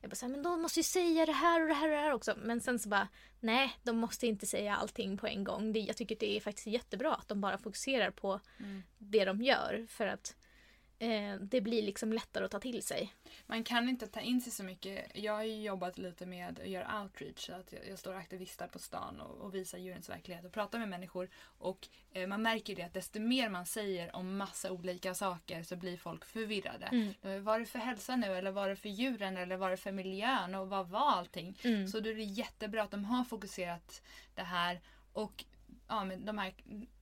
jag 0.00 0.10
bara 0.10 0.14
så 0.14 0.26
här, 0.26 0.30
men 0.32 0.42
de 0.42 0.62
måste 0.62 0.78
ju 0.80 0.84
säga 0.84 1.26
det 1.26 1.32
här 1.32 1.62
och 1.62 1.68
det 1.68 1.74
här 1.74 1.88
och 1.88 1.94
det 1.96 2.00
här 2.02 2.12
också. 2.12 2.34
Men 2.36 2.60
sen 2.60 2.78
så 2.78 2.88
bara, 2.88 3.08
nej, 3.40 3.70
de 3.82 3.96
måste 3.96 4.26
inte 4.26 4.46
säga 4.46 4.76
allting 4.76 5.16
på 5.18 5.26
en 5.26 5.44
gång. 5.44 5.72
Det, 5.72 5.78
jag 5.80 5.96
tycker 5.96 6.16
det 6.16 6.36
är 6.36 6.40
faktiskt 6.40 6.66
jättebra 6.66 7.14
att 7.14 7.28
de 7.28 7.40
bara 7.40 7.58
fokuserar 7.58 8.10
på 8.10 8.40
Mm. 8.58 8.82
det 8.98 9.24
de 9.24 9.42
gör. 9.42 9.86
För 9.88 10.06
att 10.06 10.36
det 11.40 11.60
blir 11.60 11.82
liksom 11.82 12.12
lättare 12.12 12.44
att 12.44 12.50
ta 12.50 12.60
till 12.60 12.82
sig. 12.82 13.14
Man 13.46 13.64
kan 13.64 13.88
inte 13.88 14.06
ta 14.06 14.20
in 14.20 14.40
sig 14.40 14.52
så 14.52 14.64
mycket. 14.64 15.10
Jag 15.14 15.32
har 15.32 15.42
ju 15.42 15.62
jobbat 15.62 15.98
lite 15.98 16.26
med 16.26 16.60
att 16.60 16.68
göra 16.68 17.02
outreach. 17.02 17.46
Så 17.46 17.52
att 17.52 17.72
jag, 17.72 17.88
jag 17.88 17.98
står 17.98 18.14
aktivistar 18.14 18.68
på 18.68 18.78
stan 18.78 19.20
och, 19.20 19.38
och 19.38 19.54
visar 19.54 19.78
djurens 19.78 20.08
verklighet 20.08 20.44
och 20.44 20.52
pratar 20.52 20.78
med 20.78 20.88
människor. 20.88 21.28
Och 21.58 21.88
eh, 22.12 22.26
man 22.26 22.42
märker 22.42 22.76
det 22.76 22.82
att 22.82 22.94
desto 22.94 23.20
mer 23.20 23.48
man 23.48 23.66
säger 23.66 24.16
om 24.16 24.36
massa 24.36 24.72
olika 24.72 25.14
saker 25.14 25.62
så 25.62 25.76
blir 25.76 25.96
folk 25.96 26.24
förvirrade. 26.24 26.86
Mm. 26.86 27.14
Eh, 27.22 27.38
Var 27.40 27.58
det 27.58 27.66
för 27.66 27.78
hälsa 27.78 28.16
nu 28.16 28.26
eller 28.26 28.50
var 28.50 28.68
det 28.68 28.76
för 28.76 28.88
djuren 28.88 29.36
eller 29.36 29.56
var 29.56 29.70
det 29.70 29.76
för 29.76 29.92
miljön 29.92 30.54
och 30.54 30.68
vad 30.68 30.88
var 30.88 31.10
allting? 31.10 31.58
Mm. 31.64 31.88
Så 31.88 32.00
då 32.00 32.10
är 32.10 32.14
det 32.14 32.22
jättebra 32.22 32.82
att 32.82 32.90
de 32.90 33.04
har 33.04 33.24
fokuserat 33.24 34.02
det 34.34 34.42
här 34.42 34.80
och 35.12 35.44
ja, 35.88 36.04
men 36.04 36.24
de 36.24 36.38
här, 36.38 36.54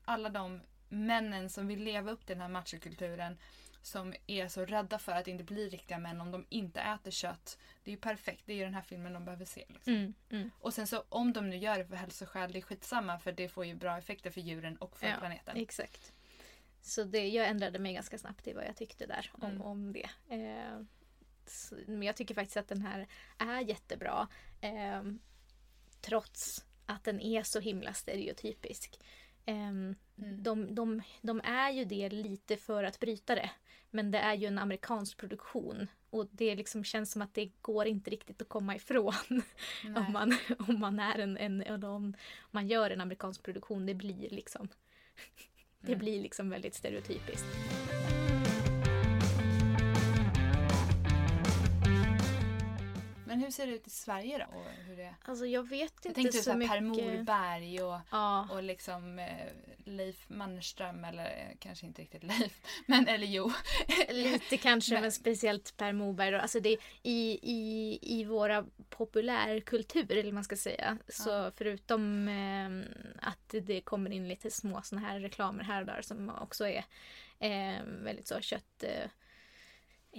alla 0.04 0.28
de 0.28 0.60
männen 0.88 1.50
som 1.50 1.66
vill 1.66 1.82
leva 1.84 2.10
upp 2.10 2.26
till 2.26 2.34
den 2.36 2.42
här 2.42 2.48
machokulturen 2.48 3.38
som 3.82 4.14
är 4.26 4.48
så 4.48 4.64
rädda 4.64 4.98
för 4.98 5.12
att 5.12 5.28
inte 5.28 5.44
bli 5.44 5.68
riktiga 5.68 5.98
män 5.98 6.20
om 6.20 6.30
de 6.30 6.46
inte 6.48 6.80
äter 6.80 7.10
kött. 7.10 7.58
Det 7.84 7.90
är 7.90 7.94
ju 7.94 8.00
perfekt, 8.00 8.42
det 8.46 8.52
är 8.52 8.56
ju 8.56 8.64
den 8.64 8.74
här 8.74 8.82
filmen 8.82 9.12
de 9.12 9.24
behöver 9.24 9.44
se. 9.44 9.64
Liksom. 9.68 9.92
Mm. 9.94 10.14
Mm. 10.30 10.50
Och 10.60 10.74
sen 10.74 10.86
så 10.86 11.04
om 11.08 11.32
de 11.32 11.50
nu 11.50 11.56
gör 11.56 11.78
det 11.78 11.86
för 11.86 11.96
hälsoskäl, 11.96 12.52
det 12.52 12.58
är 12.58 12.62
skitsamma 12.62 13.18
för 13.18 13.32
det 13.32 13.48
får 13.48 13.64
ju 13.66 13.74
bra 13.74 13.98
effekter 13.98 14.30
för 14.30 14.40
djuren 14.40 14.76
och 14.76 14.96
för 14.96 15.06
Ja, 15.08 15.16
planeten. 15.18 15.56
Exakt. 15.56 16.12
Så 16.82 17.04
det, 17.04 17.28
jag 17.28 17.48
ändrade 17.48 17.78
mig 17.78 17.94
ganska 17.94 18.18
snabbt 18.18 18.46
i 18.46 18.52
vad 18.52 18.64
jag 18.64 18.76
tyckte 18.76 19.06
där 19.06 19.30
om, 19.32 19.42
Mm. 19.50 19.62
om 19.62 19.92
det. 19.92 20.10
Eh, 20.28 20.80
så, 21.46 21.76
men 21.86 22.02
jag 22.02 22.16
tycker 22.16 22.34
faktiskt 22.34 22.56
att 22.56 22.68
den 22.68 22.82
här 22.82 23.06
är 23.38 23.60
jättebra. 23.60 24.28
Eh, 24.60 25.02
trots 26.00 26.64
att 26.86 27.04
den 27.04 27.20
är 27.20 27.42
så 27.42 27.60
himla 27.60 27.92
stereotypisk. 27.94 29.00
Eh, 29.48 29.72
de, 30.38 30.74
de, 30.74 31.02
de 31.22 31.40
är 31.44 31.70
ju 31.70 31.84
det 31.84 32.08
lite 32.08 32.56
för 32.56 32.84
att 32.84 33.00
bryta 33.00 33.34
det. 33.34 33.50
Men 33.90 34.10
det 34.10 34.18
är 34.18 34.34
ju 34.34 34.46
en 34.46 34.58
amerikansk 34.58 35.16
produktion. 35.16 35.88
Och 36.10 36.28
det 36.30 36.54
liksom 36.54 36.84
känns 36.84 37.12
som 37.12 37.22
att 37.22 37.34
det 37.34 37.50
går 37.62 37.86
inte 37.86 38.10
riktigt 38.10 38.42
att 38.42 38.48
komma 38.48 38.76
ifrån. 38.76 39.14
Om, 39.96 40.12
man, 40.12 40.36
om 40.68 40.80
man 40.80 41.00
är 41.00 41.18
en, 41.18 41.36
en 41.36 41.84
om 41.84 42.14
man 42.50 42.68
gör 42.68 42.90
en 42.90 43.00
amerikansk 43.00 43.42
produktion. 43.42 43.86
Det 43.86 43.94
blir 43.94 44.30
liksom 44.30 44.68
det 45.80 45.92
Mm. 45.92 45.98
blir 45.98 46.20
liksom 46.22 46.50
väldigt 46.50 46.74
stereotypiskt. 46.74 47.46
Men 53.28 53.40
hur 53.40 53.50
ser 53.50 53.66
det 53.66 53.72
ut 53.72 53.86
i 53.86 53.90
Sverige 53.90 54.38
då? 54.38 54.58
Och 54.58 54.64
hur 54.86 54.96
det... 54.96 55.14
Alltså 55.24 55.46
jag 55.46 55.68
vet 55.68 55.92
Jag 56.02 56.10
inte 56.10 56.14
tänkte 56.22 56.38
så 56.38 56.42
så 56.44 56.50
här 56.50 56.56
mycket. 56.58 56.74
Per 56.74 56.80
Morberg 56.80 57.82
och 57.82 58.00
Ja, 58.10 58.48
Och 58.52 58.62
liksom 58.62 59.18
eh, 59.18 59.46
Leif 59.84 60.28
Mannerström, 60.28 61.04
eller 61.04 61.24
eh, 61.24 61.56
kanske 61.58 61.86
inte 61.86 62.02
riktigt 62.02 62.22
Leif, 62.22 62.60
men 62.86 63.08
eller 63.08 63.26
jo. 63.26 63.52
lite 64.08 64.56
kanske 64.56 64.92
Men- 64.94 65.02
men 65.02 65.12
speciellt 65.12 65.76
Per 65.76 65.92
Morberg. 65.92 66.30
då. 66.30 66.38
Alltså 66.38 66.60
det, 66.60 66.76
i, 67.02 67.38
i, 67.42 67.98
I 68.02 68.24
våra 68.24 68.64
populärkultur, 68.90 70.12
eller 70.16 70.32
man 70.32 70.44
ska 70.44 70.56
säga, 70.56 70.98
så 71.08 71.30
Ja. 71.30 71.50
förutom 71.56 72.28
eh, 72.28 73.28
att 73.28 73.54
det 73.66 73.80
kommer 73.80 74.10
in 74.10 74.28
lite 74.28 74.50
små 74.50 74.82
såna 74.82 75.00
här 75.00 75.20
reklamer 75.20 75.64
här 75.64 75.80
och 75.80 75.86
där 75.86 76.02
som 76.02 76.30
också 76.40 76.66
är 76.68 76.84
eh, 77.38 77.82
väldigt 77.84 78.26
så 78.28 78.40
kött 78.40 78.84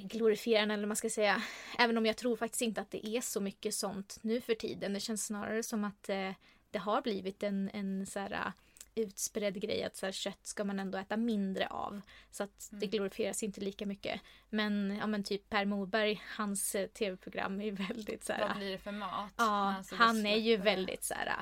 eh, 0.01 0.07
glorifierande 0.07 0.73
eller 0.73 0.87
man 0.87 0.95
ska 0.97 1.09
säga. 1.09 1.41
Även 1.79 1.97
om 1.97 2.05
jag 2.05 2.17
tror 2.17 2.35
faktiskt 2.35 2.61
inte 2.61 2.81
att 2.81 2.91
det 2.91 3.07
är 3.07 3.21
så 3.21 3.41
mycket 3.41 3.73
sånt 3.73 4.17
nu 4.21 4.41
för 4.41 4.53
tiden. 4.55 4.93
Det 4.93 4.99
känns 4.99 5.25
snarare 5.25 5.63
som 5.63 5.83
att 5.83 6.09
eh, 6.09 6.31
det 6.71 6.79
har 6.79 7.01
blivit 7.01 7.43
en, 7.43 7.69
en 7.73 8.05
så 8.05 8.19
här, 8.19 8.31
eh, 8.31 8.51
utspridd 8.95 9.61
grej 9.61 9.83
att 9.83 9.95
så 9.95 10.05
här, 10.05 10.13
kött 10.13 10.39
ska 10.47 10.63
man 10.63 10.79
ändå 10.79 10.97
äta 10.97 11.17
mindre 11.17 11.67
av. 11.67 12.01
Så 12.31 12.43
att 12.43 12.67
det 12.71 12.75
Mm. 12.85 12.89
glorifieras 12.89 13.43
inte 13.43 13.61
lika 13.61 13.85
mycket. 13.85 14.21
Men, 14.49 14.97
ja, 14.99 15.07
men 15.07 15.23
typ 15.23 15.49
Per 15.49 15.65
Morberg, 15.65 16.21
hans 16.37 16.75
eh, 16.75 16.87
tv-program 16.87 17.61
är 17.61 17.71
väldigt 17.89 18.23
så 18.23 18.33
här, 18.33 18.47
Vad 18.47 18.57
blir 18.57 18.71
det 18.71 18.77
för 18.77 18.91
mat? 18.91 19.33
Ja, 19.37 19.73
Alltså, 19.77 19.95
det 19.95 20.03
han 20.03 20.25
är 20.25 20.37
ju 20.37 20.57
väldigt 20.57 21.03
så 21.03 21.13
här, 21.13 21.35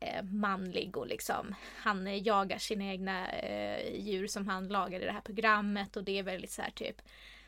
eh, 0.00 0.22
manlig 0.22 0.96
och 0.96 1.06
liksom 1.06 1.54
han 1.76 2.06
eh, 2.06 2.22
jagar 2.26 2.58
sina 2.58 2.84
egna 2.84 3.26
djur 3.94 4.26
som 4.26 4.48
han 4.48 4.68
lagar 4.68 5.00
i 5.00 5.04
det 5.04 5.12
här 5.12 5.20
programmet 5.20 5.96
och 5.96 6.04
det 6.04 6.18
är 6.18 6.22
väldigt 6.22 6.50
så 6.50 6.62
här 6.62 6.70
typ 6.70 7.02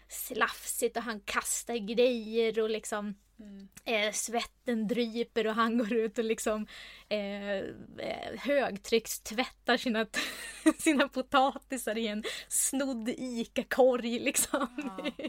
slafsigt 0.09 0.97
och 0.97 1.03
han 1.03 1.21
kastar 1.21 1.77
grejer 1.77 2.61
och 2.61 2.71
liksom 2.71 3.15
Mm. 3.39 3.69
eh, 3.85 4.13
svetten 4.13 4.87
dryper 4.89 5.47
och 5.47 5.55
han 5.55 5.79
går 5.79 5.93
ut 5.93 6.19
och 6.19 6.25
liksom 6.25 6.67
eh, 7.09 7.53
eh, 7.59 8.39
högtryckstvättar 8.39 9.77
sina, 9.77 10.07
sina 10.79 11.09
potatisar 11.09 11.99
i 11.99 12.07
en 12.07 12.25
snodd 12.49 13.09
ICA-korg 13.09 14.19
liksom. 14.19 14.67
Ja. 14.77 15.11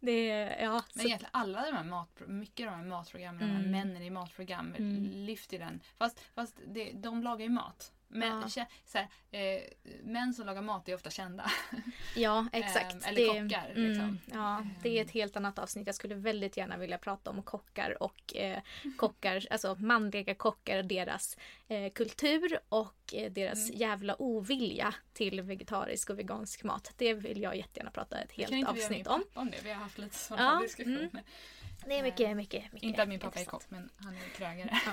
det 0.00 0.26
ja. 0.60 0.72
Men 0.94 1.02
så- 1.02 1.08
egentligen 1.08 1.30
alla 1.32 1.66
de 1.66 1.76
här 1.76 1.84
mat, 1.84 2.20
mycket 2.26 2.66
av 2.66 2.72
de 2.72 2.78
här 2.78 2.88
matprogrammen, 2.88 3.40
de 3.40 3.46
här 3.54 3.58
Mm. 3.60 3.70
männen 3.70 4.02
i 4.02 4.10
matprogram 4.10 4.74
Mm. 4.78 5.04
lyfter 5.26 5.58
den. 5.58 5.80
Fast, 5.98 6.20
fast 6.34 6.56
det, 6.66 6.92
de 6.92 7.22
lagar 7.22 7.42
ju 7.42 7.50
mat. 7.50 7.92
Men, 8.10 8.42
Ja. 8.56 8.66
så 8.86 8.98
här, 8.98 9.08
eh, 9.30 9.62
män 10.02 10.34
som 10.34 10.46
lagar 10.46 10.62
mat 10.62 10.88
är 10.88 10.94
ofta 10.94 11.10
kända. 11.10 11.50
Ja, 12.16 12.46
exakt. 12.52 13.06
eller 13.06 13.26
kockar, 13.42 13.72
liksom. 13.74 14.18
ja, 14.32 14.66
det 14.82 14.98
är 14.98 15.02
ett 15.04 15.10
helt 15.10 15.36
annat 15.36 15.58
avsnitt. 15.58 15.86
Jag 15.86 15.94
skulle 15.94 16.14
väldigt 16.14 16.56
gärna 16.56 16.76
vilja 16.76 16.98
prata 16.98 17.30
om 17.30 17.42
kockar 17.42 18.02
och 18.02 18.36
eh, 18.36 18.58
kockar, 18.96 19.46
alltså 19.50 19.74
manliga 19.78 20.34
kockar, 20.34 20.82
deras 20.82 21.36
eh, 21.68 21.92
kultur 21.92 22.58
och 22.68 23.14
eh, 23.14 23.32
deras 23.32 23.68
Mm. 23.68 23.80
jävla 23.80 24.22
ovilja 24.22 24.94
till 25.12 25.40
vegetarisk 25.40 26.10
och 26.10 26.18
vegansk 26.18 26.62
mat. 26.64 26.92
Det 26.96 27.14
vill 27.14 27.42
jag 27.42 27.56
jättegärna 27.56 27.90
prata 27.90 28.18
ett 28.20 28.32
helt 28.32 28.68
avsnitt 28.68 29.06
om. 29.06 29.24
om 29.34 29.50
det? 29.50 29.58
Vi 29.64 29.68
har 29.72 29.80
haft 29.82 29.98
lite 29.98 30.18
sådana 30.18 30.44
Ja, 30.60 30.60
diskussioner. 30.66 30.98
mm. 31.12 31.24
Det 31.86 31.98
är 31.98 32.02
mycket, 32.02 32.36
mycket, 32.36 32.72
mycket 32.72 32.82
Inte 32.88 33.02
att 33.02 33.08
min 33.08 33.20
pappa 33.20 33.40
är 33.40 33.44
kock 33.44 33.70
men 33.70 33.90
han 33.96 34.14
är 34.14 34.28
krögare. 34.28 34.70
Ja. 34.86 34.92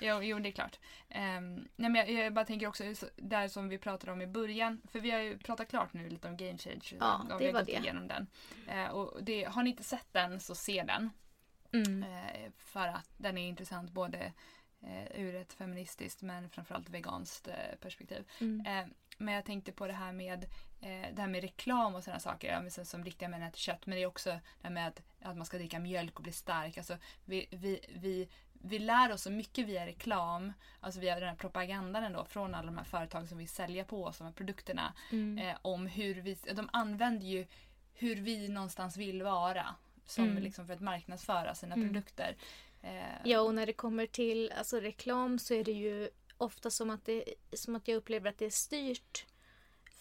jo, 0.00 0.22
jo, 0.22 0.38
det 0.38 0.48
är 0.48 0.52
klart. 0.52 0.78
Um, 1.08 1.54
nej, 1.76 1.90
men 1.90 1.94
jag, 1.94 2.10
jag 2.10 2.34
bara 2.34 2.44
tänker 2.44 2.66
också 2.66 2.94
så- 2.94 3.08
där 3.16 3.48
som 3.48 3.68
vi 3.68 3.78
pratade 3.78 4.12
om 4.12 4.22
i 4.22 4.26
början. 4.26 4.82
För 4.92 5.00
vi 5.00 5.10
har 5.10 5.18
ju 5.18 5.38
pratat 5.38 5.68
klart 5.68 5.92
nu 5.92 6.08
lite 6.08 6.28
om 6.28 6.36
Game 6.36 6.58
Change. 6.58 6.82
Ja, 7.00 7.26
det 7.28 7.38
vi 7.38 7.46
har 7.46 7.52
var 7.52 7.60
gått 7.60 7.66
det. 7.68 7.78
igenom 7.78 8.08
den. 8.08 8.26
Eh, 8.68 8.86
och 8.86 9.24
det, 9.24 9.44
har 9.44 9.62
ni 9.62 9.70
inte 9.70 9.82
sett 9.84 10.12
den 10.12 10.40
så 10.40 10.54
se 10.54 10.82
den. 10.82 11.10
Mm. 11.72 12.02
Eh, 12.02 12.50
för 12.58 12.88
att 12.88 13.10
den 13.16 13.38
är 13.38 13.48
intressant 13.48 13.90
både 13.90 14.32
eh, 14.82 15.20
ur 15.20 15.34
ett 15.34 15.52
feministiskt 15.52 16.22
men 16.22 16.50
framförallt 16.50 16.88
veganskt 16.88 17.48
eh, 17.48 17.76
perspektiv. 17.80 18.24
Mm. 18.40 18.66
Eh, 18.66 18.86
men 19.18 19.34
jag 19.34 19.44
tänkte 19.44 19.72
på 19.72 19.86
det 19.86 19.92
här 19.92 20.12
med, 20.12 20.46
eh, 20.82 21.14
det 21.14 21.20
här 21.20 21.28
med 21.28 21.40
reklam 21.42 21.94
och 21.94 22.04
sådana 22.04 22.20
saker. 22.20 22.52
Ja, 22.52 22.60
men 22.60 22.70
sen 22.70 22.86
som 22.86 23.04
riktiga 23.04 23.28
män 23.28 23.42
äter 23.42 23.58
kött. 23.58 23.86
Men 23.86 23.96
det 23.96 24.02
är 24.02 24.06
också 24.06 24.30
det 24.30 24.40
här 24.62 24.70
med 24.70 24.88
att, 24.88 25.02
att 25.22 25.36
man 25.36 25.46
ska 25.46 25.56
dricka 25.58 25.78
mjölk 25.78 26.16
och 26.16 26.22
bli 26.22 26.32
stark. 26.32 26.78
Alltså, 26.78 26.96
vi, 27.24 27.46
vi, 27.50 27.80
vi, 27.94 28.28
vi 28.52 28.78
lär 28.78 29.12
oss 29.12 29.22
så 29.22 29.30
mycket 29.30 29.66
via 29.66 29.86
reklam. 29.86 30.52
Alltså 30.80 31.00
via 31.00 31.20
den 31.20 31.28
här 31.28 31.36
propagandan 31.36 32.04
ändå, 32.04 32.24
från 32.24 32.54
alla 32.54 32.66
de 32.66 32.76
här 32.78 32.84
företag 32.84 33.28
som 33.28 33.38
vill 33.38 33.48
sälja 33.48 33.84
på 33.84 34.04
oss, 34.04 34.18
de 34.18 34.24
här 34.24 34.32
produkterna. 34.32 34.92
Mm. 35.12 35.38
Eh, 35.48 35.56
om 35.62 35.86
hur 35.86 36.14
vi, 36.14 36.38
de 36.54 36.68
använder 36.72 37.26
ju 37.26 37.46
hur 37.94 38.16
vi 38.16 38.48
någonstans 38.48 38.96
vill 38.96 39.22
vara. 39.22 39.74
Som 40.06 40.24
Mm. 40.24 40.42
liksom 40.42 40.66
för 40.66 40.74
att 40.74 40.80
marknadsföra 40.80 41.54
sina 41.54 41.74
Mm. 41.74 41.88
produkter. 41.88 42.36
Eh, 42.82 43.02
Ja, 43.24 43.40
och 43.40 43.54
när 43.54 43.66
det 43.66 43.72
kommer 43.72 44.06
till 44.06 44.52
alltså, 44.58 44.80
reklam 44.80 45.38
så 45.38 45.54
är 45.54 45.64
det 45.64 45.72
ju 45.72 46.10
ofta 46.36 46.70
som 46.70 46.90
att, 46.90 47.04
det, 47.04 47.24
som 47.52 47.76
att 47.76 47.88
jag 47.88 47.96
upplever 47.96 48.30
att 48.30 48.38
det 48.38 48.46
är 48.46 48.50
styrt 48.50 49.26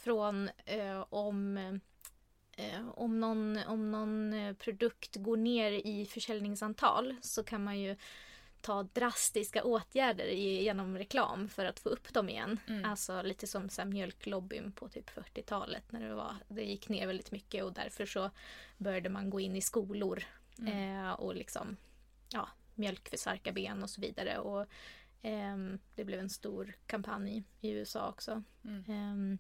från 0.02 0.50
eh, 0.66 1.06
om, 1.10 1.58
eh, 2.52 2.90
om, 2.90 3.20
någon, 3.20 3.58
om 3.68 3.92
någon 3.92 4.34
eh, 4.34 4.54
produkt 4.54 5.16
går 5.16 5.38
ner 5.38 5.72
i 5.72 6.06
försäljningsantal 6.06 7.16
så 7.22 7.44
kan 7.44 7.64
man 7.64 7.80
ju 7.80 7.96
ta 8.62 8.84
drastiska 8.84 9.64
åtgärder 9.64 10.26
genom 10.28 10.98
reklam 10.98 11.50
för 11.50 11.66
att 11.66 11.80
få 11.80 11.90
upp 11.90 12.14
dem 12.14 12.30
igen. 12.30 12.60
Mm. 12.68 12.86
Alltså 12.86 13.22
lite 13.22 13.48
som 13.48 13.70
så 13.70 13.82
här, 13.82 13.90
mjölklobbyn 13.90 14.72
på 14.72 14.90
typ 14.90 15.10
40-talet 15.10 15.92
när 15.92 16.08
det, 16.08 16.16
var, 16.16 16.36
det 16.48 16.64
gick 16.64 16.90
ner 16.90 17.08
väldigt 17.08 17.32
mycket 17.32 17.64
och 17.64 17.74
därför 17.74 18.06
så 18.06 18.32
började 18.78 19.10
man 19.10 19.30
gå 19.30 19.40
in 19.40 19.56
i 19.56 19.62
skolor 19.62 20.24
Mm. 20.60 21.06
eh, 21.06 21.12
och 21.12 21.36
liksom 21.36 21.78
ja, 22.30 22.50
mjölk 22.76 23.10
för 23.10 23.18
starka 23.18 23.52
ben 23.52 23.84
och 23.84 23.90
så 23.90 24.02
vidare. 24.02 24.38
Och, 24.38 24.68
Ehm, 25.22 25.80
det 25.96 26.06
blev 26.06 26.20
en 26.20 26.30
stor 26.30 26.74
kampanj 26.86 27.44
i 27.62 27.70
USA 27.70 28.10
också. 28.10 28.44
Mm. 28.66 28.84
Ehm, 28.88 29.38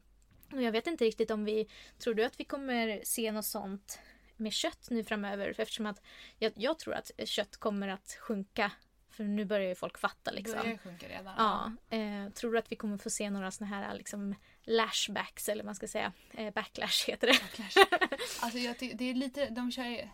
och 0.53 0.61
jag 0.61 0.71
vet 0.71 0.87
inte 0.87 1.05
riktigt 1.05 1.31
om 1.31 1.45
vi... 1.45 1.67
Tror 1.97 2.13
du 2.13 2.23
att 2.23 2.39
vi 2.39 2.43
kommer 2.45 3.01
se 3.03 3.31
något 3.31 3.45
sånt 3.45 3.99
med 4.37 4.53
kött 4.53 4.87
nu 4.89 5.03
framöver? 5.03 5.55
Eftersom 5.57 5.85
att 5.85 6.01
jag, 6.37 6.51
jag 6.55 6.79
tror 6.79 6.93
att 6.93 7.11
kött 7.25 7.57
kommer 7.57 7.87
att 7.87 8.17
sjunka. 8.19 8.71
För 9.09 9.23
nu 9.23 9.45
börjar 9.45 9.67
ju 9.67 9.75
folk 9.75 9.97
fatta 9.97 10.31
liksom. 10.31 10.59
Börjar 10.59 10.77
sjunka 10.77 11.07
redan. 11.07 11.33
Ja, 11.37 11.71
eh, 11.97 12.29
tror 12.33 12.51
du 12.51 12.59
att 12.59 12.71
vi 12.71 12.75
kommer 12.75 12.97
få 12.97 13.09
se 13.09 13.29
några 13.29 13.51
såna 13.51 13.69
här 13.69 13.95
liksom 13.95 14.35
lashbacks 14.63 15.49
eller 15.49 15.63
vad 15.63 15.65
man 15.65 15.75
ska 15.75 15.87
säga. 15.87 16.13
Eh, 16.33 16.53
backlash 16.53 17.07
heter 17.07 17.27
det. 17.27 17.39
Alltså 18.41 18.59
jag 18.59 18.75
det 18.79 19.09
är 19.09 19.13
lite, 19.13 19.49
de 19.49 19.71
kör 19.71 19.85
ju- 19.85 20.07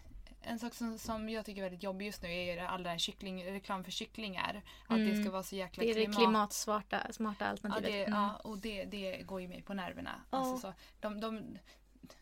en 0.47 0.59
sak 0.59 0.73
som, 0.73 0.97
som 0.99 1.29
jag 1.29 1.45
tycker 1.45 1.61
är 1.61 1.63
väldigt 1.65 1.83
jobbig 1.83 2.05
just 2.05 2.21
nu 2.23 2.29
är 2.33 2.57
all 2.65 2.83
den 2.83 2.91
här 2.91 2.97
kyckling, 2.97 3.45
reklam 3.45 3.83
för 3.83 3.91
kycklingar. 3.91 4.61
Att 4.87 4.97
det 4.97 5.03
Mm. 5.03 5.23
ska 5.23 5.31
vara 5.31 5.43
så 5.43 5.55
jäkla 5.55 5.83
Det 5.83 5.89
är 5.89 5.95
det 5.95 6.01
klimat... 6.01 6.17
klimatsmarta 6.17 7.13
smarta 7.13 7.45
Ja, 7.45 7.51
alternativet. 7.51 7.91
det, 7.91 8.03
Mm. 8.05 8.19
ja, 8.19 8.35
och 8.43 8.57
det, 8.57 8.85
det 8.85 9.21
går 9.21 9.41
ju 9.41 9.47
mig 9.47 9.61
på 9.61 9.73
nerverna. 9.73 10.21
Ja. 10.31 10.37
Alltså 10.37 10.57
så, 10.57 10.73
de, 10.99 11.19
de, 11.19 11.57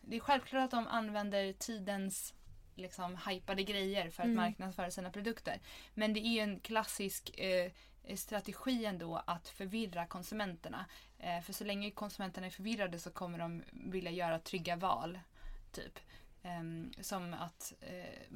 det 0.00 0.16
är 0.16 0.20
självklart 0.20 0.64
att 0.64 0.70
de 0.70 0.86
använder 0.86 1.52
tidens 1.52 2.34
liksom, 2.74 3.18
hypade 3.28 3.62
grejer 3.62 4.10
för 4.10 4.22
att 4.22 4.26
Mm. 4.26 4.36
marknadsföra 4.36 4.90
sina 4.90 5.10
produkter. 5.10 5.60
Men 5.94 6.12
det 6.14 6.20
är 6.20 6.30
ju 6.32 6.40
en 6.40 6.60
klassisk 6.60 7.38
eh, 7.38 7.72
strategi 8.14 8.84
ändå 8.84 9.22
att 9.26 9.48
förvirra 9.48 10.06
konsumenterna. 10.06 10.86
Eh, 11.18 11.40
för 11.40 11.52
så 11.52 11.64
länge 11.64 11.90
konsumenterna 11.90 12.46
är 12.46 12.50
förvirrade 12.50 12.98
så 12.98 13.10
kommer 13.10 13.38
de 13.38 13.62
vilja 13.72 14.10
göra 14.10 14.38
trygga 14.38 14.76
val. 14.76 15.18
Typ. 15.72 15.98
Ehm, 16.46 16.92
som 17.00 17.34
att 17.34 17.72
eh, 17.80 18.32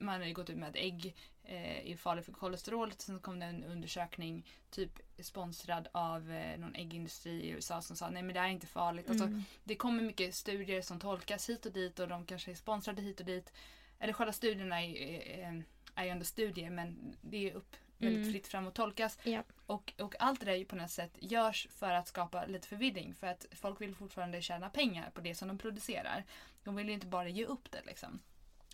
man 0.00 0.20
har 0.20 0.32
gått 0.32 0.50
ut 0.50 0.56
med 0.56 0.68
att 0.68 0.76
ägg 0.76 1.16
eh, 1.44 1.90
är 1.90 1.96
farligt 1.96 2.24
för 2.24 2.32
kolesterol. 2.32 2.92
Sen 2.92 3.20
kom 3.20 3.38
det 3.38 3.46
en 3.46 3.64
undersökning 3.64 4.46
typ 4.70 5.00
sponsrad 5.18 5.88
av 5.92 6.32
eh, 6.32 6.58
någon 6.58 6.74
äggindustri 6.74 7.30
i 7.30 7.48
USA 7.48 7.82
som 7.82 7.96
sa 7.96 8.10
nej 8.10 8.22
men 8.22 8.34
det 8.34 8.40
här 8.40 8.48
är 8.48 8.52
inte 8.52 8.66
farligt. 8.66 9.10
Alltså, 9.10 9.24
Mm. 9.24 9.42
det 9.64 9.74
kommer 9.74 10.02
mycket 10.02 10.34
studier 10.34 10.82
som 10.82 11.00
tolkas 11.00 11.48
hit 11.48 11.66
och 11.66 11.72
dit 11.72 11.98
och 11.98 12.08
de 12.08 12.26
kanske 12.26 12.50
är 12.50 12.54
sponsrade 12.54 13.02
hit 13.02 13.20
och 13.20 13.26
dit. 13.26 13.52
Eller 13.98 14.12
själva 14.12 14.32
studierna 14.32 14.82
är, 14.82 14.96
är, 14.96 15.64
är 15.94 16.04
ju 16.04 16.10
ändå 16.10 16.24
studier 16.24 16.70
men 16.70 17.16
det 17.20 17.50
är 17.50 17.54
upp 17.54 17.76
väldigt 18.00 18.20
Mm. 18.20 18.32
fritt 18.32 18.46
fram 18.46 18.66
att 18.66 18.74
tolkas. 18.74 19.18
Ja. 19.22 19.42
Och, 19.66 19.92
och 19.98 20.14
allt 20.18 20.40
det 20.40 20.46
där 20.46 20.64
på 20.64 20.76
något 20.76 20.90
sätt 20.90 21.12
görs 21.18 21.68
för 21.70 21.92
att 21.92 22.08
skapa 22.08 22.46
lite 22.46 22.68
förvirring. 22.68 23.14
För 23.14 23.26
att 23.26 23.46
folk 23.52 23.80
vill 23.80 23.94
fortfarande 23.94 24.42
tjäna 24.42 24.70
pengar 24.70 25.10
på 25.14 25.20
det 25.20 25.34
som 25.34 25.48
de 25.48 25.58
producerar. 25.58 26.24
De 26.64 26.76
vill 26.76 26.88
ju 26.88 26.94
inte 26.94 27.06
bara 27.06 27.28
ge 27.28 27.44
upp 27.44 27.70
det 27.70 27.80
liksom. 27.86 28.20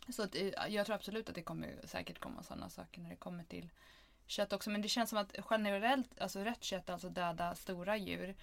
Så 0.09 0.22
att, 0.22 0.35
eh, 0.37 0.49
jag 0.68 0.87
tror 0.87 0.97
absolut 0.97 1.29
att 1.29 1.35
det 1.35 1.43
kommer 1.43 1.74
säkert 1.85 2.18
komma 2.18 2.43
sådana 2.43 2.68
saker 2.70 3.01
när 3.01 3.11
det 3.11 3.16
kommer 3.16 3.45
till 3.45 3.70
kött 4.27 4.53
också. 4.53 4.70
Men 4.70 4.83
det 4.83 4.89
känns 4.89 5.11
som 5.11 5.18
att 5.18 5.37
generellt, 5.51 6.20
alltså 6.20 6.41
rött 6.45 6.64
kött, 6.64 6.91
alltså 6.91 7.09
döda 7.09 7.55
stora 7.55 7.97
djur 7.97 8.35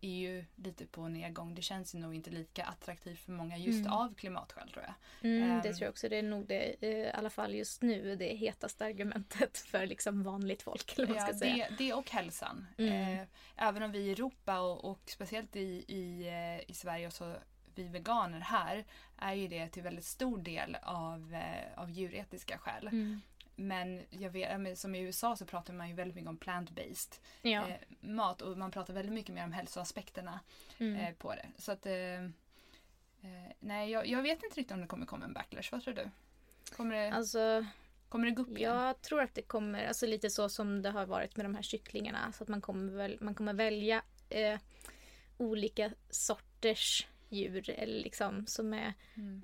är 0.00 0.08
ju 0.08 0.44
lite 0.56 0.86
på 0.86 1.08
nedgång. 1.08 1.54
Det 1.54 1.62
känns 1.62 1.94
ju 1.94 1.98
nog 1.98 2.14
inte 2.14 2.30
lika 2.30 2.64
attraktivt 2.64 3.18
för 3.18 3.32
många 3.32 3.56
just 3.58 3.80
Mm. 3.86 3.92
av 3.92 4.14
klimatskäl 4.14 4.68
tror 4.70 4.84
jag. 4.84 4.94
Mm, 5.30 5.48
det 5.62 5.68
Ehm. 5.68 5.74
tror 5.74 5.82
jag 5.82 5.90
också. 5.90 6.08
Det 6.08 6.16
är 6.18 6.22
nog 6.22 6.46
det, 6.46 6.74
eh, 6.80 6.88
i 6.90 7.10
alla 7.14 7.30
fall 7.30 7.54
just 7.54 7.82
nu, 7.82 8.16
det 8.16 8.36
hetaste 8.36 8.84
argumentet 8.84 9.58
för 9.66 9.86
liksom 9.86 10.22
vanligt 10.22 10.62
folk. 10.62 10.94
Ja, 10.96 11.32
det, 11.40 11.68
det 11.78 11.92
och 11.92 12.10
hälsan. 12.10 12.66
Mm. 12.78 13.18
Eh, 13.18 13.26
även 13.56 13.82
om 13.82 13.92
vi 13.92 13.98
i 13.98 14.12
Europa 14.12 14.60
och, 14.60 14.84
och 14.90 15.00
speciellt 15.06 15.56
i, 15.56 15.84
i, 15.88 16.28
eh, 16.28 16.70
i 16.70 16.74
Sverige 16.74 17.06
och 17.06 17.12
så 17.12 17.34
vi 17.74 17.88
veganer 17.88 18.40
här 18.40 18.84
är 19.18 19.32
ju 19.34 19.48
det 19.48 19.68
till 19.68 19.82
väldigt 19.82 20.04
stor 20.04 20.38
del 20.38 20.76
av, 20.82 21.34
eh, 21.34 21.78
av 21.82 21.90
djuretiska 21.90 22.58
skäl. 22.58 22.86
Mm. 22.86 23.20
Men 23.66 24.02
jag 24.10 24.30
vet, 24.30 24.78
som 24.78 24.94
i 24.94 25.00
USA 25.00 25.36
så 25.36 25.46
pratar 25.46 25.72
man 25.74 25.88
ju 25.88 25.94
väldigt 25.94 26.14
mycket 26.14 26.28
om 26.28 26.38
plant-based 26.38 27.20
Ja. 27.42 27.68
eh, 27.68 27.74
mat 28.00 28.42
och 28.42 28.58
man 28.58 28.70
pratar 28.70 28.94
väldigt 28.94 29.12
mycket 29.14 29.34
mer 29.34 29.44
om 29.44 29.52
hälsoaspekterna 29.52 30.40
Mm. 30.78 30.96
eh, 31.00 31.14
på 31.14 31.34
det. 31.34 31.46
Så 31.58 31.72
att 31.72 31.86
eh, 31.86 32.22
eh, 33.22 33.50
nej, 33.60 33.90
jag, 33.90 34.06
jag 34.06 34.22
vet 34.22 34.42
inte 34.42 34.60
riktigt 34.60 34.72
om 34.74 34.80
det 34.80 34.86
kommer 34.86 35.06
komma 35.06 35.24
en 35.24 35.32
backlash. 35.32 35.68
Vad 35.72 35.82
tror 35.82 35.94
du? 35.94 36.10
Kommer 36.76 36.94
det, 36.96 37.12
Alltså, 37.12 37.66
kommer 38.08 38.26
det 38.26 38.32
gå 38.32 38.42
upp 38.42 38.48
igen? 38.58 38.74
jag 38.76 39.00
tror 39.02 39.20
att 39.22 39.34
det 39.34 39.42
kommer, 39.42 39.86
alltså 39.86 40.06
lite 40.06 40.30
så 40.30 40.48
som 40.48 40.82
det 40.82 40.90
har 40.90 41.06
varit 41.06 41.36
med 41.36 41.44
de 41.46 41.54
här 41.54 41.62
kycklingarna. 41.62 42.32
Så 42.32 42.42
att 42.44 42.48
man 42.48 42.60
kommer, 42.60 42.92
väl, 42.92 43.18
man 43.20 43.34
kommer 43.34 43.52
välja 43.54 44.02
eh, 44.28 44.58
olika 45.38 45.90
sorters 46.10 47.06
djur 47.28 47.70
eller 47.70 48.02
liksom 48.02 48.46
som, 48.46 48.74
är, 48.74 48.94
Mm. 49.14 49.42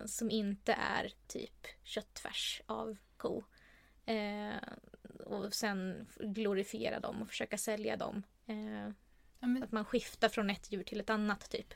eh, 0.00 0.06
som 0.06 0.30
inte 0.30 0.72
är 0.72 1.12
typ 1.26 1.66
köttfärs 1.82 2.62
av 2.66 2.96
ko. 3.16 3.44
Eh, 4.06 4.54
och 5.26 5.54
sen 5.54 6.06
glorifiera 6.20 7.00
dem 7.00 7.22
och 7.22 7.28
försöka 7.28 7.58
sälja 7.58 7.96
dem. 7.96 8.22
Eh, 8.46 8.90
Ja, 9.40 9.46
men, 9.48 9.62
att 9.62 9.72
man 9.72 9.84
skiftar 9.84 10.28
från 10.28 10.50
ett 10.50 10.72
djur 10.72 10.82
till 10.82 11.00
ett 11.00 11.10
annat 11.10 11.50
typ. 11.50 11.74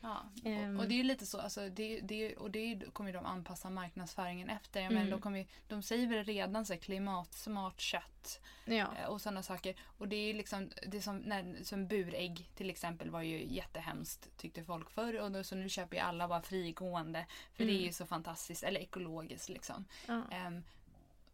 Ja, 0.00 0.22
Ehm. 0.44 0.76
och, 0.76 0.82
och 0.82 0.88
det 0.88 0.94
är 0.94 0.96
ju 0.96 1.02
lite 1.02 1.26
så, 1.26 1.40
alltså, 1.40 1.68
det, 1.68 2.00
det, 2.00 2.36
och 2.36 2.50
det 2.50 2.58
är 2.58 2.90
kommer 2.90 3.10
ju 3.10 3.16
de 3.16 3.26
anpassa 3.26 3.70
marknadsföringen 3.70 4.48
efter. 4.50 4.80
Jag 4.80 4.90
Mm. 4.92 5.02
menar, 5.04 5.16
de, 5.16 5.22
kommer, 5.22 5.46
de 5.68 5.82
säger 5.82 6.06
väl 6.06 6.24
redan 6.24 6.66
så 6.66 6.72
här, 6.72 6.80
klimatsmart 6.80 7.80
kött 7.80 8.40
Ja. 8.64 8.86
eh, 8.98 9.06
och 9.08 9.20
sådana 9.20 9.42
saker. 9.42 9.74
Och 9.98 10.08
det 10.08 10.16
är 10.16 10.26
ju 10.26 10.32
liksom, 10.32 10.70
det 10.86 11.00
som, 11.02 11.16
när, 11.18 11.64
som 11.64 11.86
burägg 11.88 12.50
till 12.54 12.70
exempel 12.70 13.10
var 13.10 13.22
ju 13.22 13.46
jättehemskt 13.54 14.28
tyckte 14.36 14.64
folk 14.64 14.90
förr. 14.90 15.20
Och 15.20 15.32
då, 15.32 15.44
så 15.44 15.54
nu 15.56 15.68
köper 15.68 15.96
ju 15.96 16.02
alla 16.02 16.28
bara 16.28 16.42
frigående. 16.42 17.26
För 17.54 17.64
det 17.64 17.70
är 17.70 17.74
Mm. 17.74 17.84
ju 17.86 17.92
så 17.92 18.06
fantastiskt, 18.06 18.62
eller 18.62 18.80
ekologiskt 18.80 19.48
liksom. 19.48 19.84
Ja. 20.06 20.22
Ehm, 20.30 20.64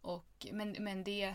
och, 0.05 0.47
men, 0.53 0.77
men 0.81 1.05
det, 1.05 1.35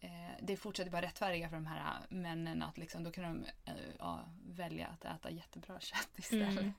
eh, 0.00 0.34
det 0.40 0.56
fortsätter 0.56 0.90
bara 0.90 1.02
rättfärdiga 1.02 1.48
för 1.48 1.56
de 1.56 1.66
här 1.66 2.06
männen 2.08 2.62
att 2.62 2.78
liksom, 2.78 3.04
då 3.04 3.10
kan 3.10 3.24
de 3.24 3.44
eh, 3.70 3.74
ja, 3.98 4.28
välja 4.46 4.86
att 4.86 5.04
äta 5.04 5.30
jättebra 5.30 5.80
kött 5.80 6.10
istället. 6.16 6.60
Mm. 6.60 6.72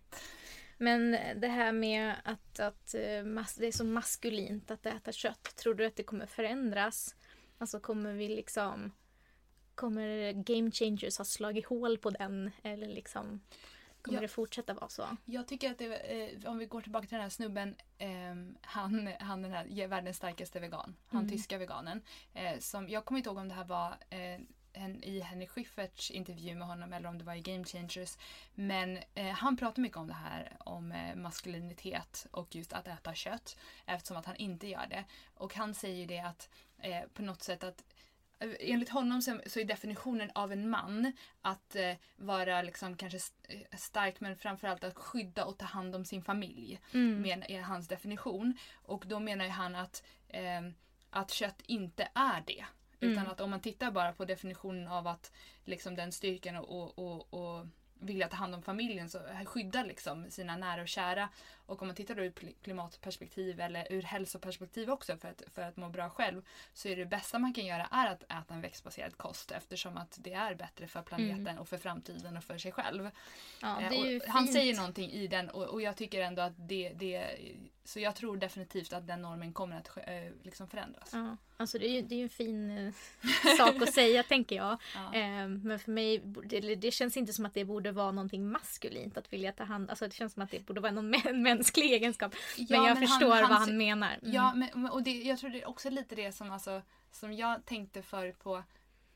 Men 0.78 1.12
det 1.42 1.48
här 1.48 1.72
med 1.72 2.16
att, 2.24 2.60
att 2.60 2.94
eh, 2.94 3.24
mas- 3.24 3.60
det 3.60 3.68
är 3.68 3.72
så 3.72 3.86
maskulint 3.86 4.72
att 4.72 4.86
äta 4.86 5.12
kött. 5.12 5.56
Tror 5.56 5.74
du 5.74 5.86
att 5.86 5.96
det 5.96 6.04
kommer 6.04 6.26
förändras? 6.26 7.16
Alltså 7.58 7.80
kommer 7.80 8.14
vi 8.14 8.28
liksom... 8.28 8.92
Kommer 9.76 10.32
Game 10.32 10.72
Changers 10.72 11.18
ha 11.18 11.26
slagit 11.26 11.66
hål 11.66 11.98
på 11.98 12.10
den? 12.10 12.52
Eller 12.64 12.88
liksom... 12.88 13.42
Kommer 14.06 14.18
Ja. 14.18 14.22
det 14.22 14.28
fortsätta 14.28 14.74
vara 14.74 14.90
så? 14.90 15.18
Jag 15.26 15.48
tycker 15.48 15.72
att 15.72 15.78
det, 15.78 15.96
eh, 15.96 16.52
om 16.52 16.58
vi 16.58 16.66
går 16.66 16.82
tillbaka 16.82 17.08
till 17.08 17.16
den 17.16 17.22
här 17.24 17.30
snubben, 17.30 17.76
eh, 17.98 18.10
han, 18.62 19.14
han 19.20 19.42
den 19.42 19.52
här 19.52 19.88
världens 19.88 20.18
starkaste 20.18 20.60
vegan, 20.60 20.96
han 21.08 21.20
Mm. 21.22 21.32
tyska 21.32 21.58
veganen. 21.58 22.02
Eh, 22.34 22.60
som, 22.60 22.90
jag 22.90 23.06
kommer 23.06 23.18
inte 23.20 23.30
ihåg 23.30 23.38
om 23.38 23.48
det 23.48 23.56
här 23.56 23.66
var 23.66 23.98
eh, 24.10 24.40
en, 24.78 25.04
i 25.04 25.20
Henry 25.20 25.48
Schyfferts 25.48 26.12
intervju 26.12 26.56
med 26.56 26.68
honom 26.68 26.94
eller 26.94 27.10
om 27.10 27.18
det 27.18 27.24
var 27.24 27.36
i 27.36 27.42
Game 27.42 27.64
Changers. 27.64 28.18
Men 28.56 29.00
eh, 29.14 29.26
han 29.32 29.58
pratar 29.58 29.82
mycket 29.82 29.98
om 29.98 30.08
det 30.08 30.14
här 30.14 30.58
om 30.60 30.92
eh, 30.92 31.16
maskulinitet 31.16 32.28
och 32.32 32.56
just 32.56 32.74
att 32.74 32.88
äta 32.88 33.14
kött 33.14 33.58
eftersom 33.86 34.18
att 34.18 34.26
han 34.26 34.36
inte 34.36 34.68
gör 34.68 34.88
det. 34.90 35.04
Och 35.36 35.56
han 35.56 35.74
säger 35.74 35.96
ju 35.96 36.06
det 36.06 36.20
att 36.20 36.50
eh, 36.78 37.02
på 37.14 37.22
något 37.22 37.44
sätt 37.44 37.64
att 37.64 37.84
Enligt 38.40 38.90
honom 38.90 39.22
så, 39.22 39.32
är 39.60 39.66
definitionen 39.66 40.32
av 40.36 40.52
en 40.52 40.70
man 40.70 41.12
att 41.42 41.76
eh, 41.76 41.94
vara 42.16 42.62
liksom 42.62 42.98
kanske 42.98 43.20
eh, 43.50 43.78
stark 43.78 44.20
men 44.20 44.38
framförallt 44.38 44.84
att 44.84 44.96
skydda 44.96 45.46
och 45.46 45.58
ta 45.58 45.66
hand 45.66 45.96
om 45.96 46.06
sin 46.06 46.24
familj. 46.24 46.80
Mm. 46.94 47.44
Är 47.48 47.62
hans 47.62 47.88
definition. 47.88 48.58
Och 48.74 49.04
då 49.08 49.20
menar 49.20 49.48
han 49.48 49.76
att, 49.76 50.04
eh, 50.28 50.62
att 51.10 51.32
kött 51.32 51.62
inte 51.66 52.10
är 52.14 52.44
det. 52.48 52.66
Utan 53.00 53.18
Mm. 53.18 53.32
att 53.32 53.42
om 53.42 53.50
man 53.50 53.60
tittar 53.60 53.92
bara 53.92 54.14
på 54.14 54.26
definitionen 54.26 54.88
av 54.88 55.08
att 55.08 55.32
liksom 55.66 55.96
den 55.96 56.12
styrkan 56.12 56.56
och, 56.56 56.70
och, 56.70 57.00
och, 57.00 57.34
och 57.34 57.66
vilja 58.00 58.28
ta 58.28 58.36
hand 58.36 58.56
om 58.56 58.62
familjen 58.62 59.10
så 59.10 59.20
skydda 59.46 59.84
liksom 59.84 60.32
sina 60.32 60.58
nära 60.58 60.82
och 60.82 60.88
kära. 60.88 61.30
Och 61.66 61.82
om 61.82 61.88
man 61.88 61.96
tittar 61.96 62.20
ur 62.20 62.34
klimatperspektiv 62.64 63.60
eller 63.60 63.88
ur 63.90 64.02
hälsoperspektiv 64.02 64.90
också 64.90 65.18
för 65.18 65.28
att, 65.28 65.44
för 65.54 65.62
att 65.62 65.78
må 65.78 65.90
bra 65.90 66.10
själv 66.10 66.42
så 66.74 66.88
är 66.88 66.96
det 66.96 67.06
bästa 67.06 67.40
man 67.40 67.54
kan 67.54 67.66
göra 67.66 67.88
är 67.92 68.08
att 68.08 68.24
äta 68.24 68.54
en 68.54 68.62
växtbaserad 68.62 69.18
kost 69.18 69.52
eftersom 69.52 69.98
att 69.98 70.18
det 70.22 70.34
är 70.34 70.56
bättre 70.56 70.88
för 70.88 71.02
planeten 71.02 71.58
och 71.58 71.68
för 71.70 71.78
framtiden 71.78 72.38
och 72.38 72.44
för 72.44 72.58
sig 72.58 72.72
själv. 72.72 73.10
Ja, 73.62 73.82
Eh, 73.82 74.22
han 74.28 74.48
säger 74.48 74.76
någonting 74.76 75.12
i 75.12 75.28
den 75.28 75.50
och, 75.50 75.64
och 75.64 75.82
jag 75.82 75.96
tycker 75.98 76.22
ändå 76.22 76.42
att 76.42 76.54
det, 76.58 76.90
det 76.90 77.38
så 77.84 78.00
jag 78.00 78.16
tror 78.16 78.38
definitivt 78.38 78.94
att 78.94 79.08
den 79.08 79.22
normen 79.22 79.54
kommer 79.54 79.78
att 79.78 79.98
eh, 79.98 80.04
liksom 80.44 80.68
förändras. 80.68 81.10
Ja, 81.14 81.38
alltså 81.58 81.80
det 81.80 81.88
är 81.88 81.92
ju, 81.92 82.02
det 82.02 82.16
är 82.16 82.24
en 82.24 82.30
fin 82.30 82.78
eh, 82.78 82.94
sak 83.58 83.82
att 83.82 83.94
säga 83.94 84.24
tänker 84.24 84.56
jag. 84.56 84.78
Ja. 84.96 85.48
Men 85.48 85.80
för 85.80 85.92
mig, 85.92 86.22
det, 86.44 86.76
det 86.76 86.92
känns 86.92 87.18
inte 87.18 87.34
som 87.34 87.46
att 87.46 87.54
det 87.54 87.66
borde 87.66 87.92
vara 87.92 88.12
någonting 88.12 88.52
maskulint 88.52 89.18
att 89.18 89.34
vilja 89.34 89.52
ta 89.52 89.64
hand 89.64 89.90
Alltså 89.90 90.08
det 90.08 90.14
känns 90.14 90.34
som 90.34 90.44
att 90.44 90.52
det 90.52 90.66
borde 90.66 90.82
vara 90.82 90.92
någon 90.92 91.16
mä- 91.16 91.34
mänsklig 91.56 91.94
egenskap. 91.94 92.36
Men 92.58 92.66
Ja, 92.70 92.76
jag 92.76 92.84
men 92.84 92.98
han- 92.98 93.08
förstår 93.08 93.32
han 93.36 93.50
vad 93.50 93.64
se- 93.64 93.72
han 93.72 93.78
menar. 93.78 94.20
Mm. 94.22 94.34
Ja, 94.34 94.54
men, 94.56 94.90
och 94.90 95.04
det, 95.04 95.22
jag 95.22 95.40
tror 95.40 95.50
det 95.50 95.62
är 95.62 95.68
också 95.68 95.90
lite 95.90 96.16
det 96.16 96.32
som, 96.32 96.52
alltså, 96.52 96.82
som 97.12 97.34
jag 97.34 97.66
tänkte 97.66 98.02
förut 98.02 98.40
på 98.40 98.64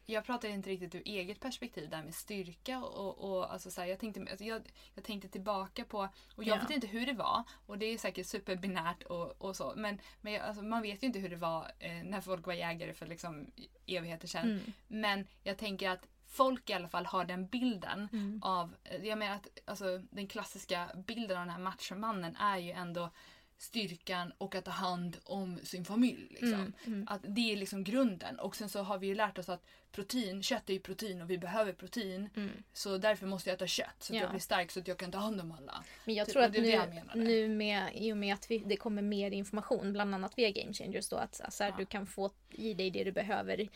jag 0.05 0.25
pratar 0.25 0.49
inte 0.49 0.69
riktigt 0.69 0.95
ur 0.95 1.01
eget 1.05 1.39
perspektiv 1.39 1.89
där 1.89 2.03
med 2.03 2.15
styrka 2.15 2.79
och, 2.79 3.17
och 3.31 3.53
alltså 3.53 3.71
så 3.71 3.81
här, 3.81 3.87
jag, 3.87 3.99
tänkte, 3.99 4.21
alltså 4.21 4.43
jag, 4.45 4.61
jag 4.95 5.03
tänkte 5.03 5.29
tillbaka 5.29 5.85
på, 5.85 6.09
och 6.35 6.43
jag 6.43 6.57
Ja. 6.57 6.61
vet 6.61 6.69
inte 6.69 6.87
hur 6.87 7.05
det 7.05 7.13
var 7.13 7.43
och 7.65 7.77
det 7.77 7.85
är 7.85 7.97
säkert 7.97 8.27
superbinärt 8.27 9.03
och, 9.03 9.41
och 9.41 9.55
så 9.55 9.73
men, 9.77 9.99
men 10.21 10.33
jag, 10.33 10.43
alltså, 10.43 10.63
man 10.63 10.81
vet 10.81 11.03
ju 11.03 11.07
inte 11.07 11.19
hur 11.19 11.29
det 11.29 11.35
var 11.35 11.71
eh, 11.79 12.03
när 12.03 12.21
folk 12.21 12.45
var 12.47 12.53
jägare 12.53 12.93
för 12.93 13.05
liksom 13.07 13.51
evigheter 13.85 14.27
sedan. 14.27 14.43
Mm. 14.51 14.73
Men 14.87 15.27
jag 15.43 15.57
tänker 15.57 15.89
att 15.89 16.07
folk 16.30 16.69
i 16.69 16.73
alla 16.73 16.88
fall 16.89 17.05
har 17.05 17.25
den 17.25 17.47
bilden 17.47 18.09
Mm. 18.13 18.39
av, 18.43 18.75
jag 19.03 19.17
menar 19.17 19.36
att 19.36 19.47
alltså, 19.65 19.97
den 20.11 20.27
klassiska 20.27 20.89
bilden 21.07 21.38
av 21.38 21.45
den 21.45 21.53
här 21.55 21.59
machomannen 21.61 22.36
är 22.36 22.57
ju 22.57 22.71
ändå 22.71 23.09
styrkan 23.57 24.34
och 24.38 24.55
att 24.55 24.65
ta 24.65 24.71
hand 24.71 25.17
om 25.23 25.59
sin 25.63 25.86
familj. 25.86 26.27
Liksom. 26.30 26.53
Mm. 26.53 26.73
Mm. 26.86 27.07
Att 27.09 27.21
det 27.27 27.51
är 27.51 27.55
liksom 27.57 27.84
grunden. 27.84 28.39
Och 28.39 28.55
sen 28.55 28.69
så 28.69 28.82
har 28.82 28.97
vi 28.97 29.07
ju 29.07 29.15
lärt 29.15 29.38
oss 29.38 29.49
att 29.49 29.65
protein, 29.91 30.43
kött 30.43 30.69
är 30.69 30.73
ju 30.73 30.80
protein 30.80 31.21
och 31.21 31.30
vi 31.30 31.38
behöver 31.38 31.73
protein. 31.73 32.30
Mm. 32.36 32.51
Så 32.73 32.97
därför 32.97 33.27
måste 33.27 33.49
jag 33.49 33.55
äta 33.55 33.67
kött 33.67 33.95
så 33.99 34.13
att 34.13 34.17
Ja. 34.17 34.21
jag 34.21 34.30
blir 34.32 34.39
stark 34.39 34.71
så 34.71 34.80
att 34.80 34.88
jag 34.88 34.97
kan 34.97 35.11
ta 35.11 35.17
hand 35.17 35.41
om 35.41 35.51
alla. 35.51 35.84
Men 36.05 36.15
jag 36.15 36.27
Typ, 36.27 36.34
tror 36.34 36.43
att 36.43 36.53
det 36.53 36.61
nu, 36.61 36.67
jag 36.67 37.15
nu 37.15 37.47
med, 37.49 37.91
i 37.95 38.13
och 38.13 38.17
med 38.17 38.34
att 38.34 38.51
vi, 38.51 38.57
det 38.57 38.75
kommer 38.77 39.01
mer 39.01 39.32
information, 39.32 39.93
bland 39.93 40.15
annat 40.15 40.38
via 40.38 40.51
Game 40.51 40.73
Changers 40.73 41.09
då, 41.09 41.15
att 41.15 41.41
alltså, 41.41 41.63
Ja. 41.63 41.75
du 41.77 41.86
kan 41.86 42.05
få 42.07 42.32
i 42.49 42.73
dig 42.73 42.89
det 42.91 43.03
du 43.03 43.11
behöver 43.11 43.69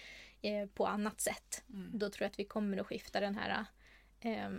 eh, 0.44 0.68
på 0.68 0.88
annat 0.88 1.22
sätt. 1.22 1.64
Mm. 1.70 1.92
Då 2.00 2.10
tror 2.10 2.24
jag 2.26 2.30
att 2.32 2.40
vi 2.40 2.46
kommer 2.46 2.78
att 2.78 2.88
skifta 2.88 3.20
den 3.20 3.36
här 3.36 3.66
eh, 4.20 4.50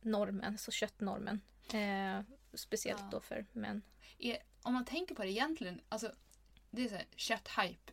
normen, 0.00 0.58
så 0.58 0.70
köttnormen. 0.70 1.40
Eh, 1.74 2.20
speciellt 2.54 3.00
Ja. 3.00 3.08
då 3.12 3.20
för 3.20 3.46
män. 3.52 3.82
Är, 4.18 4.38
om 4.62 4.74
man 4.74 4.84
tänker 4.84 5.14
på 5.14 5.22
det 5.22 5.30
egentligen, 5.30 5.80
alltså 5.88 6.12
det 6.70 6.84
är 6.84 6.88
så 6.88 6.94
här, 6.94 7.04
kötthype. 7.16 7.92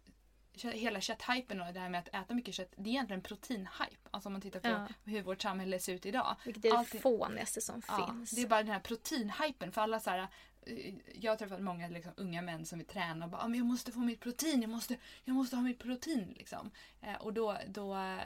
Kö- 0.54 0.72
Hela 0.72 1.02
kötthypen 1.02 1.62
och 1.62 1.74
det 1.74 1.80
här 1.80 1.90
med 1.90 2.00
att 2.00 2.08
äta 2.24 2.34
mycket 2.34 2.56
kött, 2.56 2.74
det 2.78 2.90
är 2.90 2.92
egentligen 2.92 3.22
proteinhype. 3.22 4.10
Alltså 4.12 4.30
om 4.30 4.34
man 4.34 4.42
tittar 4.42 4.60
på 4.60 4.68
Ja. 4.68 4.88
hur 5.04 5.22
vårt 5.24 5.42
samhälle 5.42 5.80
ser 5.80 5.94
ut 5.94 6.06
idag. 6.06 6.36
Vilket 6.46 6.66
är 6.66 6.70
Allting- 6.70 6.90
det 6.92 7.00
fånigaste 7.02 7.62
som 7.62 7.82
Ja, 7.88 8.08
finns. 8.14 8.32
det 8.32 8.42
är 8.42 8.48
bara 8.48 8.64
den 8.64 8.72
här 8.74 8.80
proteinhypen 8.80 9.72
för 9.72 9.82
alla 9.82 10.00
så 10.00 10.10
här. 10.10 10.28
Eh, 10.62 10.94
Jag 11.14 11.32
har 11.32 11.38
träffat 11.38 11.62
många 11.62 11.88
liksom, 11.88 12.14
unga 12.18 12.42
män 12.42 12.66
som 12.66 12.80
vill 12.80 12.88
träna 12.88 13.26
och 13.26 13.32
bara 13.32 13.42
ah, 13.42 13.48
men 13.48 13.58
jag 13.58 13.68
måste 13.68 13.92
få 13.92 14.00
mitt 14.00 14.20
protein, 14.20 14.62
jag 14.62 14.70
måste, 14.70 14.98
jag 15.24 15.36
måste 15.36 15.56
ha 15.56 15.64
mitt 15.64 15.80
protein. 15.80 16.34
Liksom. 16.38 16.72
Eh, 17.02 17.16
och 17.16 17.34
då, 17.34 17.58
då 17.68 17.96
eh, 17.96 18.20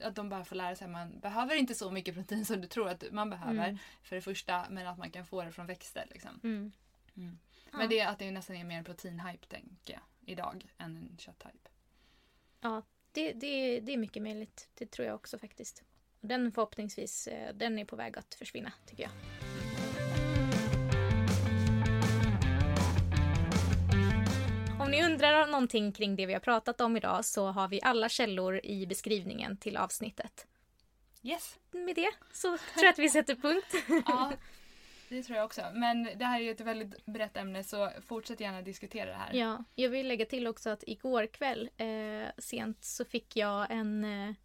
att 0.00 0.14
de 0.14 0.28
bara 0.28 0.44
får 0.44 0.56
lära 0.56 0.76
sig 0.76 0.84
att 0.84 0.90
man 0.90 1.20
behöver 1.20 1.54
inte 1.54 1.74
så 1.74 1.90
mycket 1.90 2.14
protein 2.14 2.44
som 2.44 2.60
du 2.60 2.66
tror 2.66 2.88
att 2.88 3.04
man 3.12 3.30
behöver. 3.30 3.68
Mm. 3.68 3.78
För 4.02 4.16
det 4.16 4.22
första, 4.22 4.66
men 4.70 4.86
att 4.86 4.98
man 4.98 5.10
kan 5.10 5.26
få 5.26 5.42
det 5.42 5.52
från 5.52 5.66
växter. 5.66 6.06
Liksom. 6.10 6.40
Mm. 6.42 6.72
Mm. 7.16 7.38
Ja. 7.72 7.78
Men 7.78 7.88
det 7.88 8.00
är 8.00 8.08
att 8.08 8.18
det 8.18 8.24
är 8.24 8.32
nästan 8.32 8.56
är 8.56 8.64
mer 8.64 8.78
en 8.78 8.84
proteinhype 8.84 9.46
tänker 9.46 9.92
jag 9.92 10.02
idag 10.20 10.66
än 10.78 10.96
en 10.96 11.16
kötthype. 11.18 11.68
Ja, 12.60 12.82
det, 13.12 13.32
det, 13.32 13.80
det 13.80 13.92
är 13.92 13.96
mycket 13.96 14.22
möjligt. 14.22 14.68
Det 14.74 14.90
tror 14.90 15.06
jag 15.06 15.14
också 15.14 15.38
faktiskt. 15.38 15.84
Den 16.20 16.52
förhoppningsvis, 16.52 17.26
eh, 17.26 17.54
den 17.54 17.78
är 17.78 17.84
på 17.84 17.96
väg 17.96 18.18
att 18.18 18.34
försvinna 18.34 18.72
tycker 18.86 19.02
jag. 19.02 19.12
Om 24.90 24.96
ni 24.96 25.04
undrar 25.04 25.46
någonting 25.46 25.92
kring 25.92 26.16
det 26.16 26.26
vi 26.26 26.32
har 26.32 26.40
pratat 26.40 26.80
om 26.80 26.96
idag 26.96 27.24
så 27.24 27.46
har 27.46 27.68
vi 27.68 27.80
alla 27.82 28.08
källor 28.08 28.60
i 28.64 28.86
beskrivningen 28.86 29.56
till 29.56 29.76
avsnittet. 29.76 30.46
Yes! 31.22 31.58
Med 31.70 31.94
det 31.94 32.10
så 32.32 32.48
tror 32.48 32.84
jag 32.84 32.88
att 32.88 32.98
vi 32.98 33.08
sätter 33.08 33.34
punkt. 33.34 33.74
Ja, 34.06 34.32
det 35.08 35.22
tror 35.22 35.36
jag 35.36 35.44
också. 35.44 35.62
Men 35.74 36.04
det 36.04 36.24
här 36.24 36.40
är 36.40 36.44
ju 36.44 36.50
ett 36.50 36.60
väldigt 36.60 37.06
brett 37.06 37.36
ämne 37.36 37.64
så 37.64 37.90
fortsätt 38.06 38.40
gärna 38.40 38.62
diskutera 38.62 39.10
det 39.10 39.16
här. 39.16 39.34
Ja, 39.34 39.64
jag 39.74 39.88
vill 39.88 40.08
lägga 40.08 40.26
till 40.26 40.46
också 40.46 40.70
att 40.70 40.84
igår 40.86 41.26
kväll 41.26 41.70
eh, 41.76 42.28
sent 42.38 42.84
så 42.84 43.04
fick 43.04 43.36
jag 43.36 43.66
en 43.70 44.04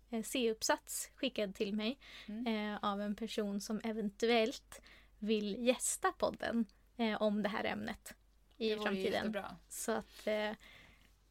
eh, 0.09 0.21
C-uppsats 0.23 1.09
skickad 1.15 1.55
till 1.55 1.73
mig 1.73 1.99
Mm. 2.27 2.73
eh, 2.73 2.79
av 2.81 3.01
en 3.01 3.15
person 3.15 3.61
som 3.61 3.81
eventuellt 3.83 4.81
vill 5.19 5.67
gästa 5.67 6.11
podden 6.11 6.65
eh, 6.97 7.21
om 7.21 7.43
det 7.43 7.49
här 7.49 7.63
ämnet 7.63 8.15
i 8.57 8.69
det 8.69 8.81
framtiden. 8.81 9.13
jättebra. 9.13 9.55
Så 9.69 9.91
att 9.91 10.27
eh, 10.27 10.51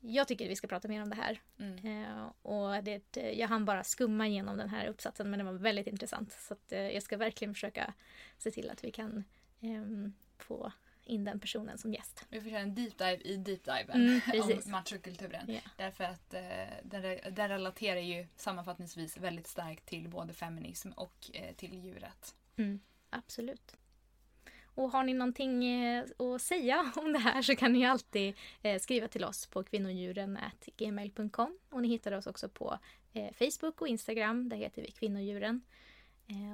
jag 0.00 0.28
tycker 0.28 0.44
att 0.44 0.50
vi 0.50 0.56
ska 0.56 0.66
prata 0.66 0.88
mer 0.88 1.02
om 1.02 1.10
det 1.10 1.16
här. 1.16 1.40
Mm. 1.58 2.02
Eh, 2.04 2.32
och 2.42 2.84
det, 2.84 3.16
jag 3.16 3.48
hann 3.48 3.64
bara 3.64 3.84
skumma 3.84 4.26
igenom 4.26 4.56
den 4.56 4.68
här 4.68 4.86
uppsatsen 4.86 5.30
men 5.30 5.38
den 5.38 5.46
var 5.46 5.54
väldigt 5.54 5.86
intressant. 5.86 6.32
Så 6.32 6.54
att, 6.54 6.72
eh, 6.72 6.80
jag 6.80 7.02
ska 7.02 7.16
verkligen 7.16 7.54
försöka 7.54 7.94
se 8.38 8.50
till 8.50 8.70
att 8.70 8.84
vi 8.84 8.90
kan 8.90 9.24
ehm, 9.60 10.12
få 10.38 10.72
in 11.04 11.24
den 11.24 11.40
personen 11.40 11.78
som 11.78 11.94
gäst. 11.94 12.26
Vi 12.28 12.40
får 12.40 12.50
köra 12.50 12.60
en 12.60 12.74
deep 12.74 12.98
dive 12.98 13.16
i 13.16 13.36
deep 13.36 13.64
diven 13.64 13.90
Mm, 13.90 14.20
om 14.42 14.70
machokulturen. 14.70 15.52
Ja. 15.52 15.60
Därför 15.76 16.04
att 16.04 16.34
eh, 16.34 17.30
den 17.30 17.48
relaterar 17.48 18.00
ju 18.00 18.26
sammanfattningsvis 18.36 19.16
väldigt 19.16 19.46
starkt 19.46 19.86
till 19.86 20.08
både 20.08 20.32
feminism 20.32 20.90
och 20.90 21.30
eh, 21.32 21.54
till 21.54 21.74
djuret. 21.84 22.34
Mm, 22.56 22.80
absolut. 23.10 23.76
Och 24.74 24.90
har 24.90 25.04
ni 25.04 25.14
någonting 25.14 25.64
eh, 25.64 26.04
att 26.18 26.42
säga 26.42 26.92
om 26.96 27.12
det 27.12 27.18
här 27.18 27.42
så 27.42 27.56
kan 27.56 27.72
ni 27.72 27.86
alltid 27.86 28.34
eh, 28.62 28.78
skriva 28.80 29.08
till 29.08 29.24
oss 29.24 29.46
på 29.46 29.64
kvinnodjuren.gmail.com 29.64 31.58
och 31.70 31.82
ni 31.82 31.88
hittar 31.88 32.12
oss 32.12 32.26
också 32.26 32.48
på 32.48 32.78
eh, 33.12 33.32
Facebook 33.32 33.80
och 33.80 33.88
Instagram. 33.88 34.48
Där 34.48 34.56
heter 34.56 34.82
vi 34.82 34.90
Kvinnodjuren. 34.90 35.62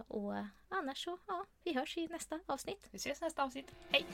Och 0.08 0.34
annars 0.68 1.04
så, 1.04 1.18
ja, 1.26 1.46
vi 1.64 1.74
hörs 1.74 1.96
i 1.96 2.06
nästa 2.06 2.40
avsnitt. 2.46 2.88
Vi 2.90 2.96
ses 2.96 3.20
nästa 3.20 3.42
avsnitt. 3.44 3.74
Hej! 3.90 4.06